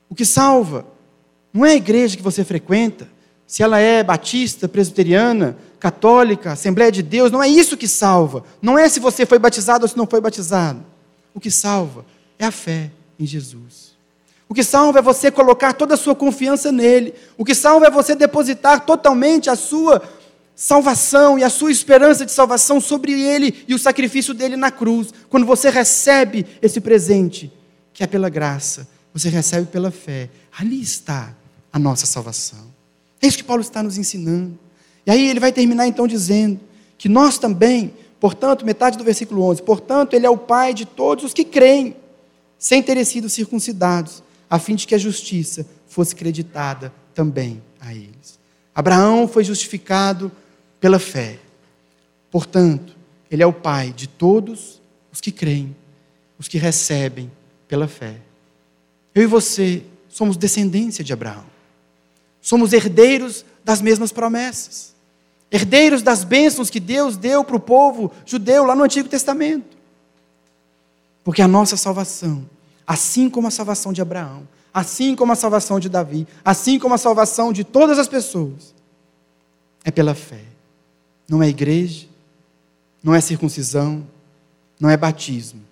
O 0.09 0.15
que 0.15 0.25
salva 0.25 0.85
não 1.53 1.65
é 1.65 1.71
a 1.71 1.77
igreja 1.77 2.17
que 2.17 2.23
você 2.23 2.45
frequenta, 2.45 3.09
se 3.47 3.63
ela 3.63 3.79
é 3.79 4.03
batista, 4.03 4.69
presbiteriana, 4.69 5.57
católica, 5.81 6.53
Assembleia 6.53 6.93
de 6.93 7.03
Deus, 7.03 7.33
não 7.33 7.43
é 7.43 7.49
isso 7.49 7.77
que 7.77 7.89
salva. 7.89 8.45
Não 8.63 8.79
é 8.79 8.89
se 8.89 9.01
você 9.01 9.27
foi 9.27 9.41
batizado 9.41 9.85
ou 9.85 9.89
se 9.89 9.97
não 9.97 10.07
foi 10.07 10.21
batizado. 10.21 10.85
O 11.35 11.41
que 11.41 11.51
salva 11.51 12.05
é 12.39 12.45
a 12.45 12.53
fé 12.53 12.93
em 13.19 13.27
Jesus. 13.27 13.90
O 14.51 14.55
que 14.55 14.65
salva 14.65 14.99
é 14.99 15.03
você 15.03 15.31
colocar 15.31 15.73
toda 15.73 15.95
a 15.95 15.97
sua 15.97 16.13
confiança 16.13 16.73
nele. 16.73 17.15
O 17.39 17.45
que 17.45 17.55
salva 17.55 17.87
é 17.87 17.91
você 17.91 18.17
depositar 18.17 18.85
totalmente 18.85 19.49
a 19.49 19.55
sua 19.55 20.03
salvação 20.57 21.39
e 21.39 21.45
a 21.45 21.49
sua 21.49 21.71
esperança 21.71 22.27
de 22.27 22.33
salvação 22.33 22.81
sobre 22.81 23.13
ele 23.13 23.65
e 23.69 23.75
o 23.77 23.79
sacrifício 23.79 24.35
dele 24.35 24.57
na 24.57 24.73
cruz. 24.73 25.15
Quando 25.29 25.47
você 25.47 25.71
recebe 25.71 26.45
esse 26.61 26.81
presente, 26.81 27.53
que 27.95 28.03
é 28.03 28.09
pela 28.09 28.29
graça, 28.29 28.89
você 29.15 29.29
recebe 29.29 29.67
pela 29.69 29.93
fé. 29.93 30.29
Ali 30.59 30.83
está 30.83 31.33
a 31.73 31.79
nossa 31.79 32.05
salvação. 32.05 32.75
É 33.23 33.29
isso 33.29 33.37
que 33.37 33.45
Paulo 33.45 33.63
está 33.63 33.85
nos 33.85 33.97
ensinando. 33.99 34.59
E 35.07 35.13
aí 35.13 35.29
ele 35.29 35.39
vai 35.39 35.53
terminar 35.53 35.87
então 35.87 36.09
dizendo 36.09 36.59
que 36.99 37.09
nós 37.09 37.39
também, 37.39 37.95
portanto, 38.19 38.67
metade 38.67 38.99
do 38.99 39.05
versículo 39.05 39.45
11, 39.45 39.63
portanto, 39.63 40.15
ele 40.15 40.27
é 40.27 40.31
o 40.31 40.37
pai 40.37 40.75
de 40.75 40.87
todos 40.87 41.25
os 41.25 41.33
que 41.33 41.45
creem, 41.45 41.95
sem 42.59 42.83
terem 42.83 43.05
sido 43.05 43.29
circuncidados, 43.29 44.25
a 44.51 44.59
fim 44.59 44.75
de 44.75 44.87
que 44.87 44.95
a 44.97 44.99
justiça 44.99 45.65
fosse 45.87 46.15
creditada 46.17 46.93
também 47.15 47.63
a 47.81 47.95
eles. 47.95 48.39
Abraão 48.75 49.29
foi 49.29 49.45
justificado 49.45 50.33
pela 50.81 50.99
fé. 50.99 51.39
Portanto, 52.31 52.97
ele 53.31 53.43
é 53.43 53.47
o 53.47 53.53
pai 53.53 53.93
de 53.93 54.09
todos 54.09 54.81
os 55.13 55.21
que 55.21 55.31
creem, 55.31 55.75
os 56.39 56.49
que 56.49 56.59
recebem 56.59 57.31
pela 57.69 57.87
fé. 57.87 58.17
Eu 59.15 59.23
e 59.23 59.27
você 59.27 59.85
somos 60.09 60.37
descendência 60.37 61.05
de 61.05 61.13
Abraão. 61.13 61.45
Somos 62.41 62.73
herdeiros 62.73 63.45
das 63.65 63.81
mesmas 63.81 64.11
promessas. 64.11 64.95
Herdeiros 65.51 66.03
das 66.03 66.25
bênçãos 66.25 66.71
que 66.71 66.81
Deus 66.81 67.17
deu 67.17 67.45
para 67.45 67.57
o 67.57 67.61
povo 67.61 68.11
judeu 68.25 68.65
lá 68.65 68.75
no 68.75 68.85
Antigo 68.85 69.09
Testamento. 69.09 69.77
Porque 71.23 71.43
a 71.43 71.49
nossa 71.49 71.77
salvação, 71.77 72.49
assim 72.91 73.31
como 73.31 73.47
a 73.47 73.53
salvação 73.53 73.93
de 73.93 74.03
Abraão, 74.03 74.49
assim 74.75 75.15
como 75.15 75.31
a 75.31 75.37
salvação 75.37 75.79
de 75.79 75.89
Davi, 75.89 76.27
assim 76.45 76.77
como 76.77 76.93
a 76.93 76.99
salvação 76.99 77.53
de 77.53 77.63
todas 77.63 78.01
as 78.01 78.09
pessoas, 78.09 78.75
é 79.85 79.93
pela 79.93 80.13
fé. 80.13 80.43
Não 81.29 81.41
é 81.41 81.49
igreja, 81.49 82.09
não 83.01 83.15
é 83.15 83.21
circuncisão, 83.21 84.05
não 84.81 84.91
é 84.91 84.97
batismo, 84.97 85.63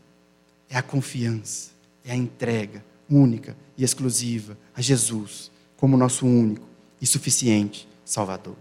é 0.71 0.79
a 0.79 0.83
confiança 0.83 1.71
é 2.05 2.13
a 2.13 2.17
entrega 2.17 2.85
única 3.11 3.57
e 3.77 3.83
exclusiva 3.83 4.57
a 4.77 4.81
Jesus 4.81 5.51
como 5.77 5.97
nosso 5.97 6.25
único 6.25 6.67
e 7.01 7.07
suficiente 7.07 7.89
Salvador. 8.05 8.55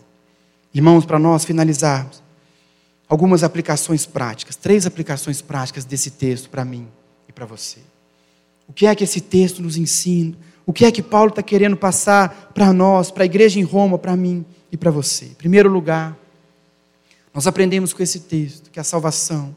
Irmãos, 0.74 1.06
para 1.06 1.20
nós 1.20 1.46
finalizarmos, 1.46 2.24
algumas 3.08 3.44
aplicações 3.44 4.08
práticas, 4.08 4.56
três 4.56 4.88
aplicações 4.88 5.44
práticas 5.44 5.86
desse 5.86 6.10
texto 6.10 6.50
para 6.50 6.66
mim 6.66 6.88
e 7.30 7.32
para 7.32 7.46
você. 7.46 7.82
O 8.68 8.74
que 8.74 8.86
é 8.86 8.94
que 8.94 9.04
esse 9.04 9.22
texto 9.22 9.62
nos 9.62 9.78
ensina? 9.78 10.36
O 10.66 10.74
que 10.74 10.86
é 10.86 10.92
que 10.92 11.02
Paulo 11.02 11.30
está 11.30 11.42
querendo 11.42 11.78
passar 11.78 12.52
para 12.54 12.74
nós, 12.74 13.10
para 13.10 13.24
a 13.24 13.26
igreja 13.26 13.60
em 13.60 13.64
Roma, 13.64 13.98
para 13.98 14.16
mim 14.16 14.46
e 14.72 14.76
para 14.76 14.92
você? 14.92 15.26
Em 15.26 15.34
primeiro 15.34 15.70
lugar, 15.70 16.18
nós 17.34 17.48
aprendemos 17.48 17.94
com 17.94 18.04
esse 18.04 18.22
texto 18.22 18.70
que 18.70 18.80
a 18.80 18.84
salvação 18.84 19.56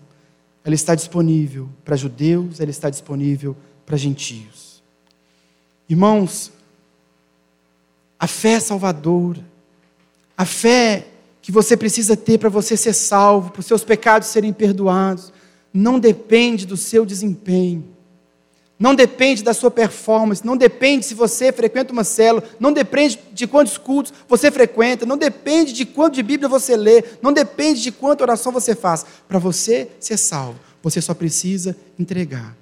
ela 0.65 0.75
está 0.75 0.95
disponível 0.95 1.69
para 1.85 1.97
judeus, 1.97 2.61
ela 2.61 2.71
está 2.71 2.91
disponível 2.91 3.57
para 3.85 3.97
gentios. 3.97 4.83
Irmãos, 5.89 6.53
a 8.19 8.27
fé 8.27 8.61
salvadora, 8.61 9.45
a 10.37 10.45
fé 10.45 11.07
que 11.43 11.51
você 11.51 11.77
precisa 11.77 12.17
ter 12.17 12.39
para 12.39 12.49
você 12.49 12.77
ser 12.77 12.93
salvo, 12.93 13.51
para 13.51 13.61
os 13.61 13.67
seus 13.67 13.83
pecados 13.83 14.29
serem 14.29 14.53
perdoados, 14.53 15.33
não 15.73 15.99
depende 15.99 16.67
do 16.67 16.77
seu 16.77 17.07
desempenho, 17.07 17.85
não 18.81 18.95
depende 18.95 19.45
da 19.45 19.55
sua 19.55 19.71
performance, 19.71 20.45
não 20.45 20.57
depende 20.57 21.07
se 21.07 21.15
você 21.15 21.53
frequenta 21.53 21.93
uma 21.93 22.03
célula, 22.03 22.43
não 22.59 22.73
depende 22.73 23.21
de 23.33 23.47
quantos 23.47 23.79
cultos 23.79 24.13
você 24.27 24.51
frequenta, 24.51 25.07
não 25.07 25.17
depende 25.17 25.73
de 25.73 25.85
quanto 25.85 26.15
de 26.15 26.23
Bíblia 26.23 26.49
você 26.49 26.77
lê, 26.77 27.05
não 27.23 27.33
depende 27.33 27.83
de 27.83 27.93
quanta 27.93 28.25
oração 28.25 28.51
você 28.51 28.75
faz. 28.75 29.07
Para 29.29 29.39
você 29.39 29.89
ser 30.01 30.17
salvo, 30.17 30.59
você 30.83 31.01
só 31.01 31.15
precisa 31.15 31.77
entregar 31.99 32.59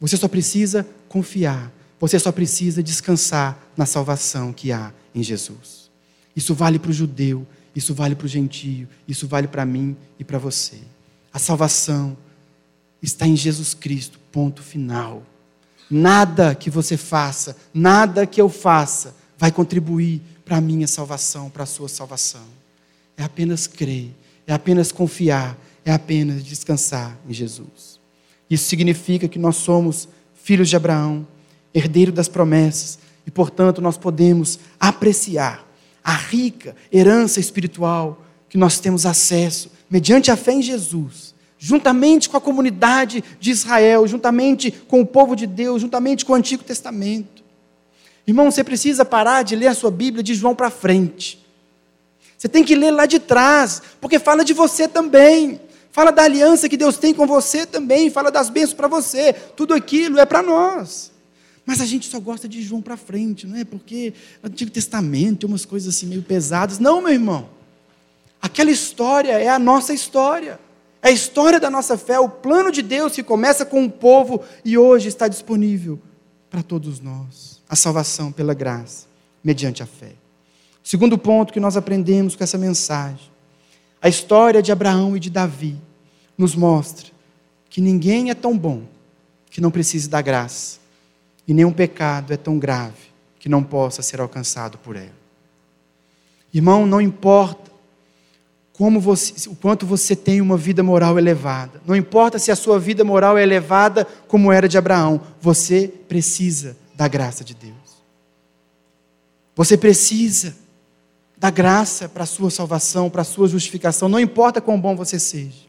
você 0.00 0.16
só 0.16 0.28
precisa 0.28 0.86
confiar. 1.08 1.72
Você 2.00 2.18
só 2.18 2.30
precisa 2.30 2.82
descansar 2.82 3.58
na 3.76 3.84
salvação 3.84 4.52
que 4.52 4.70
há 4.70 4.92
em 5.14 5.22
Jesus. 5.22 5.90
Isso 6.34 6.54
vale 6.54 6.78
para 6.78 6.90
o 6.90 6.94
judeu, 6.94 7.44
isso 7.74 7.92
vale 7.92 8.14
para 8.14 8.26
o 8.26 8.28
gentio, 8.28 8.88
isso 9.06 9.26
vale 9.26 9.48
para 9.48 9.66
mim 9.66 9.96
e 10.18 10.22
para 10.22 10.38
você. 10.38 10.78
A 11.32 11.38
salvação 11.40 12.16
está 13.02 13.26
em 13.26 13.36
Jesus 13.36 13.74
Cristo, 13.74 14.18
ponto 14.32 14.62
final. 14.62 15.22
Nada 15.90 16.54
que 16.54 16.70
você 16.70 16.96
faça, 16.96 17.56
nada 17.72 18.26
que 18.26 18.40
eu 18.40 18.48
faça, 18.48 19.14
vai 19.38 19.50
contribuir 19.50 20.20
para 20.44 20.56
a 20.56 20.60
minha 20.60 20.86
salvação, 20.86 21.48
para 21.48 21.62
a 21.62 21.66
sua 21.66 21.88
salvação. 21.88 22.44
É 23.16 23.22
apenas 23.22 23.66
crer, 23.66 24.10
é 24.46 24.52
apenas 24.52 24.92
confiar, 24.92 25.56
é 25.84 25.92
apenas 25.92 26.44
descansar 26.44 27.16
em 27.28 27.32
Jesus. 27.32 27.98
Isso 28.50 28.68
significa 28.68 29.28
que 29.28 29.38
nós 29.38 29.56
somos 29.56 30.08
filhos 30.42 30.68
de 30.68 30.76
Abraão, 30.76 31.26
herdeiro 31.74 32.10
das 32.10 32.28
promessas, 32.28 32.98
e 33.26 33.30
portanto 33.30 33.80
nós 33.80 33.98
podemos 33.98 34.58
apreciar 34.80 35.66
a 36.02 36.14
rica 36.14 36.74
herança 36.92 37.38
espiritual 37.40 38.24
que 38.48 38.56
nós 38.56 38.80
temos 38.80 39.04
acesso 39.04 39.70
mediante 39.90 40.30
a 40.30 40.36
fé 40.36 40.52
em 40.52 40.62
Jesus, 40.62 41.34
juntamente 41.58 42.28
com 42.28 42.36
a 42.36 42.40
comunidade 42.40 43.22
de 43.40 43.50
Israel, 43.50 44.06
juntamente 44.06 44.70
com 44.70 45.00
o 45.00 45.06
povo 45.06 45.34
de 45.34 45.46
Deus, 45.46 45.82
juntamente 45.82 46.24
com 46.24 46.32
o 46.32 46.36
Antigo 46.36 46.62
Testamento. 46.62 47.42
Irmão, 48.26 48.50
você 48.50 48.62
precisa 48.62 49.04
parar 49.04 49.42
de 49.42 49.56
ler 49.56 49.68
a 49.68 49.74
sua 49.74 49.90
Bíblia 49.90 50.22
de 50.22 50.34
João 50.34 50.54
para 50.54 50.70
frente. 50.70 51.44
Você 52.36 52.48
tem 52.48 52.62
que 52.62 52.76
ler 52.76 52.92
lá 52.92 53.06
de 53.06 53.18
trás, 53.18 53.82
porque 54.00 54.18
fala 54.18 54.44
de 54.44 54.52
você 54.52 54.86
também. 54.86 55.60
Fala 55.90 56.12
da 56.12 56.22
aliança 56.22 56.68
que 56.68 56.76
Deus 56.76 56.96
tem 56.96 57.12
com 57.12 57.26
você 57.26 57.66
também, 57.66 58.10
fala 58.10 58.30
das 58.30 58.50
bênçãos 58.50 58.74
para 58.74 58.86
você. 58.86 59.32
Tudo 59.32 59.74
aquilo 59.74 60.20
é 60.20 60.24
para 60.24 60.42
nós. 60.42 61.10
Mas 61.66 61.80
a 61.80 61.84
gente 61.84 62.08
só 62.08 62.20
gosta 62.20 62.48
de 62.48 62.62
João 62.62 62.80
para 62.80 62.96
frente, 62.96 63.46
não 63.46 63.56
é? 63.56 63.64
Porque 63.64 64.14
o 64.42 64.46
Antigo 64.46 64.70
Testamento 64.70 65.40
tem 65.40 65.48
umas 65.48 65.64
coisas 65.64 65.94
assim 65.94 66.06
meio 66.06 66.22
pesadas. 66.22 66.78
Não, 66.78 67.00
meu 67.00 67.12
irmão. 67.12 67.48
Aquela 68.40 68.70
história 68.70 69.32
é 69.32 69.48
a 69.48 69.58
nossa 69.58 69.92
história. 69.92 70.60
É 71.02 71.08
a 71.08 71.12
história 71.12 71.60
da 71.60 71.70
nossa 71.70 71.96
fé, 71.96 72.18
o 72.18 72.28
plano 72.28 72.72
de 72.72 72.82
Deus 72.82 73.14
que 73.14 73.22
começa 73.22 73.64
com 73.64 73.84
o 73.84 73.90
povo 73.90 74.42
e 74.64 74.76
hoje 74.76 75.08
está 75.08 75.28
disponível 75.28 75.98
para 76.50 76.62
todos 76.62 77.00
nós. 77.00 77.62
A 77.68 77.76
salvação 77.76 78.32
pela 78.32 78.54
graça, 78.54 79.06
mediante 79.42 79.82
a 79.82 79.86
fé. 79.86 80.12
Segundo 80.82 81.18
ponto 81.18 81.52
que 81.52 81.60
nós 81.60 81.76
aprendemos 81.76 82.34
com 82.34 82.42
essa 82.42 82.58
mensagem, 82.58 83.30
a 84.00 84.08
história 84.08 84.62
de 84.62 84.72
Abraão 84.72 85.16
e 85.16 85.20
de 85.20 85.30
Davi 85.30 85.76
nos 86.36 86.54
mostra 86.54 87.10
que 87.68 87.80
ninguém 87.80 88.30
é 88.30 88.34
tão 88.34 88.56
bom 88.56 88.82
que 89.50 89.60
não 89.60 89.70
precise 89.70 90.08
da 90.08 90.22
graça, 90.22 90.78
e 91.46 91.54
nenhum 91.54 91.72
pecado 91.72 92.32
é 92.32 92.36
tão 92.36 92.58
grave 92.58 93.08
que 93.38 93.48
não 93.48 93.62
possa 93.62 94.02
ser 94.02 94.20
alcançado 94.20 94.78
por 94.78 94.96
ela. 94.96 95.16
Irmão, 96.52 96.86
não 96.86 97.00
importa 97.00 97.70
como 98.78 99.00
você, 99.00 99.48
o 99.48 99.56
quanto 99.56 99.84
você 99.84 100.14
tem 100.14 100.40
uma 100.40 100.56
vida 100.56 100.84
moral 100.84 101.18
elevada. 101.18 101.82
Não 101.84 101.96
importa 101.96 102.38
se 102.38 102.52
a 102.52 102.54
sua 102.54 102.78
vida 102.78 103.02
moral 103.02 103.36
é 103.36 103.42
elevada 103.42 104.06
como 104.28 104.52
era 104.52 104.68
de 104.68 104.78
Abraão, 104.78 105.20
você 105.40 105.88
precisa 105.88 106.76
da 106.94 107.08
graça 107.08 107.42
de 107.42 107.56
Deus. 107.56 107.74
Você 109.56 109.76
precisa 109.76 110.56
da 111.36 111.50
graça 111.50 112.08
para 112.08 112.22
a 112.22 112.26
sua 112.26 112.52
salvação, 112.52 113.10
para 113.10 113.22
a 113.22 113.24
sua 113.24 113.48
justificação, 113.48 114.08
não 114.08 114.20
importa 114.20 114.60
quão 114.60 114.80
bom 114.80 114.94
você 114.94 115.18
seja. 115.18 115.66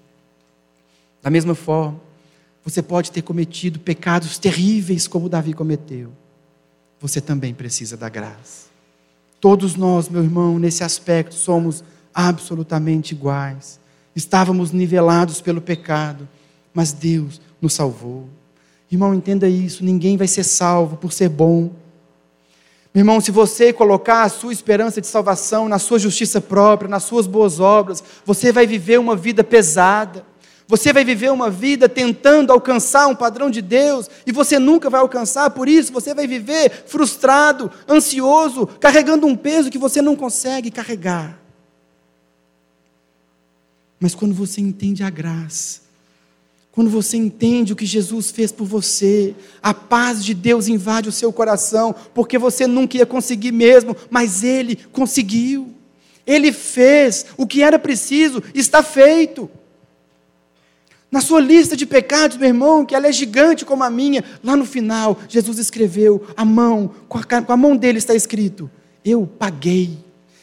Da 1.19 1.31
mesma 1.31 1.55
forma, 1.55 1.99
você 2.63 2.83
pode 2.83 3.11
ter 3.11 3.23
cometido 3.23 3.79
pecados 3.79 4.37
terríveis 4.37 5.07
como 5.07 5.27
Davi 5.27 5.53
cometeu. 5.53 6.11
Você 6.99 7.19
também 7.19 7.55
precisa 7.55 7.97
da 7.97 8.07
graça. 8.07 8.67
Todos 9.41 9.75
nós, 9.75 10.07
meu 10.09 10.21
irmão, 10.21 10.59
nesse 10.59 10.83
aspecto, 10.83 11.33
somos 11.33 11.83
absolutamente 12.13 13.13
iguais. 13.13 13.79
Estávamos 14.15 14.71
nivelados 14.71 15.41
pelo 15.41 15.61
pecado, 15.61 16.27
mas 16.73 16.91
Deus 16.91 17.39
nos 17.61 17.73
salvou. 17.73 18.27
Irmão, 18.91 19.13
entenda 19.13 19.47
isso: 19.47 19.83
ninguém 19.83 20.17
vai 20.17 20.27
ser 20.27 20.43
salvo 20.43 20.97
por 20.97 21.13
ser 21.13 21.29
bom. 21.29 21.71
Meu 22.93 23.01
irmão, 23.01 23.21
se 23.21 23.29
você 23.29 23.71
colocar 23.71 24.23
a 24.23 24.29
sua 24.29 24.51
esperança 24.51 24.99
de 24.99 25.05
salvação 25.05 25.69
na 25.69 25.77
sua 25.77 25.99
justiça 25.99 26.41
própria, 26.41 26.89
nas 26.89 27.03
suas 27.03 27.27
boas 27.27 27.59
obras, 27.59 28.03
você 28.25 28.51
vai 28.51 28.65
viver 28.65 28.99
uma 28.99 29.15
vida 29.15 29.43
pesada. 29.43 30.25
Você 30.67 30.93
vai 30.93 31.03
viver 31.03 31.31
uma 31.31 31.49
vida 31.49 31.89
tentando 31.89 32.53
alcançar 32.53 33.07
um 33.07 33.15
padrão 33.15 33.49
de 33.49 33.59
Deus 33.59 34.07
e 34.23 34.31
você 34.31 34.59
nunca 34.59 34.87
vai 34.87 35.01
alcançar, 35.01 35.49
por 35.49 35.67
isso 35.67 35.91
você 35.91 36.13
vai 36.13 36.27
viver 36.27 36.83
frustrado, 36.85 37.71
ansioso, 37.89 38.67
carregando 38.79 39.25
um 39.25 39.35
peso 39.35 39.71
que 39.71 39.79
você 39.79 39.99
não 39.99 40.15
consegue 40.15 40.69
carregar. 40.69 41.38
Mas 43.99 44.15
quando 44.15 44.33
você 44.33 44.61
entende 44.61 45.03
a 45.03 45.09
graça, 45.09 45.81
quando 46.71 46.89
você 46.89 47.17
entende 47.17 47.73
o 47.73 47.75
que 47.75 47.85
Jesus 47.85 48.31
fez 48.31 48.51
por 48.51 48.65
você, 48.65 49.35
a 49.61 49.73
paz 49.73 50.23
de 50.23 50.33
Deus 50.33 50.67
invade 50.67 51.09
o 51.09 51.11
seu 51.11 51.33
coração, 51.33 51.93
porque 52.13 52.37
você 52.37 52.65
nunca 52.65 52.97
ia 52.97 53.05
conseguir 53.05 53.51
mesmo, 53.51 53.95
mas 54.09 54.43
Ele 54.43 54.77
conseguiu. 54.91 55.73
Ele 56.25 56.53
fez 56.53 57.25
o 57.35 57.45
que 57.45 57.63
era 57.63 57.79
preciso, 57.79 58.41
está 58.53 58.81
feito. 58.83 59.49
Na 61.11 61.21
sua 61.21 61.41
lista 61.41 61.75
de 61.75 61.87
pecados, 61.87 62.37
meu 62.37 62.47
irmão, 62.47 62.85
que 62.85 62.93
ela 62.93 63.07
é 63.07 63.11
gigante 63.11 63.65
como 63.65 63.83
a 63.83 63.89
minha, 63.89 64.23
lá 64.43 64.55
no 64.55 64.63
final, 64.63 65.19
Jesus 65.27 65.57
escreveu, 65.57 66.27
a 66.37 66.45
mão, 66.45 66.91
com 67.07 67.17
a, 67.17 67.23
com 67.23 67.51
a 67.51 67.57
mão 67.57 67.75
dele 67.75 67.97
está 67.97 68.13
escrito: 68.13 68.69
Eu 69.03 69.25
paguei, 69.25 69.97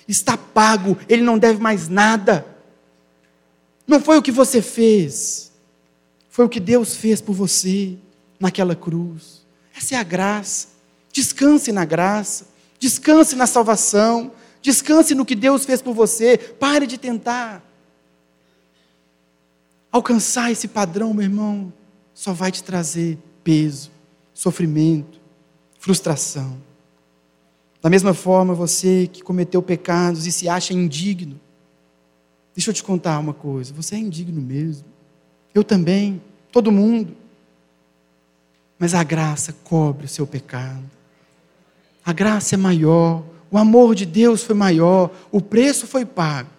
está 0.08 0.36
pago, 0.36 0.98
ele 1.08 1.22
não 1.22 1.38
deve 1.38 1.62
mais 1.62 1.88
nada. 1.88 2.55
Não 3.86 4.00
foi 4.00 4.18
o 4.18 4.22
que 4.22 4.32
você 4.32 4.60
fez, 4.60 5.52
foi 6.28 6.44
o 6.44 6.48
que 6.48 6.60
Deus 6.60 6.96
fez 6.96 7.20
por 7.20 7.34
você 7.34 7.96
naquela 8.38 8.74
cruz. 8.74 9.46
Essa 9.76 9.94
é 9.94 9.98
a 9.98 10.02
graça. 10.02 10.68
Descanse 11.12 11.72
na 11.72 11.84
graça, 11.84 12.46
descanse 12.78 13.34
na 13.36 13.46
salvação, 13.46 14.32
descanse 14.60 15.14
no 15.14 15.24
que 15.24 15.34
Deus 15.34 15.64
fez 15.64 15.80
por 15.80 15.94
você. 15.94 16.36
Pare 16.36 16.86
de 16.86 16.98
tentar. 16.98 17.64
Alcançar 19.90 20.50
esse 20.50 20.68
padrão, 20.68 21.14
meu 21.14 21.24
irmão, 21.24 21.72
só 22.12 22.34
vai 22.34 22.52
te 22.52 22.62
trazer 22.62 23.16
peso, 23.42 23.90
sofrimento, 24.34 25.18
frustração. 25.78 26.60
Da 27.80 27.88
mesma 27.88 28.12
forma, 28.12 28.52
você 28.52 29.08
que 29.10 29.22
cometeu 29.22 29.62
pecados 29.62 30.26
e 30.26 30.32
se 30.32 30.48
acha 30.48 30.74
indigno, 30.74 31.40
Deixa 32.56 32.70
eu 32.70 32.74
te 32.74 32.82
contar 32.82 33.18
uma 33.18 33.34
coisa: 33.34 33.74
você 33.74 33.94
é 33.94 33.98
indigno 33.98 34.40
mesmo. 34.40 34.86
Eu 35.54 35.62
também, 35.62 36.20
todo 36.50 36.72
mundo. 36.72 37.14
Mas 38.78 38.94
a 38.94 39.04
graça 39.04 39.54
cobre 39.62 40.06
o 40.06 40.08
seu 40.08 40.26
pecado. 40.26 40.82
A 42.04 42.12
graça 42.12 42.54
é 42.54 42.58
maior, 42.58 43.22
o 43.50 43.58
amor 43.58 43.94
de 43.94 44.06
Deus 44.06 44.42
foi 44.42 44.54
maior, 44.54 45.10
o 45.30 45.40
preço 45.40 45.86
foi 45.86 46.04
pago. 46.04 46.50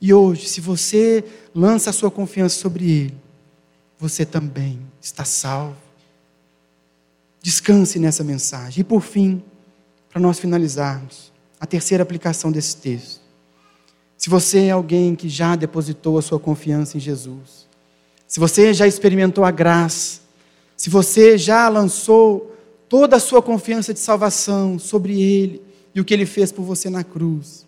E 0.00 0.12
hoje, 0.12 0.48
se 0.48 0.60
você 0.60 1.24
lança 1.54 1.90
a 1.90 1.92
sua 1.92 2.10
confiança 2.10 2.58
sobre 2.58 2.90
Ele, 2.90 3.16
você 3.98 4.24
também 4.24 4.80
está 5.00 5.24
salvo. 5.24 5.76
Descanse 7.42 7.98
nessa 7.98 8.24
mensagem. 8.24 8.80
E 8.80 8.84
por 8.84 9.02
fim, 9.02 9.42
para 10.08 10.20
nós 10.20 10.38
finalizarmos, 10.38 11.30
a 11.58 11.66
terceira 11.66 12.02
aplicação 12.02 12.50
desse 12.50 12.76
texto. 12.76 13.19
Se 14.20 14.28
você 14.28 14.66
é 14.66 14.70
alguém 14.70 15.14
que 15.14 15.30
já 15.30 15.56
depositou 15.56 16.18
a 16.18 16.22
sua 16.22 16.38
confiança 16.38 16.98
em 16.98 17.00
Jesus, 17.00 17.66
se 18.28 18.38
você 18.38 18.74
já 18.74 18.86
experimentou 18.86 19.46
a 19.46 19.50
graça, 19.50 20.20
se 20.76 20.90
você 20.90 21.38
já 21.38 21.66
lançou 21.70 22.54
toda 22.86 23.16
a 23.16 23.18
sua 23.18 23.40
confiança 23.40 23.94
de 23.94 23.98
salvação 23.98 24.78
sobre 24.78 25.22
Ele 25.22 25.62
e 25.94 26.02
o 26.02 26.04
que 26.04 26.12
Ele 26.12 26.26
fez 26.26 26.52
por 26.52 26.64
você 26.64 26.90
na 26.90 27.02
cruz, 27.02 27.66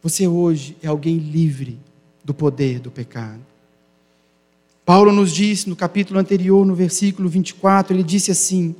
você 0.00 0.28
hoje 0.28 0.76
é 0.80 0.86
alguém 0.86 1.16
livre 1.16 1.76
do 2.22 2.32
poder 2.32 2.78
do 2.78 2.88
pecado. 2.88 3.44
Paulo 4.86 5.10
nos 5.10 5.32
disse 5.32 5.68
no 5.68 5.74
capítulo 5.74 6.20
anterior, 6.20 6.64
no 6.64 6.76
versículo 6.76 7.28
24, 7.28 7.96
ele 7.96 8.04
disse 8.04 8.30
assim: 8.30 8.76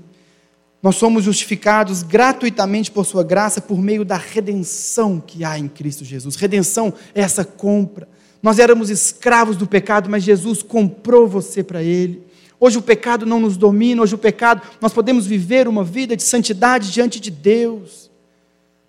nós 0.85 0.97
somos 0.97 1.25
justificados 1.25 2.03
gratuitamente 2.03 2.91
por 2.91 3.07
Sua 3.07 3.25
graça 3.25 3.59
por 3.59 3.81
meio 3.81 4.05
da 4.05 4.19
redenção 4.19 5.19
que 5.19 5.43
há 5.43 5.59
em 5.59 5.67
Cristo 5.67 6.05
Jesus. 6.05 6.37
Redenção 6.37 6.93
é 7.15 7.23
essa 7.23 7.43
compra. 7.43 8.07
Nós 8.43 8.59
éramos 8.59 8.91
escravos 8.91 9.57
do 9.57 9.67
pecado, 9.67 10.11
mas 10.11 10.23
Jesus 10.23 10.63
comprou 10.63 11.27
você 11.27 11.63
para 11.65 11.83
Ele. 11.83 12.23
Hoje 12.61 12.77
o 12.77 12.83
pecado 12.83 13.25
não 13.25 13.41
nos 13.41 13.57
domina, 13.57 14.03
hoje 14.03 14.15
o 14.15 14.19
pecado, 14.19 14.61
nós 14.79 14.93
podemos 14.93 15.27
viver 15.27 15.67
uma 15.67 15.83
vida 15.83 16.15
de 16.15 16.23
santidade 16.23 16.93
diante 16.93 17.19
de 17.19 17.31
Deus, 17.31 18.11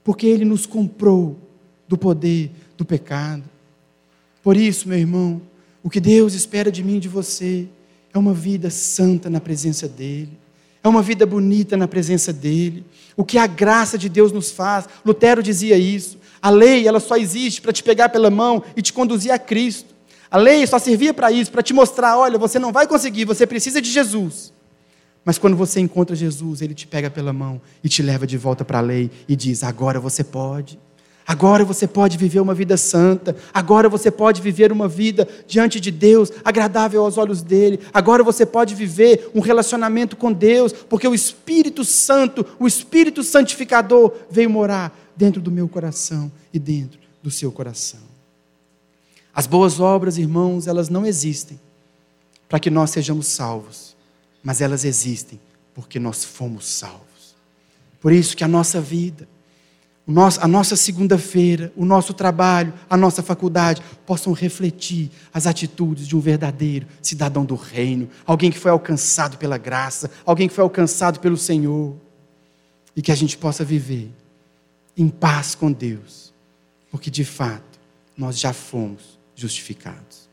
porque 0.04 0.28
Ele 0.28 0.44
nos 0.44 0.66
comprou 0.66 1.40
do 1.88 1.98
poder 1.98 2.52
do 2.76 2.84
pecado. 2.84 3.46
Por 4.44 4.58
isso, 4.58 4.90
meu 4.90 4.98
irmão, 4.98 5.42
o 5.82 5.90
que 5.90 6.02
Deus 6.02 6.34
espera 6.34 6.70
de 6.70 6.84
mim 6.84 6.98
e 6.98 7.00
de 7.00 7.08
você 7.08 7.70
é 8.14 8.18
uma 8.18 8.34
vida 8.34 8.70
santa 8.70 9.30
na 9.30 9.40
presença 9.40 9.88
dEle 9.88 10.44
é 10.86 10.88
uma 10.88 11.02
vida 11.02 11.26
bonita 11.26 11.76
na 11.76 11.88
presença 11.88 12.32
dele. 12.32 12.86
O 13.18 13.26
que 13.26 13.40
a 13.40 13.48
graça 13.48 13.98
de 13.98 14.08
Deus 14.08 14.32
nos 14.32 14.52
faz. 14.52 14.88
Lutero 15.04 15.42
dizia 15.42 15.76
isso. 15.78 16.20
A 16.40 16.52
lei, 16.52 16.88
ela 16.88 17.00
só 17.00 17.18
existe 17.18 17.60
para 17.60 17.74
te 17.74 17.82
pegar 17.82 18.10
pela 18.10 18.30
mão 18.30 18.62
e 18.78 18.84
te 18.84 18.94
conduzir 18.94 19.32
a 19.32 19.40
Cristo. 19.40 19.96
A 20.30 20.38
lei 20.38 20.66
só 20.68 20.78
servia 20.78 21.12
para 21.12 21.32
isso, 21.32 21.52
para 21.52 21.64
te 21.64 21.74
mostrar, 21.74 22.16
olha, 22.18 22.38
você 22.38 22.60
não 22.60 22.72
vai 22.72 22.86
conseguir, 22.86 23.26
você 23.26 23.48
precisa 23.48 23.82
de 23.82 23.90
Jesus. 23.90 24.54
Mas 25.24 25.40
quando 25.40 25.58
você 25.58 25.80
encontra 25.80 26.16
Jesus, 26.16 26.62
ele 26.62 26.76
te 26.76 26.86
pega 26.86 27.10
pela 27.10 27.34
mão 27.34 27.60
e 27.84 27.90
te 27.90 28.04
leva 28.04 28.28
de 28.28 28.38
volta 28.38 28.64
para 28.64 28.78
a 28.78 28.82
lei 28.82 29.10
e 29.28 29.36
diz: 29.36 29.64
agora 29.64 30.00
você 30.00 30.24
pode. 30.24 30.78
Agora 31.28 31.66
você 31.66 31.88
pode 31.88 32.18
viver 32.18 32.40
uma 32.40 32.54
vida 32.54 32.78
santa. 32.78 33.36
Agora 33.52 33.90
você 33.90 34.12
pode 34.12 34.42
viver 34.42 34.72
uma 34.72 34.88
vida 34.88 35.28
diante 35.48 35.80
de 35.80 35.90
Deus, 35.90 36.32
agradável 36.44 37.04
aos 37.04 37.18
olhos 37.18 37.42
dele. 37.42 37.80
Agora 37.92 38.24
você 38.24 38.46
pode 38.46 38.76
viver 38.76 39.32
um 39.34 39.40
relacionamento 39.40 40.16
com 40.16 40.32
Deus, 40.32 40.72
porque 40.72 41.08
o 41.08 41.16
Espírito 41.16 41.84
Santo, 41.84 42.46
o 42.60 42.68
Espírito 42.68 43.24
Santificador, 43.24 44.14
veio 44.30 44.50
morar 44.50 44.96
dentro 45.16 45.42
do 45.42 45.50
meu 45.50 45.68
coração 45.68 46.32
e 46.54 46.60
dentro 46.60 47.00
do 47.24 47.32
seu 47.32 47.52
coração. 47.52 48.02
As 49.34 49.48
boas 49.48 49.80
obras, 49.80 50.18
irmãos, 50.18 50.68
elas 50.68 50.90
não 50.90 51.06
existem 51.06 51.60
para 52.48 52.60
que 52.60 52.70
nós 52.70 52.92
sejamos 52.92 53.28
salvos, 53.28 53.96
mas 54.44 54.62
elas 54.62 54.86
existem 54.86 55.40
porque 55.74 56.00
nós 56.00 56.24
fomos 56.24 56.68
salvos. 56.68 57.36
Por 58.00 58.14
isso 58.14 58.38
que 58.38 58.44
a 58.44 58.48
nossa 58.48 58.80
vida, 58.80 59.28
a 60.40 60.48
nossa 60.48 60.76
segunda-feira, 60.76 61.74
o 61.76 61.84
nosso 61.84 62.14
trabalho, 62.14 62.74
a 62.88 62.96
nossa 62.96 63.24
faculdade 63.24 63.82
possam 64.06 64.34
refletir 64.34 65.10
as 65.34 65.48
atitudes 65.48 66.08
de 66.08 66.16
um 66.16 66.20
verdadeiro 66.20 66.86
cidadão 67.02 67.44
do 67.44 67.56
reino, 67.56 68.08
alguém 68.26 68.52
que 68.52 68.60
foi 68.60 68.70
alcançado 68.70 69.38
pela 69.38 69.58
graça, 69.58 70.12
alguém 70.24 70.48
que 70.48 70.54
foi 70.54 70.64
alcançado 70.64 71.20
pelo 71.20 71.38
Senhor, 71.38 71.96
e 72.96 73.02
que 73.02 73.12
a 73.12 73.16
gente 73.16 73.38
possa 73.38 73.66
viver 73.66 74.12
em 74.96 75.10
paz 75.10 75.56
com 75.56 75.72
Deus, 75.72 76.34
porque 76.90 77.10
de 77.10 77.26
fato 77.26 77.80
nós 78.16 78.40
já 78.40 78.54
fomos 78.54 79.20
justificados. 79.36 80.25